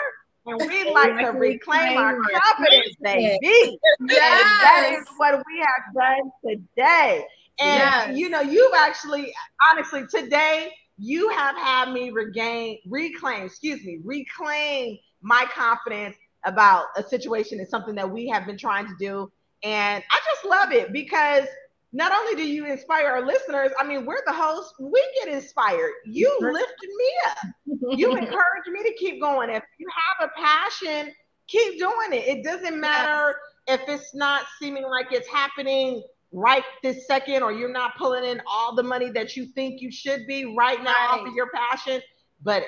And 0.46 0.68
we 0.68 0.90
like 0.90 1.18
to 1.20 1.38
reclaim 1.38 1.96
our 1.96 2.18
confidence, 2.20 2.96
baby. 3.00 3.78
Yes. 4.08 4.42
that 4.62 4.96
is 4.98 5.06
what 5.16 5.42
we 5.46 5.58
have 5.60 5.94
done 5.94 6.30
today. 6.44 7.24
And 7.60 7.78
yes. 7.78 8.16
you 8.18 8.28
know, 8.28 8.40
you've 8.40 8.74
actually, 8.74 9.32
honestly, 9.70 10.04
today 10.10 10.72
you 10.98 11.28
have 11.30 11.56
had 11.56 11.92
me 11.92 12.10
regain, 12.10 12.78
reclaim, 12.86 13.44
excuse 13.44 13.84
me, 13.84 14.00
reclaim 14.04 14.98
my 15.22 15.46
confidence 15.54 16.16
about 16.44 16.86
a 16.96 17.02
situation 17.02 17.60
is 17.60 17.70
something 17.70 17.94
that 17.94 18.10
we 18.10 18.28
have 18.28 18.46
been 18.46 18.58
trying 18.58 18.86
to 18.86 18.94
do. 18.98 19.30
And 19.62 20.04
I 20.10 20.20
just 20.32 20.44
love 20.44 20.72
it 20.72 20.92
because 20.92 21.46
not 21.92 22.12
only 22.12 22.34
do 22.34 22.46
you 22.46 22.66
inspire 22.66 23.06
our 23.06 23.24
listeners, 23.24 23.70
I 23.78 23.86
mean, 23.86 24.04
we're 24.04 24.20
the 24.26 24.32
hosts, 24.32 24.74
we 24.78 25.02
get 25.22 25.32
inspired. 25.32 25.92
You 26.04 26.36
lifted 26.40 26.90
me 26.98 27.12
up. 27.28 27.98
You 27.98 28.10
encourage 28.16 28.66
me 28.70 28.82
to 28.82 28.92
keep 28.98 29.20
going. 29.20 29.48
If 29.48 29.62
you 29.78 29.86
have 30.18 30.28
a 30.28 30.40
passion, 30.40 31.12
keep 31.46 31.78
doing 31.78 32.12
it. 32.12 32.26
It 32.26 32.44
doesn't 32.44 32.78
matter 32.78 33.36
yes. 33.68 33.80
if 33.80 33.88
it's 33.88 34.14
not 34.14 34.44
seeming 34.60 34.84
like 34.84 35.12
it's 35.12 35.28
happening 35.28 36.02
right 36.34 36.64
this 36.82 37.06
second 37.06 37.44
or 37.44 37.52
you're 37.52 37.72
not 37.72 37.96
pulling 37.96 38.24
in 38.24 38.42
all 38.46 38.74
the 38.74 38.82
money 38.82 39.08
that 39.10 39.36
you 39.36 39.46
think 39.46 39.80
you 39.80 39.90
should 39.90 40.26
be 40.26 40.54
right 40.56 40.82
now 40.82 40.92
right. 40.92 41.20
off 41.20 41.28
of 41.28 41.32
your 41.34 41.48
passion, 41.54 42.02
but 42.42 42.64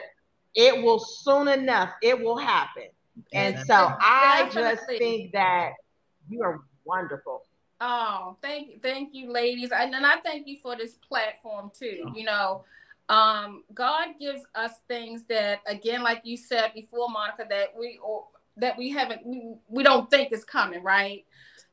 it 0.55 0.83
will 0.83 1.01
soon 1.01 1.49
enough, 1.49 1.91
it 2.01 2.19
will 2.19 2.39
happen. 2.39 2.85
And 3.33 3.59
so 3.67 3.75
I 4.01 4.49
just 4.53 4.87
think 4.87 5.33
that 5.33 5.73
you 6.29 6.43
are 6.43 6.61
wonderful. 6.85 7.43
Oh, 7.81 8.37
thank 8.41 8.69
you, 8.69 8.79
thank 8.83 9.11
you, 9.13 9.31
ladies, 9.31 9.71
and, 9.71 9.95
and 9.95 10.07
I 10.07 10.17
thank 10.21 10.47
you 10.47 10.59
for 10.63 10.77
this 10.77 10.95
platform 11.07 11.71
too. 11.79 12.11
You 12.15 12.25
know, 12.25 12.65
um, 13.09 13.65
God 13.75 14.15
gives 14.19 14.43
us 14.55 14.73
things 14.89 15.25
that, 15.29 15.61
again, 15.67 16.03
like 16.03 16.23
you 16.25 16.37
said 16.37 16.73
before, 16.75 17.09
Monica, 17.11 17.45
that 17.51 17.75
we 17.79 17.99
or 18.03 18.27
that 18.57 18.79
we 18.79 18.91
haven't, 18.91 19.27
we, 19.27 19.55
we 19.69 19.83
don't 19.83 20.11
think 20.11 20.33
is 20.33 20.45
coming, 20.45 20.83
right? 20.83 21.27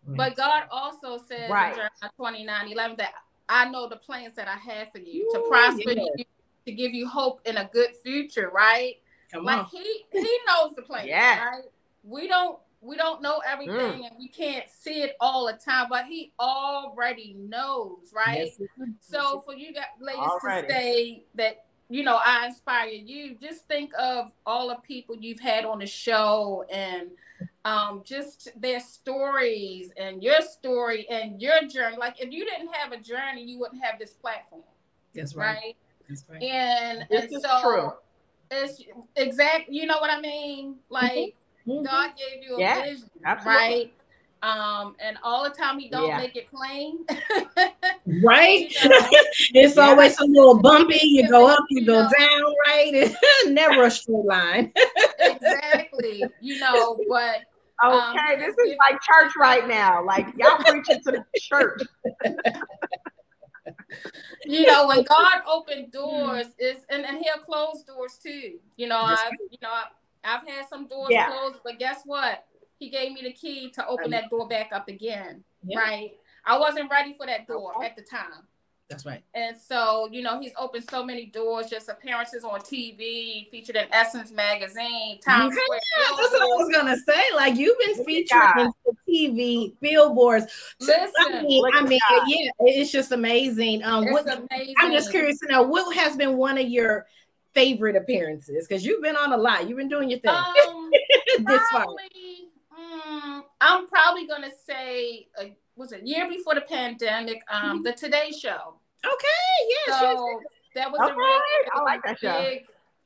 But 0.07 0.35
God 0.35 0.63
also 0.71 1.17
says 1.17 1.49
right. 1.49 1.69
in 1.69 1.75
Jeremiah 1.75 2.11
29 2.17 2.71
11 2.71 2.97
that 2.97 3.13
I 3.49 3.69
know 3.69 3.87
the 3.87 3.95
plans 3.97 4.35
that 4.35 4.47
I 4.47 4.57
have 4.57 4.91
for 4.91 4.99
you 4.99 5.29
Ooh, 5.29 5.33
to 5.33 5.47
prosper 5.47 5.91
yeah. 5.91 6.03
you, 6.15 6.25
to 6.65 6.71
give 6.71 6.93
you 6.93 7.07
hope 7.07 7.41
in 7.45 7.57
a 7.57 7.69
good 7.71 7.95
future, 8.03 8.49
right? 8.53 8.95
Come 9.31 9.45
like 9.45 9.59
on. 9.59 9.65
he 9.71 10.05
he 10.11 10.39
knows 10.47 10.75
the 10.75 10.81
plan, 10.81 11.07
yeah. 11.07 11.43
right? 11.45 11.63
We 12.03 12.27
don't 12.27 12.59
we 12.81 12.97
don't 12.97 13.21
know 13.21 13.41
everything 13.47 13.75
mm. 13.75 14.05
and 14.07 14.15
we 14.19 14.27
can't 14.27 14.65
see 14.69 15.01
it 15.03 15.15
all 15.19 15.47
the 15.47 15.53
time, 15.53 15.87
but 15.89 16.05
he 16.05 16.33
already 16.39 17.35
knows, 17.39 18.11
right? 18.13 18.51
Yes. 18.59 18.69
So 18.99 19.41
for 19.41 19.53
you 19.53 19.73
guys 19.73 19.85
ladies 19.99 20.19
already. 20.19 20.67
to 20.67 20.73
say 20.73 21.25
that 21.35 21.65
you 21.93 22.03
know 22.03 22.19
I 22.25 22.47
inspire 22.47 22.87
you, 22.89 23.35
just 23.39 23.67
think 23.67 23.91
of 23.99 24.31
all 24.47 24.69
the 24.69 24.75
people 24.75 25.15
you've 25.15 25.39
had 25.39 25.63
on 25.63 25.77
the 25.77 25.85
show 25.85 26.65
and 26.71 27.09
um, 27.65 28.01
just 28.03 28.49
their 28.59 28.79
stories 28.79 29.91
and 29.95 30.23
your 30.23 30.41
story 30.41 31.07
and 31.09 31.39
your 31.39 31.61
journey. 31.67 31.97
Like 31.97 32.19
if 32.19 32.31
you 32.31 32.45
didn't 32.45 32.73
have 32.73 32.93
a 32.93 32.97
journey, 32.97 33.43
you 33.43 33.59
wouldn't 33.59 33.83
have 33.83 33.99
this 33.99 34.13
platform. 34.13 34.63
That's 35.13 35.35
right. 35.35 35.55
right? 35.55 35.75
That's 36.09 36.25
right. 36.27 36.41
And 36.41 37.05
this 37.11 37.31
and 37.31 37.41
so 37.43 37.61
true. 37.61 37.91
it's 38.49 38.81
exact. 39.15 39.69
You 39.69 39.85
know 39.85 39.99
what 39.99 40.09
I 40.09 40.19
mean? 40.19 40.77
Like 40.89 41.35
mm-hmm. 41.67 41.83
God 41.83 42.11
gave 42.17 42.43
you 42.43 42.55
a 42.55 42.59
yeah, 42.59 42.83
vision, 42.85 43.09
absolutely. 43.23 43.63
right? 43.63 43.93
Um, 44.43 44.97
and 44.99 45.17
all 45.23 45.41
the 45.45 45.51
time 45.51 45.79
he 45.79 45.87
don't 45.87 46.09
yeah. 46.09 46.17
make 46.17 46.35
it 46.35 46.49
plain. 46.51 47.05
right? 48.23 48.71
It's 49.55 49.77
yeah. 49.77 49.83
always 49.83 50.19
a 50.19 50.25
little 50.25 50.59
bumpy. 50.59 50.99
You 51.01 51.29
go 51.29 51.47
up, 51.47 51.63
you, 51.69 51.81
you 51.81 51.87
go 51.87 52.03
know. 52.03 52.09
down, 52.17 52.53
right? 52.67 52.91
It's 52.93 53.15
Never 53.47 53.83
a 53.83 53.91
straight 53.91 54.25
line. 54.25 54.73
exactly. 55.19 56.23
You 56.41 56.59
know, 56.59 56.99
but 57.07 57.37
um, 57.83 57.93
Okay, 58.11 58.33
um, 58.33 58.39
this 58.39 58.55
is 58.57 58.75
like 58.79 59.01
church 59.01 59.31
right 59.39 59.67
now. 59.67 60.03
Like 60.03 60.27
y'all 60.37 60.57
preaching 60.57 61.01
to 61.03 61.11
the 61.11 61.23
church. 61.37 61.81
you 64.45 64.65
know, 64.65 64.87
when 64.87 65.03
God 65.03 65.41
opened 65.47 65.91
doors, 65.91 66.47
is 66.59 66.77
and, 66.89 67.05
and 67.05 67.19
He'll 67.19 67.43
close 67.43 67.83
doors 67.83 68.19
too. 68.21 68.59
You 68.75 68.87
know, 68.87 68.99
I've 68.99 69.31
you 69.51 69.57
know 69.61 69.71
I've 70.23 70.47
had 70.47 70.67
some 70.69 70.87
doors 70.87 71.09
yeah. 71.11 71.27
closed, 71.29 71.59
but 71.63 71.79
guess 71.79 72.01
what? 72.05 72.45
He 72.79 72.89
gave 72.89 73.13
me 73.13 73.21
the 73.23 73.33
key 73.33 73.69
to 73.71 73.87
open 73.87 74.11
that 74.11 74.29
door 74.29 74.47
back 74.47 74.71
up 74.73 74.87
again. 74.87 75.43
Yeah. 75.63 75.79
Right. 75.79 76.11
I 76.45 76.57
wasn't 76.57 76.91
ready 76.91 77.13
for 77.17 77.25
that 77.25 77.47
door 77.47 77.83
at 77.83 77.95
the 77.95 78.01
time. 78.01 78.47
That's 78.89 79.05
right. 79.05 79.23
And 79.33 79.57
so, 79.57 80.09
you 80.11 80.21
know, 80.21 80.39
he's 80.39 80.51
opened 80.57 80.85
so 80.89 81.03
many 81.03 81.25
doors, 81.25 81.67
just 81.67 81.89
appearances 81.89 82.43
on 82.43 82.59
TV, 82.59 83.49
featured 83.49 83.77
in 83.77 83.85
Essence 83.91 84.31
magazine, 84.31 85.19
Times 85.19 85.55
Square. 85.55 85.79
Yeah, 85.99 86.15
that's 86.17 86.31
what 86.31 86.41
I 86.41 86.45
was 86.45 86.69
gonna 86.71 86.97
say. 86.97 87.23
Like 87.33 87.55
you've 87.55 87.77
been 87.79 88.05
featured 88.05 88.41
in 88.57 88.71
TV, 89.09 89.73
billboards. 89.79 90.45
Listen, 90.79 91.09
I 91.17 91.41
mean, 91.41 91.63
I 91.73 91.81
mean 91.83 91.99
yeah, 92.27 92.51
it's 92.59 92.91
just 92.91 93.11
amazing. 93.13 93.83
Um, 93.83 94.11
what, 94.11 94.27
amazing. 94.27 94.75
I'm 94.79 94.91
just 94.91 95.11
curious 95.11 95.39
to 95.39 95.47
know 95.47 95.63
what 95.63 95.95
has 95.95 96.15
been 96.15 96.37
one 96.37 96.57
of 96.57 96.67
your 96.67 97.07
favorite 97.53 97.95
appearances 97.95 98.67
because 98.67 98.85
you've 98.85 99.01
been 99.01 99.15
on 99.15 99.31
a 99.31 99.37
lot. 99.37 99.67
You've 99.67 99.77
been 99.77 99.89
doing 99.89 100.09
your 100.09 100.19
thing 100.19 100.31
um, 100.31 100.91
this 101.45 101.61
probably, 101.71 101.95
um, 102.03 102.49
I'm 103.63 103.87
probably 103.87 104.27
gonna 104.27 104.51
say, 104.65 105.27
uh, 105.39 105.45
was 105.75 105.93
it 105.93 106.05
year 106.05 106.27
before 106.29 106.55
the 106.55 106.61
pandemic? 106.61 107.41
Um, 107.49 107.63
mm-hmm. 107.63 107.83
the 107.83 107.93
Today 107.93 108.31
Show. 108.31 108.75
Okay, 109.05 109.73
yeah. 109.87 109.99
So 109.99 110.41
that 110.75 110.91
was 110.91 110.99
okay. 110.99 111.11
a 111.11 111.15
really, 111.15 111.85
like 111.85 112.03
big, 112.03 112.17
show. 112.19 112.57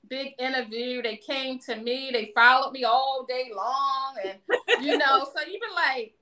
big 0.09 0.33
interview. 0.39 1.01
They 1.03 1.17
came 1.17 1.59
to 1.59 1.75
me. 1.75 2.09
They 2.11 2.31
followed 2.33 2.71
me 2.71 2.83
all 2.83 3.25
day 3.27 3.51
long, 3.55 4.17
and 4.25 4.85
you 4.85 4.97
know, 4.97 5.25
so 5.25 5.41
you've 5.41 5.61
been 5.61 5.75
like, 5.75 6.13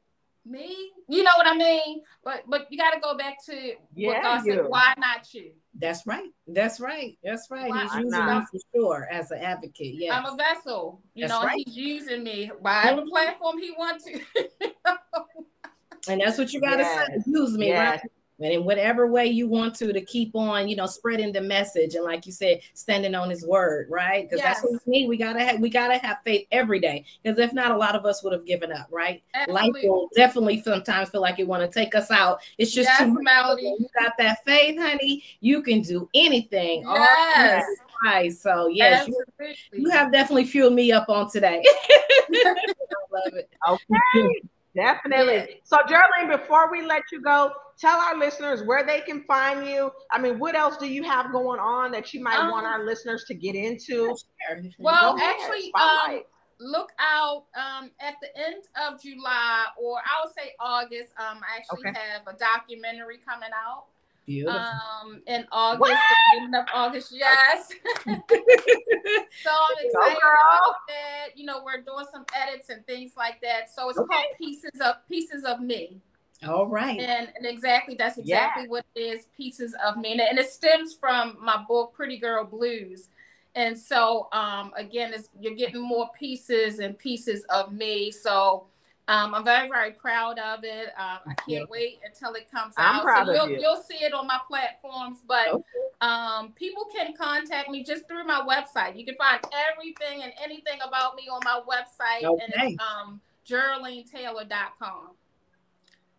me? 0.45 0.91
You 1.07 1.23
know 1.23 1.31
what 1.37 1.47
I 1.47 1.55
mean? 1.55 2.01
But 2.23 2.43
but 2.47 2.67
you 2.69 2.77
got 2.77 2.91
to 2.91 2.99
go 2.99 3.17
back 3.17 3.43
to 3.45 3.73
yeah, 3.95 4.09
what 4.09 4.23
God 4.23 4.43
said. 4.45 4.65
Why 4.67 4.93
not 4.97 5.33
you? 5.33 5.51
That's 5.77 6.07
right. 6.07 6.29
That's 6.47 6.79
right. 6.79 7.17
That's 7.23 7.47
right. 7.49 7.69
Why 7.69 7.83
he's 7.83 7.93
using 7.95 8.25
me 8.25 8.41
for 8.51 8.59
sure 8.73 9.07
as 9.11 9.31
an 9.31 9.39
advocate. 9.39 9.95
Yeah, 9.95 10.17
I'm 10.17 10.25
a 10.25 10.37
vessel. 10.37 11.01
You 11.13 11.27
that's 11.27 11.39
know, 11.41 11.45
right. 11.45 11.61
he's 11.65 11.75
using 11.75 12.23
me. 12.23 12.51
by 12.61 12.85
Whatever 12.85 13.07
platform 13.07 13.59
he 13.59 13.71
wants 13.77 14.05
to. 14.05 14.19
and 16.07 16.21
that's 16.21 16.37
what 16.37 16.53
you 16.53 16.61
got 16.61 16.77
to 16.77 16.83
yes. 16.83 17.07
say. 17.07 17.23
Use 17.27 17.57
me, 17.57 17.67
yes. 17.67 18.01
right? 18.01 18.11
And 18.39 18.51
in 18.51 18.65
whatever 18.65 19.07
way 19.07 19.25
you 19.25 19.47
want 19.47 19.75
to 19.75 19.93
to 19.93 20.01
keep 20.01 20.35
on 20.35 20.67
you 20.67 20.75
know 20.75 20.85
spreading 20.85 21.31
the 21.31 21.41
message 21.41 21.95
and 21.95 22.03
like 22.03 22.25
you 22.25 22.31
said 22.31 22.59
standing 22.73 23.15
on 23.15 23.29
his 23.29 23.45
word 23.45 23.87
right? 23.89 24.23
Because 24.23 24.43
yes. 24.43 24.61
that's 24.61 24.63
what 24.63 24.81
we 24.85 24.91
need. 24.91 25.07
We 25.07 25.17
gotta 25.17 25.43
have 25.43 25.59
we 25.59 25.69
gotta 25.69 25.97
have 25.97 26.17
faith 26.23 26.47
every 26.51 26.79
day. 26.79 27.05
Because 27.23 27.39
if 27.39 27.53
not 27.53 27.71
a 27.71 27.77
lot 27.77 27.95
of 27.95 28.05
us 28.05 28.23
would 28.23 28.33
have 28.33 28.45
given 28.45 28.71
up 28.71 28.87
right? 28.91 29.23
Absolutely. 29.33 29.71
life 29.71 29.83
will 29.83 30.09
definitely 30.15 30.61
sometimes 30.61 31.09
feel 31.09 31.21
like 31.21 31.39
it 31.39 31.47
want 31.47 31.69
to 31.69 31.79
take 31.79 31.95
us 31.95 32.11
out. 32.11 32.39
It's 32.57 32.73
just 32.73 32.89
yes, 32.89 32.99
too 32.99 33.17
much. 33.21 33.59
You 33.61 33.87
got 33.97 34.13
that 34.17 34.43
faith 34.45 34.79
honey. 34.79 35.23
You 35.39 35.61
can 35.61 35.81
do 35.81 36.09
anything. 36.13 36.83
Yes. 36.85 37.65
right 38.05 38.31
so 38.33 38.67
yes 38.67 39.07
you, 39.07 39.23
you, 39.71 39.89
have 39.89 40.11
definitely 40.11 40.45
fueled 40.45 40.73
me 40.73 40.91
up 40.91 41.07
on 41.09 41.29
today. 41.29 41.63
I 42.33 42.55
love 43.11 43.33
it. 43.33 43.49
Okay 43.67 44.41
Definitely. 44.75 45.61
So, 45.63 45.77
Jearlean, 45.87 46.29
before 46.29 46.69
we 46.69 46.85
let 46.85 47.03
you 47.11 47.21
go, 47.21 47.51
tell 47.79 47.97
our 47.97 48.17
listeners 48.17 48.61
where 48.63 48.85
they 48.85 49.01
can 49.01 49.23
find 49.23 49.65
you. 49.65 49.91
I 50.11 50.19
mean, 50.19 50.37
what 50.37 50.55
else 50.55 50.77
do 50.77 50.87
you 50.87 51.03
have 51.03 51.31
going 51.31 51.59
on 51.59 51.91
that 51.91 52.13
you 52.13 52.21
might 52.21 52.37
um, 52.39 52.51
want 52.51 52.65
our 52.65 52.85
listeners 52.85 53.23
to 53.27 53.33
get 53.33 53.55
into? 53.55 54.15
Well, 54.79 55.17
actually, 55.17 55.71
um, 55.75 56.21
look 56.59 56.91
out 56.99 57.45
um, 57.55 57.91
at 57.99 58.15
the 58.21 58.37
end 58.37 58.63
of 58.87 59.01
July, 59.01 59.65
or 59.81 59.97
I 59.97 60.25
would 60.25 60.33
say 60.37 60.53
August. 60.59 61.13
Um, 61.17 61.39
I 61.39 61.57
actually 61.57 61.89
okay. 61.89 61.99
have 61.99 62.27
a 62.27 62.37
documentary 62.37 63.19
coming 63.25 63.49
out. 63.55 63.85
Beautiful. 64.25 64.59
Um, 64.59 65.21
in 65.27 65.45
August, 65.51 65.81
what? 65.81 65.99
beginning 66.33 66.55
of 66.55 66.65
August, 66.73 67.13
yes. 67.13 67.69
so 68.07 68.11
I'm 68.11 68.17
excited 69.85 70.17
about 70.17 70.75
that. 70.87 71.35
You 71.35 71.45
know, 71.45 71.63
we're 71.63 71.81
doing 71.81 72.05
some 72.11 72.25
edits 72.33 72.69
and 72.69 72.85
things 72.87 73.13
like 73.15 73.39
that. 73.41 73.69
So 73.73 73.89
it's 73.89 73.99
okay. 73.99 74.07
called 74.07 74.25
Pieces 74.37 74.81
of 74.81 74.95
Pieces 75.07 75.43
of 75.43 75.61
Me. 75.61 76.01
All 76.47 76.67
right. 76.67 76.99
And, 76.99 77.31
and 77.35 77.45
exactly, 77.45 77.95
that's 77.95 78.17
exactly 78.17 78.63
yeah. 78.63 78.69
what 78.69 78.85
it 78.95 78.99
is, 78.99 79.27
Pieces 79.37 79.75
of 79.85 79.97
Me. 79.97 80.13
And, 80.13 80.21
and 80.21 80.39
it 80.39 80.49
stems 80.49 80.95
from 80.95 81.37
my 81.39 81.63
book, 81.67 81.93
Pretty 81.93 82.17
Girl 82.17 82.43
Blues. 82.45 83.09
And 83.53 83.77
so, 83.77 84.27
um, 84.33 84.73
again, 84.75 85.13
it's, 85.13 85.29
you're 85.39 85.55
getting 85.55 85.81
more 85.81 86.09
pieces 86.19 86.79
and 86.79 86.97
pieces 86.97 87.45
of 87.49 87.73
me. 87.73 88.11
So 88.11 88.65
um, 89.07 89.35
I'm 89.35 89.43
very, 89.43 89.69
very 89.69 89.91
proud 89.91 90.39
of 90.39 90.63
it. 90.63 90.87
Um, 90.97 91.19
I 91.27 91.35
can't 91.47 91.69
wait 91.69 91.99
until 92.03 92.33
it 92.33 92.49
comes 92.49 92.73
I'm 92.77 92.97
out. 92.97 93.03
Proud 93.03 93.27
so 93.27 93.33
you'll, 93.33 93.49
you. 93.49 93.57
will 93.59 93.81
see 93.81 94.03
it 94.03 94.13
on 94.13 94.25
my 94.25 94.39
platforms, 94.47 95.19
but 95.27 95.49
okay. 95.49 95.63
um, 96.01 96.53
people 96.53 96.85
can 96.85 97.13
contact 97.15 97.69
me 97.69 97.83
just 97.83 98.07
through 98.07 98.25
my 98.25 98.41
website. 98.41 98.97
You 98.97 99.05
can 99.05 99.15
find 99.15 99.39
everything 99.71 100.23
and 100.23 100.33
anything 100.43 100.79
about 100.87 101.15
me 101.15 101.29
on 101.31 101.39
my 101.43 101.61
website, 101.67 102.23
okay. 102.23 102.43
and 102.43 102.71
it's 102.71 102.81
um, 102.81 103.21
JearleanTaylor.com. 103.47 105.11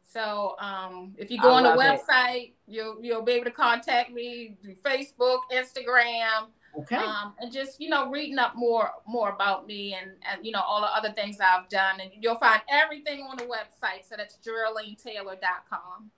So 0.05 0.57
um, 0.61 1.15
if 1.19 1.31
you 1.31 1.41
go 1.41 1.51
I 1.51 1.57
on 1.57 1.63
the 1.65 1.71
website, 1.71 2.45
it. 2.45 2.55
you'll 2.69 3.03
you'll 3.03 3.23
be 3.23 3.33
able 3.33 3.47
to 3.47 3.51
contact 3.51 4.13
me 4.13 4.57
through 4.63 4.77
Facebook, 4.77 5.41
Instagram, 5.53 6.47
Okay. 6.79 6.97
Um, 6.97 7.35
and 7.41 7.53
just 7.53 7.81
you 7.81 7.89
know 7.89 8.11
reading 8.11 8.39
up 8.39 8.55
more 8.55 8.91
more 9.07 9.31
about 9.31 9.67
me 9.67 9.95
and 9.95 10.13
and 10.31 10.45
you 10.45 10.53
know 10.53 10.61
all 10.61 10.81
the 10.81 10.89
other 10.89 11.13
things 11.13 11.39
I've 11.41 11.69
done, 11.69 12.01
and 12.01 12.11
you'll 12.21 12.39
find 12.39 12.61
everything 12.71 13.23
on 13.23 13.37
the 13.37 13.45
website. 13.45 14.07
So 14.09 14.15
that's 14.17 14.39
JearleanTaylor.com. 14.47 16.11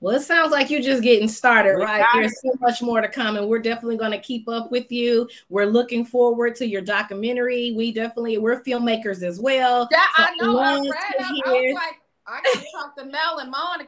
Well, 0.00 0.16
it 0.16 0.20
sounds 0.20 0.52
like 0.52 0.68
you're 0.68 0.82
just 0.82 1.02
getting 1.02 1.28
started, 1.28 1.78
right? 1.78 2.04
There's 2.12 2.38
so 2.42 2.52
much 2.60 2.82
more 2.82 3.00
to 3.00 3.08
come, 3.08 3.38
and 3.38 3.48
we're 3.48 3.60
definitely 3.60 3.96
going 3.96 4.10
to 4.10 4.20
keep 4.20 4.46
up 4.48 4.70
with 4.70 4.92
you. 4.92 5.26
We're 5.48 5.64
looking 5.64 6.04
forward 6.04 6.56
to 6.56 6.66
your 6.66 6.82
documentary. 6.82 7.72
We 7.74 7.90
definitely 7.90 8.36
we're 8.36 8.62
filmmakers 8.62 9.22
as 9.22 9.40
well. 9.40 9.88
Yeah, 9.90 10.04
so 10.16 10.24
I 10.24 10.34
know. 10.40 10.58
I 10.58 10.80
read. 10.80 10.92
I, 11.20 11.40
I 11.46 11.52
was 11.52 11.74
like, 11.74 12.00
I 12.26 12.40
can 12.40 12.64
talk 12.72 12.96
to 12.96 13.04
Mel 13.04 13.38
and 13.38 13.50
Monica. 13.50 13.86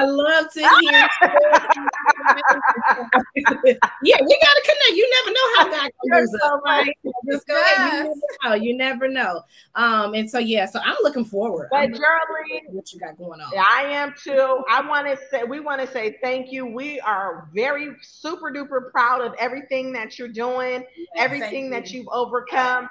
I 0.00 0.04
love 0.04 0.52
to 0.52 0.60
hear. 0.60 1.08
yeah, 4.02 4.16
we 4.20 4.38
gotta 4.40 4.62
connect. 4.64 4.94
You 4.94 5.08
never 5.10 5.30
know 5.30 5.48
how 5.56 5.70
God 5.70 5.92
comes 6.10 6.34
so 6.40 6.56
up. 6.56 6.64
Right? 6.64 6.98
Just 7.30 7.46
go 7.46 7.54
yes. 7.54 7.78
ahead. 7.78 7.82
You 7.94 7.96
never 8.04 8.38
know. 8.42 8.54
You 8.54 8.76
never 8.76 9.08
know. 9.08 9.42
Um, 9.76 10.14
and 10.14 10.28
so 10.28 10.38
yeah, 10.38 10.66
so 10.66 10.80
I'm 10.84 10.96
looking 11.02 11.24
forward. 11.24 11.68
But 11.70 11.90
Jearlean, 11.90 12.70
what 12.70 12.92
you 12.92 12.98
got 12.98 13.16
going 13.16 13.40
on? 13.40 13.52
I 13.56 13.82
am 13.82 14.12
too. 14.20 14.64
I 14.68 14.84
want 14.86 15.06
to 15.06 15.16
say 15.30 15.44
we 15.44 15.60
want 15.60 15.80
to 15.80 15.86
say 15.86 16.18
thank 16.20 16.50
you. 16.50 16.66
We 16.66 16.98
are 17.00 17.48
very 17.54 17.94
super 18.02 18.50
duper 18.50 18.90
proud 18.90 19.20
of 19.20 19.34
everything 19.38 19.92
that 19.92 20.18
you're 20.18 20.26
doing, 20.28 20.84
yes, 20.96 21.06
everything 21.16 21.70
that 21.70 21.92
you've 21.92 22.08
overcome. 22.10 22.88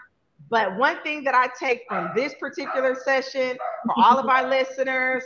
But 0.49 0.77
one 0.77 1.01
thing 1.03 1.23
that 1.25 1.35
I 1.35 1.47
take 1.59 1.83
from 1.88 2.11
this 2.15 2.33
particular 2.39 2.95
session 2.95 3.57
for 3.85 3.93
all 3.97 4.17
of 4.17 4.27
our 4.27 4.47
listeners, 4.49 5.23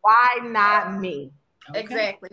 why 0.00 0.38
not 0.42 0.98
me? 0.98 1.32
Okay. 1.70 1.80
Exactly. 1.80 2.30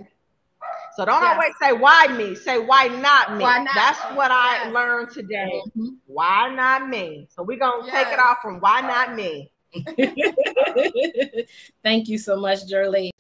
So 0.95 1.05
don't 1.05 1.21
yes. 1.21 1.33
always 1.35 1.53
say 1.61 1.73
why 1.73 2.07
me. 2.17 2.35
Say 2.35 2.57
why 2.57 2.87
not 2.87 3.37
me. 3.37 3.43
Why 3.43 3.59
not 3.59 3.75
That's 3.75 3.99
me? 4.09 4.17
what 4.17 4.31
yes. 4.31 4.65
I 4.65 4.69
learned 4.71 5.11
today. 5.11 5.61
Mm-hmm. 5.67 5.87
Why 6.07 6.53
not 6.53 6.89
me? 6.89 7.27
So 7.29 7.43
we're 7.43 7.59
gonna 7.59 7.85
yes. 7.85 8.05
take 8.05 8.13
it 8.13 8.19
off 8.19 8.39
from 8.41 8.59
why 8.59 8.81
not 8.81 9.15
me. 9.15 9.51
Thank 11.83 12.07
you 12.07 12.17
so 12.17 12.37
much, 12.37 12.65
Jerly. 12.67 13.11